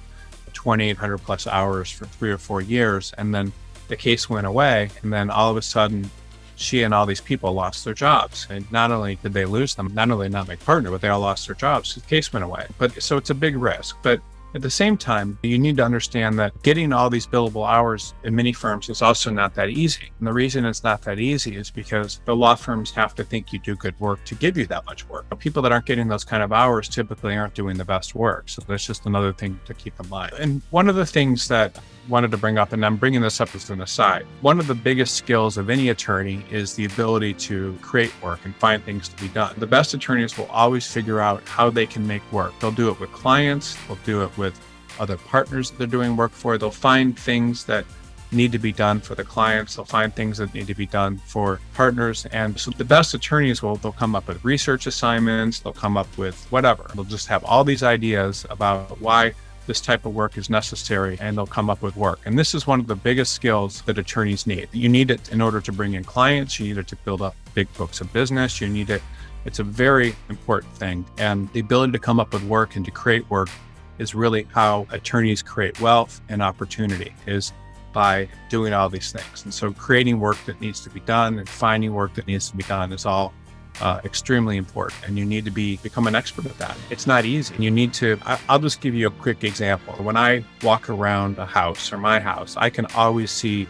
2,800 0.51 1.19
plus 1.19 1.47
hours 1.47 1.89
for 1.89 2.05
three 2.05 2.31
or 2.31 2.37
four 2.37 2.59
years. 2.59 3.13
And 3.17 3.33
then 3.33 3.53
the 3.87 3.95
case 3.95 4.29
went 4.29 4.47
away. 4.47 4.89
And 5.03 5.11
then 5.11 5.29
all 5.29 5.51
of 5.51 5.57
a 5.57 5.61
sudden, 5.61 6.11
she 6.57 6.83
and 6.83 6.93
all 6.93 7.05
these 7.05 7.21
people 7.21 7.53
lost 7.53 7.85
their 7.85 7.93
jobs. 7.93 8.45
And 8.49 8.69
not 8.73 8.91
only 8.91 9.15
did 9.15 9.33
they 9.33 9.45
lose 9.45 9.75
them, 9.75 9.93
not 9.93 10.11
only 10.11 10.27
not 10.27 10.49
make 10.49 10.63
partner, 10.65 10.91
but 10.91 10.99
they 10.99 11.07
all 11.07 11.21
lost 11.21 11.47
their 11.47 11.55
jobs. 11.55 11.95
The 11.95 12.01
case 12.01 12.33
went 12.33 12.43
away. 12.43 12.67
But 12.77 13.01
so 13.01 13.15
it's 13.15 13.29
a 13.29 13.35
big 13.35 13.55
risk. 13.55 13.95
But 14.03 14.21
at 14.53 14.61
the 14.61 14.69
same 14.69 14.97
time, 14.97 15.37
you 15.43 15.57
need 15.57 15.77
to 15.77 15.85
understand 15.85 16.37
that 16.39 16.61
getting 16.63 16.91
all 16.91 17.09
these 17.09 17.25
billable 17.25 17.67
hours 17.67 18.13
in 18.23 18.35
many 18.35 18.51
firms 18.51 18.89
is 18.89 19.01
also 19.01 19.31
not 19.31 19.53
that 19.55 19.69
easy. 19.69 20.11
And 20.19 20.27
the 20.27 20.33
reason 20.33 20.65
it's 20.65 20.83
not 20.83 21.01
that 21.03 21.19
easy 21.19 21.55
is 21.55 21.71
because 21.71 22.19
the 22.25 22.35
law 22.35 22.55
firms 22.55 22.91
have 22.91 23.15
to 23.15 23.23
think 23.23 23.53
you 23.53 23.59
do 23.59 23.75
good 23.75 23.97
work 23.99 24.23
to 24.25 24.35
give 24.35 24.57
you 24.57 24.65
that 24.67 24.85
much 24.85 25.07
work. 25.07 25.25
People 25.39 25.61
that 25.63 25.71
aren't 25.71 25.85
getting 25.85 26.07
those 26.07 26.23
kind 26.23 26.43
of 26.43 26.51
hours 26.51 26.89
typically 26.89 27.35
aren't 27.35 27.53
doing 27.53 27.77
the 27.77 27.85
best 27.85 28.13
work. 28.13 28.49
So 28.49 28.61
that's 28.67 28.85
just 28.85 29.05
another 29.05 29.33
thing 29.33 29.59
to 29.65 29.73
keep 29.73 29.99
in 29.99 30.09
mind. 30.09 30.33
And 30.37 30.61
one 30.71 30.89
of 30.89 30.95
the 30.95 31.05
things 31.05 31.47
that 31.47 31.79
wanted 32.07 32.31
to 32.31 32.37
bring 32.37 32.57
up, 32.57 32.73
and 32.73 32.85
I'm 32.85 32.97
bringing 32.97 33.21
this 33.21 33.41
up 33.41 33.53
as 33.55 33.69
an 33.69 33.81
aside. 33.81 34.25
One 34.41 34.59
of 34.59 34.67
the 34.67 34.75
biggest 34.75 35.15
skills 35.15 35.57
of 35.57 35.69
any 35.69 35.89
attorney 35.89 36.45
is 36.51 36.75
the 36.75 36.85
ability 36.85 37.33
to 37.35 37.77
create 37.81 38.13
work 38.21 38.39
and 38.43 38.55
find 38.55 38.83
things 38.83 39.07
to 39.09 39.21
be 39.21 39.29
done. 39.29 39.55
The 39.57 39.67
best 39.67 39.93
attorneys 39.93 40.37
will 40.37 40.47
always 40.47 40.85
figure 40.91 41.19
out 41.19 41.47
how 41.47 41.69
they 41.69 41.85
can 41.85 42.05
make 42.05 42.21
work. 42.31 42.53
They'll 42.59 42.71
do 42.71 42.89
it 42.89 42.99
with 42.99 43.11
clients, 43.11 43.77
they'll 43.87 43.97
do 44.05 44.23
it 44.23 44.37
with 44.37 44.59
other 44.99 45.17
partners 45.17 45.71
that 45.71 45.77
they're 45.77 45.87
doing 45.87 46.15
work 46.15 46.31
for. 46.31 46.57
They'll 46.57 46.71
find 46.71 47.17
things 47.17 47.65
that 47.65 47.85
need 48.31 48.51
to 48.51 48.59
be 48.59 48.71
done 48.71 48.99
for 48.99 49.15
the 49.15 49.23
clients. 49.23 49.75
They'll 49.75 49.85
find 49.85 50.13
things 50.13 50.37
that 50.37 50.53
need 50.53 50.67
to 50.67 50.75
be 50.75 50.85
done 50.85 51.17
for 51.25 51.59
partners. 51.73 52.25
And 52.31 52.57
so 52.59 52.71
the 52.71 52.85
best 52.85 53.13
attorneys 53.13 53.61
will 53.61 53.75
they'll 53.75 53.91
come 53.91 54.15
up 54.15 54.27
with 54.27 54.43
research 54.43 54.87
assignments, 54.87 55.59
they'll 55.59 55.73
come 55.73 55.97
up 55.97 56.07
with 56.17 56.45
whatever. 56.49 56.89
They'll 56.93 57.03
just 57.03 57.27
have 57.27 57.43
all 57.43 57.63
these 57.63 57.83
ideas 57.83 58.45
about 58.49 58.99
why 59.01 59.33
this 59.67 59.81
type 59.81 60.05
of 60.05 60.13
work 60.13 60.37
is 60.37 60.49
necessary 60.49 61.17
and 61.21 61.37
they'll 61.37 61.45
come 61.45 61.69
up 61.69 61.81
with 61.81 61.95
work. 61.95 62.19
And 62.25 62.37
this 62.37 62.53
is 62.53 62.67
one 62.67 62.79
of 62.79 62.87
the 62.87 62.95
biggest 62.95 63.33
skills 63.33 63.81
that 63.83 63.97
attorneys 63.97 64.47
need. 64.47 64.69
You 64.71 64.89
need 64.89 65.11
it 65.11 65.31
in 65.31 65.41
order 65.41 65.61
to 65.61 65.71
bring 65.71 65.93
in 65.93 66.03
clients, 66.03 66.59
you 66.59 66.67
need 66.67 66.77
it 66.77 66.87
to 66.87 66.95
build 66.97 67.21
up 67.21 67.35
big 67.53 67.71
books 67.73 68.01
of 68.01 68.11
business, 68.13 68.59
you 68.61 68.67
need 68.67 68.89
it. 68.89 69.01
It's 69.45 69.59
a 69.59 69.63
very 69.63 70.15
important 70.29 70.73
thing. 70.75 71.05
And 71.17 71.51
the 71.53 71.59
ability 71.59 71.93
to 71.93 71.99
come 71.99 72.19
up 72.19 72.33
with 72.33 72.43
work 72.43 72.75
and 72.75 72.85
to 72.85 72.91
create 72.91 73.29
work 73.29 73.49
is 73.97 74.15
really 74.15 74.47
how 74.51 74.87
attorneys 74.91 75.41
create 75.41 75.79
wealth 75.79 76.21
and 76.29 76.41
opportunity 76.41 77.13
is 77.27 77.53
by 77.93 78.27
doing 78.49 78.73
all 78.73 78.89
these 78.89 79.11
things. 79.11 79.43
And 79.43 79.53
so 79.53 79.71
creating 79.73 80.19
work 80.19 80.37
that 80.45 80.59
needs 80.61 80.79
to 80.81 80.89
be 80.89 81.01
done 81.01 81.39
and 81.39 81.47
finding 81.47 81.93
work 81.93 82.13
that 82.15 82.27
needs 82.27 82.49
to 82.49 82.57
be 82.57 82.63
done 82.63 82.93
is 82.93 83.05
all 83.05 83.33
uh, 83.79 84.01
extremely 84.03 84.57
important 84.57 85.01
and 85.07 85.17
you 85.17 85.25
need 85.25 85.45
to 85.45 85.51
be 85.51 85.77
become 85.77 86.07
an 86.07 86.15
expert 86.15 86.45
at 86.45 86.57
that. 86.57 86.75
It's 86.89 87.07
not 87.07 87.25
easy. 87.25 87.55
You 87.57 87.71
need 87.71 87.93
to 87.95 88.17
I, 88.25 88.39
i'll 88.49 88.59
just 88.59 88.81
give 88.81 88.93
you 88.93 89.07
a 89.07 89.11
quick 89.11 89.43
example. 89.43 89.93
When 90.03 90.17
i 90.17 90.43
walk 90.63 90.89
around 90.89 91.37
a 91.37 91.45
house 91.45 91.91
or 91.91 91.97
my 91.97 92.19
house 92.19 92.57
i 92.57 92.69
can 92.69 92.85
always 92.95 93.31
see 93.31 93.67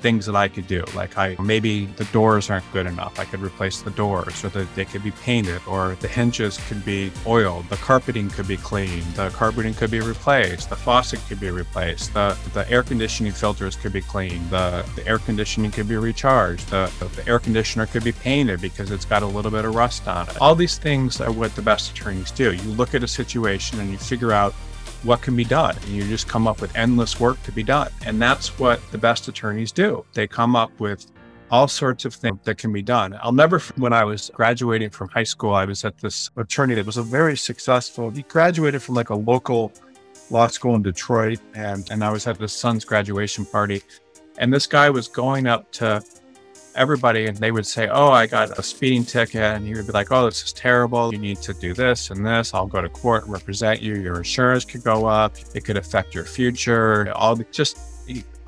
things 0.00 0.26
that 0.26 0.36
I 0.36 0.48
could 0.48 0.66
do. 0.66 0.84
Like 0.94 1.16
I 1.16 1.36
maybe 1.40 1.86
the 1.86 2.04
doors 2.06 2.50
aren't 2.50 2.70
good 2.72 2.86
enough. 2.86 3.18
I 3.18 3.24
could 3.24 3.40
replace 3.40 3.82
the 3.82 3.90
doors, 3.90 4.44
or 4.44 4.48
that 4.50 4.74
they 4.74 4.84
could 4.84 5.02
be 5.02 5.12
painted, 5.12 5.60
or 5.66 5.96
the 6.00 6.08
hinges 6.08 6.58
could 6.68 6.84
be 6.84 7.10
oiled. 7.26 7.68
The 7.68 7.76
carpeting 7.76 8.30
could 8.30 8.48
be 8.48 8.56
cleaned. 8.56 9.04
The 9.14 9.30
carpeting 9.30 9.74
could 9.74 9.90
be 9.90 10.00
replaced. 10.00 10.70
The 10.70 10.76
faucet 10.76 11.20
could 11.28 11.40
be 11.40 11.50
replaced. 11.50 12.14
The 12.14 12.36
the 12.52 12.70
air 12.70 12.82
conditioning 12.82 13.32
filters 13.32 13.76
could 13.76 13.92
be 13.92 14.00
cleaned. 14.00 14.50
The, 14.50 14.84
the 14.96 15.06
air 15.06 15.18
conditioning 15.18 15.70
could 15.70 15.88
be 15.88 15.96
recharged. 15.96 16.68
The, 16.68 16.90
the 17.16 17.28
air 17.28 17.38
conditioner 17.38 17.86
could 17.86 18.04
be 18.04 18.12
painted 18.12 18.60
because 18.60 18.90
it's 18.90 19.04
got 19.04 19.22
a 19.22 19.26
little 19.26 19.50
bit 19.50 19.64
of 19.64 19.74
rust 19.74 20.06
on 20.08 20.28
it. 20.28 20.40
All 20.40 20.54
these 20.54 20.78
things 20.78 21.20
are 21.20 21.32
what 21.32 21.54
the 21.54 21.62
best 21.62 21.90
attorneys 21.92 22.30
do. 22.30 22.52
You 22.52 22.70
look 22.70 22.94
at 22.94 23.02
a 23.02 23.08
situation 23.08 23.80
and 23.80 23.90
you 23.90 23.98
figure 23.98 24.32
out 24.32 24.54
what 25.02 25.22
can 25.22 25.36
be 25.36 25.44
done. 25.44 25.76
And 25.76 25.88
you 25.88 26.04
just 26.04 26.28
come 26.28 26.46
up 26.46 26.60
with 26.60 26.76
endless 26.76 27.18
work 27.18 27.42
to 27.44 27.52
be 27.52 27.62
done. 27.62 27.90
And 28.04 28.20
that's 28.20 28.58
what 28.58 28.80
the 28.90 28.98
best 28.98 29.28
attorneys 29.28 29.72
do. 29.72 30.04
They 30.14 30.26
come 30.26 30.56
up 30.56 30.70
with 30.78 31.10
all 31.50 31.66
sorts 31.66 32.04
of 32.04 32.14
things 32.14 32.38
that 32.44 32.58
can 32.58 32.72
be 32.72 32.82
done. 32.82 33.18
I'll 33.22 33.32
never, 33.32 33.58
when 33.76 33.92
I 33.92 34.04
was 34.04 34.30
graduating 34.34 34.90
from 34.90 35.08
high 35.08 35.24
school, 35.24 35.52
I 35.52 35.64
was 35.64 35.84
at 35.84 35.98
this 35.98 36.30
attorney 36.36 36.74
that 36.74 36.86
was 36.86 36.96
a 36.96 37.02
very 37.02 37.36
successful, 37.36 38.10
he 38.10 38.22
graduated 38.22 38.82
from 38.82 38.94
like 38.94 39.10
a 39.10 39.16
local 39.16 39.72
law 40.30 40.46
school 40.46 40.76
in 40.76 40.82
Detroit. 40.82 41.40
And, 41.54 41.90
and 41.90 42.04
I 42.04 42.10
was 42.12 42.26
at 42.26 42.38
his 42.38 42.52
son's 42.52 42.84
graduation 42.84 43.44
party. 43.44 43.82
And 44.38 44.52
this 44.52 44.66
guy 44.66 44.90
was 44.90 45.08
going 45.08 45.46
up 45.46 45.70
to 45.72 46.02
everybody 46.80 47.26
and 47.26 47.36
they 47.36 47.52
would 47.52 47.66
say, 47.66 47.88
Oh, 47.88 48.08
I 48.08 48.26
got 48.26 48.58
a 48.58 48.62
speeding 48.62 49.04
ticket. 49.04 49.42
And 49.42 49.66
he 49.66 49.74
would 49.74 49.86
be 49.86 49.92
like, 49.92 50.10
Oh, 50.10 50.24
this 50.24 50.42
is 50.42 50.52
terrible. 50.52 51.12
You 51.12 51.18
need 51.18 51.40
to 51.42 51.52
do 51.54 51.74
this 51.74 52.10
and 52.10 52.26
this. 52.26 52.54
I'll 52.54 52.66
go 52.66 52.80
to 52.80 52.88
court 52.88 53.24
and 53.24 53.32
represent 53.32 53.82
you. 53.82 53.96
Your 53.96 54.16
insurance 54.16 54.64
could 54.64 54.82
go 54.82 55.06
up. 55.06 55.36
It 55.54 55.64
could 55.64 55.76
affect 55.76 56.14
your 56.14 56.24
future. 56.24 57.12
All 57.14 57.36
the, 57.36 57.44
just 57.52 57.78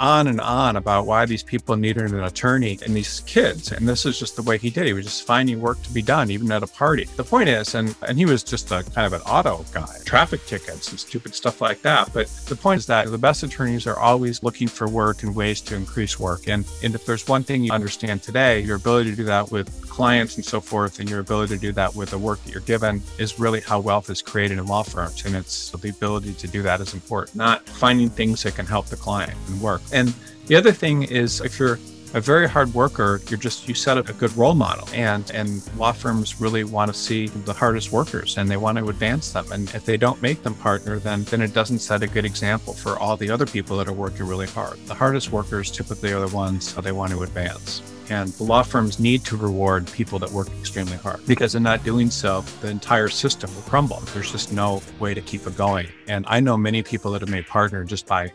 on 0.03 0.27
and 0.27 0.41
on 0.41 0.75
about 0.77 1.07
why 1.07 1.25
these 1.25 1.45
people 1.45 1.77
needed 1.77 2.13
an 2.13 2.25
attorney 2.25 2.77
and 2.85 2.95
these 2.95 3.21
kids. 3.21 3.71
And 3.71 3.89
this 3.89 4.05
is 4.05 4.19
just 4.19 4.35
the 4.35 4.43
way 4.43 4.59
he 4.59 4.69
did. 4.69 4.87
He 4.87 4.93
was 4.93 5.05
just 5.05 5.25
finding 5.25 5.61
work 5.61 5.81
to 5.85 5.93
be 5.95 6.03
done, 6.03 6.29
even 6.29 6.51
at 6.51 6.65
a 6.65 6.67
party. 6.67 7.05
The 7.17 7.23
point 7.23 7.49
is, 7.49 7.77
and, 7.77 7.95
and 8.09 8.19
he 8.19 8.27
was 8.27 8.43
just 8.43 8.73
a 8.73 8.83
kind 8.83 9.07
of 9.07 9.13
an 9.13 9.21
auto 9.21 9.65
guy, 9.73 9.95
traffic 10.05 10.45
tickets 10.47 10.91
and 10.91 10.99
stupid 10.99 11.35
stuff 11.37 11.61
like 11.61 11.83
that. 11.83 12.13
But 12.13 12.27
the 12.49 12.57
point 12.57 12.79
is 12.79 12.87
that 12.87 13.09
the 13.13 13.17
best 13.17 13.45
attorneys 13.45 13.87
are 13.87 13.99
always 13.99 14.43
looking 14.43 14.67
for 14.67 14.89
work 14.89 15.23
and 15.23 15.37
ways 15.37 15.61
to 15.63 15.77
increase 15.77 16.19
work. 16.19 16.49
And, 16.49 16.67
and 16.83 16.97
if 16.97 17.07
there's 17.07 17.29
one 17.29 17.45
thing 17.45 17.63
you 17.63 17.73
understand 17.73 18.25
today, 18.25 18.61
your 18.61 18.77
ability 18.77 19.11
to 19.11 19.17
do 19.17 19.25
that 19.25 19.53
with 19.53 19.89
clients 19.89 20.35
and 20.35 20.45
so 20.45 20.61
forth, 20.61 20.99
and 20.99 21.09
your 21.09 21.21
ability 21.21 21.55
to 21.55 21.61
do 21.61 21.71
that 21.73 21.95
with 21.95 22.11
the 22.11 22.19
work 22.19 22.43
that 22.43 22.51
you're 22.51 22.63
given 22.63 23.01
is 23.19 23.39
really 23.39 23.61
how 23.61 23.79
wealth 23.79 24.11
is 24.11 24.21
created 24.21 24.59
in 24.59 24.67
law 24.67 24.83
firms. 24.83 25.25
And 25.25 25.37
it's 25.37 25.71
the 25.71 25.91
ability 25.91 26.35
to 26.35 26.49
do 26.49 26.63
that 26.63 26.81
is 26.81 26.93
important, 26.93 27.37
not 27.37 27.65
finding 27.69 28.11
things 28.11 28.43
that 28.43 28.57
can 28.57 28.67
help 28.67 28.87
the 28.87 28.97
client 28.97 29.37
and 29.47 29.61
work. 29.61 29.81
And 29.93 30.15
the 30.47 30.57
other 30.57 30.73
thing 30.73 31.05
is 31.05 31.41
if 31.41 31.59
you're 31.59 31.79
a 32.15 32.21
very 32.21 32.49
hard 32.49 32.73
worker, 32.75 33.21
you're 33.29 33.39
just 33.39 33.67
you 33.69 33.75
set 33.75 33.97
up 33.97 34.09
a 34.09 34.13
good 34.13 34.35
role 34.37 34.55
model. 34.55 34.89
And 34.93 35.31
and 35.33 35.63
law 35.77 35.93
firms 35.93 36.41
really 36.41 36.65
want 36.65 36.93
to 36.93 36.99
see 36.99 37.29
the 37.29 37.53
hardest 37.53 37.93
workers 37.93 38.37
and 38.37 38.51
they 38.51 38.57
want 38.57 38.79
to 38.79 38.89
advance 38.89 39.33
them. 39.33 39.51
And 39.53 39.73
if 39.75 39.85
they 39.85 39.97
don't 39.97 40.21
make 40.21 40.43
them 40.43 40.55
partner, 40.55 40.99
then 40.99 41.25
then 41.25 41.41
it 41.41 41.55
doesn't 41.55 41.79
set 41.79 42.03
a 42.03 42.07
good 42.07 42.25
example 42.25 42.75
for 42.75 42.99
all 42.99 43.17
the 43.17 43.31
other 43.31 43.47
people 43.47 43.77
that 43.79 43.89
are 43.89 43.93
working 43.93 44.27
really 44.27 44.47
hard. 44.47 44.79
The 44.87 44.95
hardest 44.95 45.33
workers 45.33 45.71
typically 45.71 46.13
are 46.13 46.27
the 46.27 46.35
ones 46.35 46.75
that 46.75 46.85
they 46.85 46.93
want 46.93 47.13
to 47.13 47.23
advance. 47.23 47.83
And 48.11 48.29
the 48.33 48.43
law 48.43 48.63
firms 48.63 48.99
need 48.99 49.25
to 49.27 49.37
reward 49.37 49.91
people 49.91 50.19
that 50.19 50.31
work 50.31 50.49
extremely 50.61 50.97
hard 50.97 51.25
because 51.27 51.55
in 51.55 51.63
not 51.63 51.83
doing 51.83 52.11
so, 52.11 52.43
the 52.61 52.69
entire 52.69 53.09
system 53.09 53.55
will 53.55 53.63
crumble. 53.63 54.01
There's 54.13 54.31
just 54.31 54.53
no 54.53 54.83
way 54.99 55.15
to 55.15 55.23
keep 55.23 55.47
it 55.47 55.57
going. 55.57 55.87
And 56.09 56.27
I 56.29 56.41
know 56.41 56.59
many 56.59 56.83
people 56.83 57.13
that 57.13 57.23
have 57.23 57.31
made 57.31 57.47
partner 57.47 57.85
just 57.85 58.07
by 58.07 58.33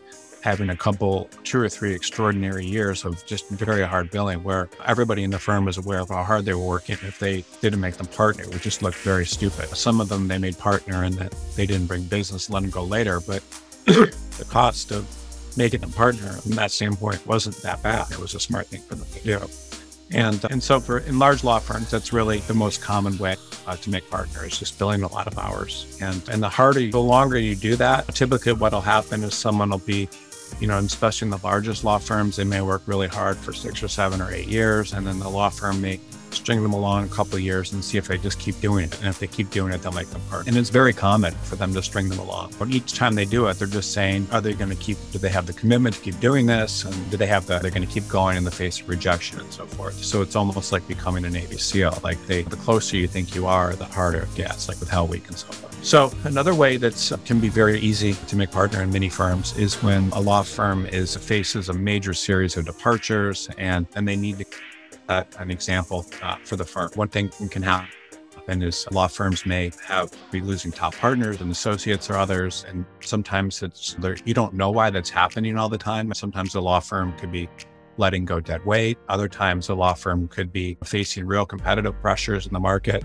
having 0.47 0.69
a 0.69 0.77
couple, 0.77 1.29
two 1.43 1.59
or 1.59 1.67
three 1.67 1.93
extraordinary 1.93 2.65
years 2.65 3.03
of 3.03 3.23
just 3.25 3.49
very 3.49 3.85
hard 3.85 4.09
billing 4.11 4.41
where 4.43 4.69
everybody 4.85 5.25
in 5.25 5.29
the 5.29 5.37
firm 5.37 5.65
was 5.65 5.77
aware 5.77 5.99
of 5.99 6.07
how 6.07 6.23
hard 6.23 6.45
they 6.45 6.53
were 6.53 6.65
working. 6.65 6.97
If 7.01 7.19
they 7.19 7.43
didn't 7.59 7.81
make 7.81 7.97
them 7.97 8.07
partner, 8.07 8.43
it 8.43 8.53
would 8.53 8.61
just 8.61 8.81
look 8.81 8.95
very 8.95 9.25
stupid. 9.25 9.67
Some 9.75 9.99
of 9.99 10.07
them 10.07 10.29
they 10.29 10.37
made 10.37 10.57
partner 10.57 11.03
and 11.03 11.15
that 11.15 11.35
they 11.57 11.65
didn't 11.65 11.87
bring 11.87 12.03
business, 12.03 12.49
let 12.49 12.61
them 12.61 12.71
go 12.71 12.85
later. 12.85 13.19
But 13.19 13.43
the 13.85 14.47
cost 14.47 14.91
of 14.91 15.05
making 15.57 15.81
them 15.81 15.91
partner 15.91 16.31
from 16.31 16.51
that 16.51 16.71
standpoint 16.71 17.27
wasn't 17.27 17.57
that 17.57 17.83
bad. 17.83 18.09
It 18.11 18.19
was 18.19 18.33
a 18.33 18.39
smart 18.39 18.67
thing 18.67 18.81
for 18.83 18.95
them 18.95 19.07
to 19.15 19.19
do. 19.19 19.49
And, 20.11 20.41
and 20.49 20.63
so 20.63 20.79
for 20.79 20.99
in 20.99 21.19
large 21.19 21.43
law 21.43 21.59
firms, 21.59 21.91
that's 21.91 22.13
really 22.13 22.39
the 22.39 22.53
most 22.53 22.81
common 22.81 23.17
way 23.17 23.35
uh, 23.65 23.75
to 23.75 23.89
make 23.89 24.09
partners, 24.09 24.57
just 24.57 24.79
billing 24.79 25.03
a 25.03 25.11
lot 25.11 25.27
of 25.27 25.37
hours. 25.37 25.97
And, 26.01 26.21
and 26.29 26.41
the 26.41 26.47
harder, 26.47 26.89
the 26.89 27.01
longer 27.01 27.37
you 27.37 27.53
do 27.55 27.75
that, 27.75 28.07
typically 28.15 28.53
what'll 28.53 28.79
happen 28.79 29.21
is 29.23 29.33
someone 29.33 29.71
will 29.71 29.79
be 29.79 30.07
you 30.59 30.67
know, 30.67 30.77
especially 30.77 31.27
in 31.27 31.29
the 31.31 31.39
largest 31.43 31.83
law 31.83 31.97
firms, 31.97 32.35
they 32.35 32.43
may 32.43 32.61
work 32.61 32.81
really 32.85 33.07
hard 33.07 33.37
for 33.37 33.53
six 33.53 33.81
or 33.83 33.87
seven 33.87 34.21
or 34.21 34.31
eight 34.31 34.47
years, 34.47 34.93
and 34.93 35.05
then 35.05 35.19
the 35.19 35.29
law 35.29 35.49
firm 35.49 35.81
may 35.81 35.99
string 36.31 36.61
them 36.61 36.73
along 36.73 37.05
a 37.05 37.07
couple 37.07 37.35
of 37.35 37.41
years 37.41 37.73
and 37.73 37.83
see 37.83 37.97
if 37.97 38.07
they 38.07 38.17
just 38.17 38.39
keep 38.39 38.59
doing 38.59 38.85
it. 38.85 38.97
And 38.99 39.07
if 39.07 39.19
they 39.19 39.27
keep 39.27 39.49
doing 39.49 39.73
it, 39.73 39.81
they'll 39.81 39.91
make 39.91 40.09
them 40.09 40.21
part. 40.29 40.47
And 40.47 40.57
it's 40.57 40.69
very 40.69 40.93
common 40.93 41.33
for 41.33 41.55
them 41.55 41.73
to 41.73 41.81
string 41.81 42.09
them 42.09 42.19
along. 42.19 42.53
But 42.59 42.69
each 42.69 42.93
time 42.93 43.15
they 43.15 43.25
do 43.25 43.47
it, 43.47 43.57
they're 43.57 43.67
just 43.67 43.93
saying, 43.93 44.27
are 44.31 44.41
they 44.41 44.53
going 44.53 44.69
to 44.69 44.75
keep, 44.75 44.97
do 45.11 45.19
they 45.19 45.29
have 45.29 45.47
the 45.47 45.53
commitment 45.53 45.95
to 45.95 46.01
keep 46.01 46.19
doing 46.19 46.45
this? 46.45 46.83
And 46.83 47.11
do 47.11 47.17
they 47.17 47.27
have 47.27 47.47
the, 47.47 47.59
they're 47.59 47.71
going 47.71 47.87
to 47.87 47.91
keep 47.91 48.07
going 48.07 48.37
in 48.37 48.43
the 48.43 48.51
face 48.51 48.81
of 48.81 48.89
rejection 48.89 49.39
and 49.39 49.51
so 49.51 49.65
forth. 49.65 50.03
So 50.03 50.21
it's 50.21 50.35
almost 50.35 50.71
like 50.71 50.87
becoming 50.87 51.25
a 51.25 51.29
Navy 51.29 51.57
SEAL. 51.57 51.99
Like 52.03 52.23
they, 52.27 52.43
the 52.43 52.57
closer 52.57 52.97
you 52.97 53.07
think 53.07 53.33
you 53.33 53.47
are, 53.47 53.73
the 53.73 53.85
harder 53.85 54.19
it 54.19 54.35
gets, 54.35 54.67
like 54.67 54.79
with 54.79 54.89
Hell 54.89 55.07
Week 55.07 55.27
and 55.27 55.37
so 55.37 55.47
forth. 55.47 55.66
So 55.81 56.11
another 56.25 56.53
way 56.53 56.75
that 56.77 57.11
uh, 57.11 57.17
can 57.25 57.39
be 57.39 57.49
very 57.49 57.79
easy 57.79 58.13
to 58.13 58.35
make 58.35 58.51
partner 58.51 58.81
in 58.81 58.91
many 58.91 59.07
firms 59.07 59.57
is 59.57 59.81
when 59.81 60.09
a 60.11 60.19
law 60.19 60.43
firm 60.43 60.85
is 60.87 61.15
faces 61.15 61.69
a 61.69 61.73
major 61.73 62.13
series 62.13 62.57
of 62.57 62.65
departures 62.65 63.49
and, 63.57 63.87
and 63.95 64.05
they 64.07 64.17
need 64.17 64.39
to 64.39 64.45
uh, 65.09 65.23
an 65.39 65.49
example 65.49 66.05
uh, 66.21 66.35
for 66.43 66.55
the 66.55 66.65
firm. 66.65 66.89
One 66.95 67.07
thing 67.07 67.29
can 67.49 67.63
happen 67.63 67.89
is 68.61 68.87
law 68.91 69.07
firms 69.07 69.45
may 69.45 69.71
have 69.85 70.11
be 70.31 70.41
losing 70.41 70.71
top 70.71 70.95
partners 70.95 71.41
and 71.41 71.51
associates 71.51 72.09
or 72.09 72.15
others, 72.15 72.65
and 72.67 72.85
sometimes 73.01 73.63
it's 73.63 73.95
you 74.25 74.33
don't 74.33 74.53
know 74.53 74.69
why 74.69 74.89
that's 74.89 75.09
happening 75.09 75.57
all 75.57 75.69
the 75.69 75.77
time. 75.77 76.13
Sometimes 76.13 76.55
a 76.55 76.61
law 76.61 76.79
firm 76.79 77.13
could 77.17 77.31
be 77.31 77.49
letting 77.97 78.25
go 78.25 78.39
dead 78.39 78.65
weight. 78.65 78.97
Other 79.09 79.27
times 79.27 79.69
a 79.69 79.75
law 79.75 79.93
firm 79.93 80.27
could 80.27 80.51
be 80.51 80.77
facing 80.83 81.25
real 81.25 81.45
competitive 81.45 81.99
pressures 82.01 82.45
in 82.47 82.53
the 82.53 82.59
market. 82.59 83.03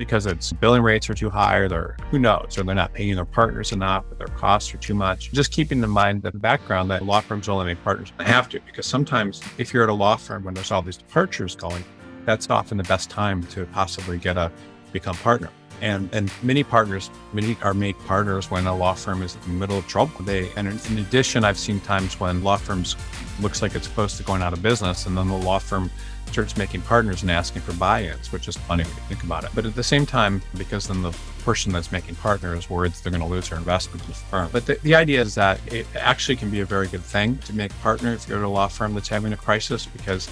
Because 0.00 0.24
its 0.24 0.50
billing 0.54 0.80
rates 0.80 1.10
are 1.10 1.14
too 1.14 1.28
high, 1.28 1.58
or 1.58 1.68
they're 1.68 1.94
who 2.10 2.18
knows, 2.18 2.56
or 2.56 2.62
they're 2.62 2.74
not 2.74 2.94
paying 2.94 3.14
their 3.14 3.26
partners 3.26 3.70
enough, 3.70 4.10
or 4.10 4.14
their 4.14 4.28
costs 4.28 4.72
are 4.72 4.78
too 4.78 4.94
much. 4.94 5.30
Just 5.30 5.52
keeping 5.52 5.84
in 5.84 5.90
mind 5.90 6.22
the 6.22 6.32
background 6.32 6.90
that 6.90 7.04
law 7.04 7.20
firms 7.20 7.50
only 7.50 7.66
make 7.66 7.84
partners 7.84 8.10
when 8.16 8.26
they 8.26 8.32
have 8.32 8.48
to, 8.48 8.60
because 8.60 8.86
sometimes 8.86 9.42
if 9.58 9.74
you're 9.74 9.82
at 9.82 9.90
a 9.90 9.92
law 9.92 10.16
firm 10.16 10.42
when 10.42 10.54
there's 10.54 10.70
all 10.70 10.80
these 10.80 10.96
departures 10.96 11.54
going, 11.54 11.84
that's 12.24 12.48
often 12.48 12.78
the 12.78 12.84
best 12.84 13.10
time 13.10 13.42
to 13.48 13.66
possibly 13.66 14.16
get 14.16 14.38
a 14.38 14.50
become 14.90 15.16
partner. 15.16 15.50
And 15.82 16.08
and 16.14 16.32
many 16.42 16.64
partners, 16.64 17.10
many 17.34 17.58
are 17.60 17.74
made 17.74 17.98
partners 18.06 18.50
when 18.50 18.66
a 18.66 18.74
law 18.74 18.94
firm 18.94 19.22
is 19.22 19.34
in 19.34 19.42
the 19.42 19.48
middle 19.48 19.76
of 19.76 19.86
trouble. 19.86 20.24
They 20.24 20.50
and 20.56 20.66
in 20.66 20.98
addition, 20.98 21.44
I've 21.44 21.58
seen 21.58 21.78
times 21.80 22.18
when 22.18 22.42
law 22.42 22.56
firms 22.56 22.96
looks 23.38 23.60
like 23.60 23.74
it's 23.74 23.88
close 23.88 24.16
to 24.16 24.22
going 24.22 24.40
out 24.40 24.54
of 24.54 24.62
business, 24.62 25.04
and 25.04 25.16
then 25.16 25.28
the 25.28 25.36
law 25.36 25.58
firm 25.58 25.90
starts 26.32 26.56
making 26.56 26.82
partners 26.82 27.22
and 27.22 27.30
asking 27.30 27.62
for 27.62 27.72
buy-ins, 27.74 28.32
which 28.32 28.48
is 28.48 28.56
funny 28.56 28.84
when 28.84 28.94
you 28.94 29.02
think 29.02 29.22
about 29.24 29.44
it. 29.44 29.50
But 29.54 29.66
at 29.66 29.74
the 29.74 29.82
same 29.82 30.06
time, 30.06 30.42
because 30.56 30.86
then 30.88 31.02
the 31.02 31.16
person 31.44 31.72
that's 31.72 31.90
making 31.90 32.14
partners 32.16 32.68
worries 32.68 33.00
they're 33.00 33.10
going 33.10 33.22
to 33.22 33.28
lose 33.28 33.48
their 33.48 33.58
investment 33.58 34.02
in 34.02 34.08
the 34.08 34.14
firm. 34.14 34.48
But 34.52 34.66
the, 34.66 34.74
the 34.82 34.94
idea 34.94 35.20
is 35.20 35.34
that 35.34 35.60
it 35.72 35.86
actually 35.96 36.36
can 36.36 36.50
be 36.50 36.60
a 36.60 36.64
very 36.64 36.86
good 36.88 37.02
thing 37.02 37.38
to 37.38 37.54
make 37.54 37.76
partner 37.80 38.12
if 38.12 38.28
you're 38.28 38.38
at 38.38 38.44
a 38.44 38.48
law 38.48 38.68
firm 38.68 38.94
that's 38.94 39.08
having 39.08 39.32
a 39.32 39.36
crisis 39.36 39.86
because 39.86 40.28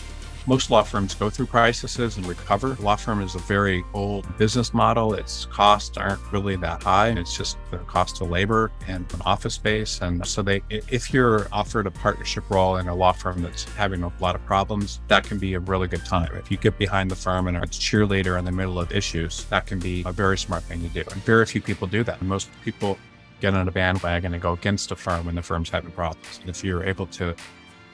most 0.48 0.70
law 0.70 0.82
firms 0.82 1.14
go 1.14 1.28
through 1.28 1.44
crises 1.44 2.16
and 2.16 2.24
recover. 2.24 2.74
Law 2.80 2.96
firm 2.96 3.20
is 3.20 3.34
a 3.34 3.38
very 3.40 3.84
old 3.92 4.26
business 4.38 4.72
model. 4.72 5.12
Its 5.12 5.44
costs 5.44 5.98
aren't 5.98 6.20
really 6.32 6.56
that 6.56 6.82
high. 6.82 7.08
It's 7.11 7.37
just 7.37 7.58
the 7.70 7.76
cost 7.80 8.22
of 8.22 8.30
labor 8.30 8.72
and 8.87 9.04
an 9.12 9.20
office 9.26 9.52
space. 9.52 10.00
And 10.00 10.26
so 10.26 10.40
they, 10.40 10.62
if 10.70 11.12
you're 11.12 11.48
offered 11.52 11.87
a 11.87 11.90
partnership 11.90 12.48
role 12.48 12.78
in 12.78 12.88
a 12.88 12.94
law 12.94 13.12
firm 13.12 13.42
that's 13.42 13.64
having 13.64 14.02
a 14.02 14.11
lot 14.20 14.34
of 14.34 14.44
problems, 14.46 15.00
that 15.08 15.22
can 15.22 15.38
be 15.38 15.52
a 15.52 15.61
really 15.61 15.87
good 15.87 16.06
time. 16.06 16.34
If 16.34 16.50
you 16.50 16.56
get 16.56 16.78
behind 16.78 17.11
the 17.11 17.16
firm 17.16 17.46
and 17.46 17.54
are 17.58 17.64
a 17.64 17.66
cheerleader 17.66 18.38
in 18.38 18.46
the 18.46 18.52
middle 18.52 18.80
of 18.80 18.90
issues, 18.90 19.44
that 19.46 19.66
can 19.66 19.78
be 19.78 20.02
a 20.06 20.12
very 20.12 20.38
smart 20.38 20.62
thing 20.62 20.80
to 20.80 20.88
do. 20.88 21.04
And 21.12 21.22
very 21.24 21.44
few 21.44 21.61
people 21.61 21.87
do 21.87 22.02
that. 22.04 22.22
Most 22.22 22.48
people 22.64 22.98
get 23.40 23.52
on 23.52 23.68
a 23.68 23.70
bandwagon 23.70 24.32
and 24.32 24.42
go 24.42 24.54
against 24.54 24.90
a 24.92 24.96
firm 24.96 25.26
when 25.26 25.34
the 25.34 25.42
firm's 25.42 25.68
having 25.68 25.90
problems. 25.90 26.38
And 26.40 26.48
if 26.48 26.64
you're 26.64 26.84
able 26.84 27.06
to 27.08 27.37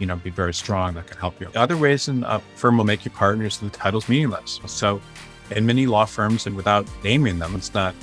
you 0.05 0.09
know, 0.09 0.17
be 0.17 0.29
very 0.29 0.53
strong 0.53 0.93
that 0.93 1.07
can 1.07 1.17
help 1.17 1.41
you. 1.41 1.47
The 1.47 1.59
Other 1.59 1.79
ways 1.79 2.09
in 2.09 2.25
a 2.25 2.39
firm 2.57 2.77
will 2.77 2.85
make 2.85 3.07
you 3.07 3.11
partners, 3.11 3.57
the 3.57 3.71
title's 3.71 4.07
meaningless. 4.07 4.61
So 4.67 5.01
in 5.51 5.65
many 5.65 5.87
law 5.87 6.05
firms, 6.05 6.47
and 6.47 6.55
without 6.55 6.87
naming 7.03 7.39
them, 7.39 7.57
it's 7.57 7.73
not 7.73 7.95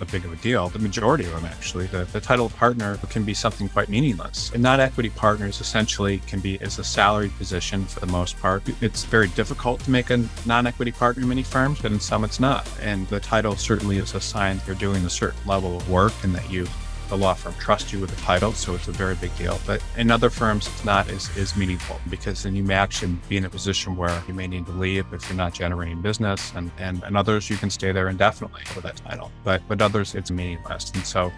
a 0.00 0.04
big 0.04 0.24
of 0.24 0.32
a 0.32 0.36
deal. 0.36 0.68
The 0.68 0.80
majority 0.80 1.26
of 1.26 1.30
them, 1.30 1.44
actually, 1.44 1.86
the, 1.86 2.06
the 2.06 2.20
title 2.20 2.48
partner 2.48 2.96
can 3.08 3.22
be 3.22 3.34
something 3.34 3.68
quite 3.68 3.88
meaningless. 3.88 4.50
And 4.52 4.64
non-equity 4.64 5.10
partners 5.10 5.60
essentially 5.60 6.18
can 6.26 6.40
be 6.40 6.56
is 6.56 6.80
a 6.80 6.84
salaried 6.84 7.30
position 7.38 7.84
for 7.84 8.00
the 8.00 8.10
most 8.10 8.36
part. 8.40 8.64
It's 8.82 9.04
very 9.04 9.28
difficult 9.28 9.78
to 9.84 9.92
make 9.92 10.10
a 10.10 10.26
non-equity 10.46 10.90
partner 10.90 11.22
in 11.22 11.28
many 11.28 11.44
firms, 11.44 11.80
but 11.80 11.92
in 11.92 12.00
some 12.00 12.24
it's 12.24 12.40
not. 12.40 12.68
And 12.82 13.06
the 13.06 13.20
title 13.20 13.54
certainly 13.54 13.98
is 13.98 14.12
a 14.16 14.20
sign 14.20 14.60
you're 14.66 14.74
doing 14.74 15.04
a 15.04 15.10
certain 15.10 15.38
level 15.46 15.76
of 15.76 15.88
work 15.88 16.14
and 16.24 16.34
that 16.34 16.50
you 16.50 16.66
the 17.08 17.16
law 17.16 17.34
firm 17.34 17.54
trusts 17.54 17.92
you 17.92 18.00
with 18.00 18.10
the 18.10 18.20
title, 18.22 18.52
so 18.52 18.74
it's 18.74 18.88
a 18.88 18.92
very 18.92 19.14
big 19.16 19.36
deal. 19.36 19.58
But 19.66 19.82
in 19.96 20.10
other 20.10 20.30
firms, 20.30 20.66
it's 20.66 20.84
not 20.84 21.08
as, 21.10 21.34
as 21.36 21.56
meaningful 21.56 22.00
because 22.10 22.42
then 22.42 22.54
you 22.54 22.62
may 22.62 22.74
actually 22.74 23.16
be 23.28 23.36
in 23.36 23.44
a 23.44 23.50
position 23.50 23.96
where 23.96 24.22
you 24.26 24.34
may 24.34 24.46
need 24.46 24.66
to 24.66 24.72
leave 24.72 25.12
if 25.12 25.28
you're 25.28 25.36
not 25.36 25.54
generating 25.54 26.00
business, 26.02 26.52
and, 26.54 26.70
and, 26.78 27.02
and 27.02 27.16
others 27.16 27.50
you 27.50 27.56
can 27.56 27.70
stay 27.70 27.92
there 27.92 28.08
indefinitely 28.08 28.62
with 28.74 28.84
that 28.84 28.96
title. 28.96 29.30
But 29.42 29.62
but 29.68 29.80
others 29.80 30.14
it's 30.14 30.30
meaningless. 30.30 30.90
And 30.92 31.04
so, 31.04 31.32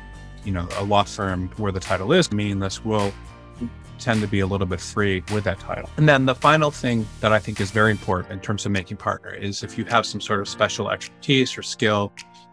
you 0.44 0.52
know, 0.52 0.68
a 0.78 0.84
law 0.84 1.04
firm 1.04 1.48
where 1.56 1.72
the 1.72 1.80
title 1.80 2.12
is 2.12 2.32
meaningless 2.32 2.84
will 2.84 3.12
tend 3.98 4.20
to 4.20 4.26
be 4.26 4.40
a 4.40 4.46
little 4.46 4.66
bit 4.66 4.80
free 4.80 5.22
with 5.32 5.44
that 5.44 5.58
title. 5.58 5.88
And 5.96 6.08
then 6.08 6.26
the 6.26 6.34
final 6.34 6.70
thing 6.70 7.06
that 7.20 7.32
I 7.32 7.38
think 7.38 7.60
is 7.60 7.70
very 7.70 7.90
important 7.90 8.32
in 8.32 8.40
terms 8.40 8.66
of 8.66 8.72
making 8.72 8.98
partner 8.98 9.34
is 9.34 9.62
if 9.62 9.78
you 9.78 9.84
have 9.86 10.04
some 10.04 10.20
sort 10.20 10.40
of 10.40 10.48
special 10.48 10.90
expertise 10.90 11.56
or 11.56 11.62
skill 11.62 12.12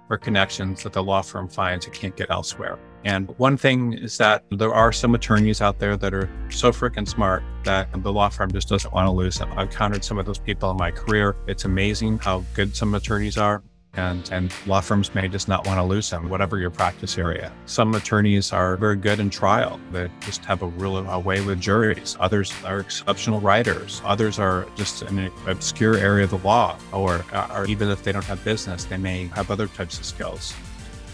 or 0.10 0.18
connections 0.18 0.84
that 0.84 0.94
the 0.94 1.04
law 1.04 1.22
firm 1.22 1.48
finds 1.48 1.86
it 1.86 1.94
can't 1.94 2.16
get 2.16 2.30
elsewhere. 2.30 2.78
And 3.06 3.34
one 3.38 3.58
thing 3.58 3.94
is 3.94 4.18
that 4.18 4.46
there 4.50 4.74
are 4.74 4.92
some 4.92 5.14
attorneys 5.14 5.62
out 5.62 5.80
there 5.80 5.98
that 5.98 6.14
are 6.14 6.30
so 6.50 6.72
freaking 6.72 7.08
smart 7.08 7.44
that 7.66 7.90
the 8.02 8.14
law 8.14 8.30
firm 8.30 8.52
just 8.52 8.70
doesn't 8.70 8.94
want 8.94 9.08
to 9.08 9.12
lose 9.12 9.38
them. 9.38 9.52
I've 9.54 9.68
encountered 9.68 10.04
some 10.06 10.18
of 10.18 10.26
those 10.26 10.40
people 10.40 10.72
in 10.72 10.78
my 10.78 10.92
career. 10.92 11.36
It's 11.48 11.66
amazing 11.66 12.20
how 12.20 12.46
good 12.54 12.76
some 12.76 12.96
attorneys 12.96 13.38
are. 13.38 13.62
And, 13.96 14.28
and 14.32 14.52
law 14.66 14.82
firms 14.82 15.14
may 15.14 15.28
just 15.28 15.48
not 15.48 15.68
want 15.68 15.78
to 15.78 15.84
lose 15.84 16.10
them, 16.10 16.28
whatever 16.28 16.58
your 16.58 16.72
practice 16.72 17.20
area. 17.20 17.54
Some 17.68 17.94
attorneys 17.94 18.52
are 18.52 18.76
very 18.76 18.96
good 18.96 19.20
in 19.20 19.30
trial, 19.30 19.80
they 19.92 20.10
just 20.22 20.44
have 20.46 20.64
a 20.64 20.66
real 20.66 20.98
a 20.98 21.20
way 21.20 21.42
with 21.42 21.62
juries. 21.62 22.18
Others 22.20 22.52
are 22.66 22.80
exceptional 22.80 23.40
writers. 23.40 24.02
Others 24.04 24.40
are 24.40 24.66
just 24.76 25.04
in 25.04 25.20
an 25.20 25.32
obscure 25.46 25.96
area 25.96 26.24
of 26.24 26.32
the 26.32 26.40
law, 26.40 26.76
or, 26.92 27.24
or 27.52 27.68
even 27.68 27.88
if 27.90 28.02
they 28.02 28.12
don't 28.12 28.26
have 28.26 28.44
business, 28.44 28.86
they 28.86 28.98
may 28.98 29.28
have 29.28 29.52
other 29.52 29.68
types 29.68 30.00
of 30.00 30.06
skills 30.06 30.56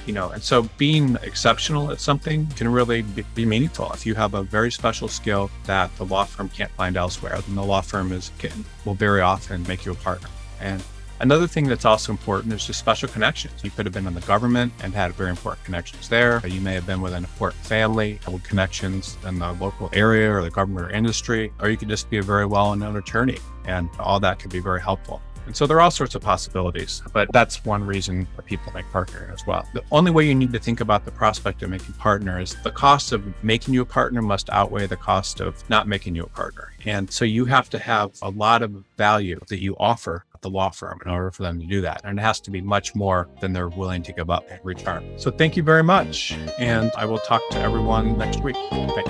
you 0.09 0.15
know 0.15 0.29
and 0.31 0.41
so 0.41 0.63
being 0.79 1.15
exceptional 1.21 1.91
at 1.91 2.01
something 2.01 2.47
can 2.57 2.67
really 2.67 3.03
be, 3.35 3.45
meaningful 3.45 3.91
if 3.93 4.07
you 4.07 4.15
have 4.15 4.33
a 4.33 4.41
very 4.41 4.71
special 4.71 5.07
skill 5.07 5.51
that 5.65 5.95
the 5.97 6.05
law 6.05 6.23
firm 6.23 6.49
can't 6.49 6.71
find 6.71 6.97
elsewhere 6.97 7.37
then 7.45 7.53
the 7.53 7.63
law 7.63 7.79
firm 7.79 8.11
is 8.11 8.31
can, 8.39 8.65
will 8.85 8.95
very 8.95 9.21
often 9.21 9.61
make 9.67 9.85
you 9.85 9.91
a 9.91 9.95
partner. 9.95 10.29
And 10.59 10.83
another 11.19 11.45
thing 11.45 11.67
that's 11.67 11.85
also 11.85 12.11
important 12.11 12.53
is 12.53 12.65
just 12.65 12.79
special 12.79 13.07
connections. 13.07 13.63
You 13.63 13.69
could 13.69 13.85
have 13.85 13.93
been 13.93 14.07
in 14.07 14.15
the 14.15 14.21
government 14.21 14.73
and 14.83 14.93
had 14.95 15.13
very 15.13 15.29
important 15.29 15.63
connections 15.63 16.09
there. 16.09 16.41
You 16.45 16.59
may 16.61 16.73
have 16.73 16.87
been 16.87 17.01
with 17.01 17.13
an 17.13 17.23
important 17.23 17.63
family 17.63 18.19
with 18.27 18.43
connections 18.43 19.15
in 19.27 19.37
the 19.37 19.51
local 19.53 19.91
area 19.93 20.31
or 20.33 20.41
the 20.41 20.49
government 20.49 20.87
or 20.87 20.89
industry 20.89 21.51
or 21.59 21.69
you 21.69 21.77
could 21.77 21.89
just 21.89 22.09
be 22.09 22.17
a 22.17 22.23
very 22.23 22.47
well-known 22.47 22.95
attorney 22.95 23.37
and 23.65 23.89
all 23.99 24.19
that 24.19 24.39
could 24.39 24.51
be 24.51 24.59
very 24.59 24.81
helpful 24.81 25.21
And 25.49 25.57
so 25.57 25.65
there 25.65 25.77
are 25.77 25.81
all 25.81 25.89
sorts 25.89 26.13
of 26.13 26.21
possibilities, 26.21 27.01
but 27.11 27.27
that's 27.33 27.65
one 27.65 27.83
reason 27.83 28.27
that 28.35 28.45
people 28.45 28.71
make 28.71 28.85
partner 28.91 29.31
as 29.33 29.47
well. 29.47 29.67
The 29.73 29.81
only 29.91 30.11
way 30.11 30.27
you 30.27 30.35
need 30.35 30.53
to 30.53 30.59
think 30.59 30.79
about 30.79 31.05
the 31.05 31.11
prospect 31.11 31.63
of 31.63 31.71
making 31.71 31.95
partner 31.95 32.39
is 32.39 32.53
the 32.61 32.69
cost 32.69 33.13
of 33.13 33.23
making 33.43 33.73
you 33.73 33.81
a 33.81 33.85
partner 33.85 34.21
must 34.21 34.51
outweigh 34.51 34.85
the 34.85 34.95
cost 34.95 35.39
of 35.39 35.67
not 35.67 35.87
making 35.87 36.13
you 36.13 36.21
a 36.21 36.29
partner. 36.29 36.71
And 36.85 37.11
so 37.11 37.25
you 37.25 37.45
have 37.45 37.67
to 37.71 37.79
have 37.79 38.11
a 38.21 38.29
lot 38.29 38.61
of 38.61 38.85
value 38.95 39.39
that 39.47 39.59
you 39.59 39.75
offer 39.79 40.23
the 40.41 40.49
law 40.49 40.69
firm 40.69 40.99
in 41.05 41.11
order 41.11 41.31
for 41.31 41.43
them 41.43 41.59
to 41.59 41.65
do 41.65 41.81
that. 41.81 42.01
And 42.03 42.19
it 42.19 42.21
has 42.21 42.39
to 42.41 42.51
be 42.51 42.61
much 42.61 42.95
more 42.95 43.29
than 43.41 43.53
they're 43.53 43.69
willing 43.69 44.03
to 44.03 44.13
give 44.13 44.29
up 44.29 44.49
in 44.49 44.59
return. 44.63 45.17
So 45.17 45.31
thank 45.31 45.57
you 45.57 45.63
very 45.63 45.83
much. 45.83 46.33
And 46.57 46.91
I 46.97 47.05
will 47.05 47.19
talk 47.19 47.41
to 47.51 47.59
everyone 47.59 48.17
next 48.17 48.41
week. 48.41 48.55
Thanks. 48.69 49.09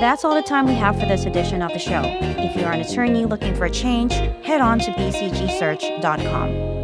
That's 0.00 0.24
all 0.24 0.34
the 0.34 0.42
time 0.42 0.66
we 0.66 0.74
have 0.74 0.98
for 0.98 1.06
this 1.06 1.24
edition 1.24 1.62
of 1.62 1.72
the 1.72 1.78
show. 1.78 2.02
If 2.04 2.56
you 2.56 2.64
are 2.64 2.72
an 2.72 2.80
attorney 2.80 3.26
looking 3.26 3.54
for 3.54 3.64
a 3.64 3.70
change, 3.70 4.12
head 4.44 4.60
on 4.60 4.78
to 4.80 4.90
bcgsearch.com. 4.92 6.77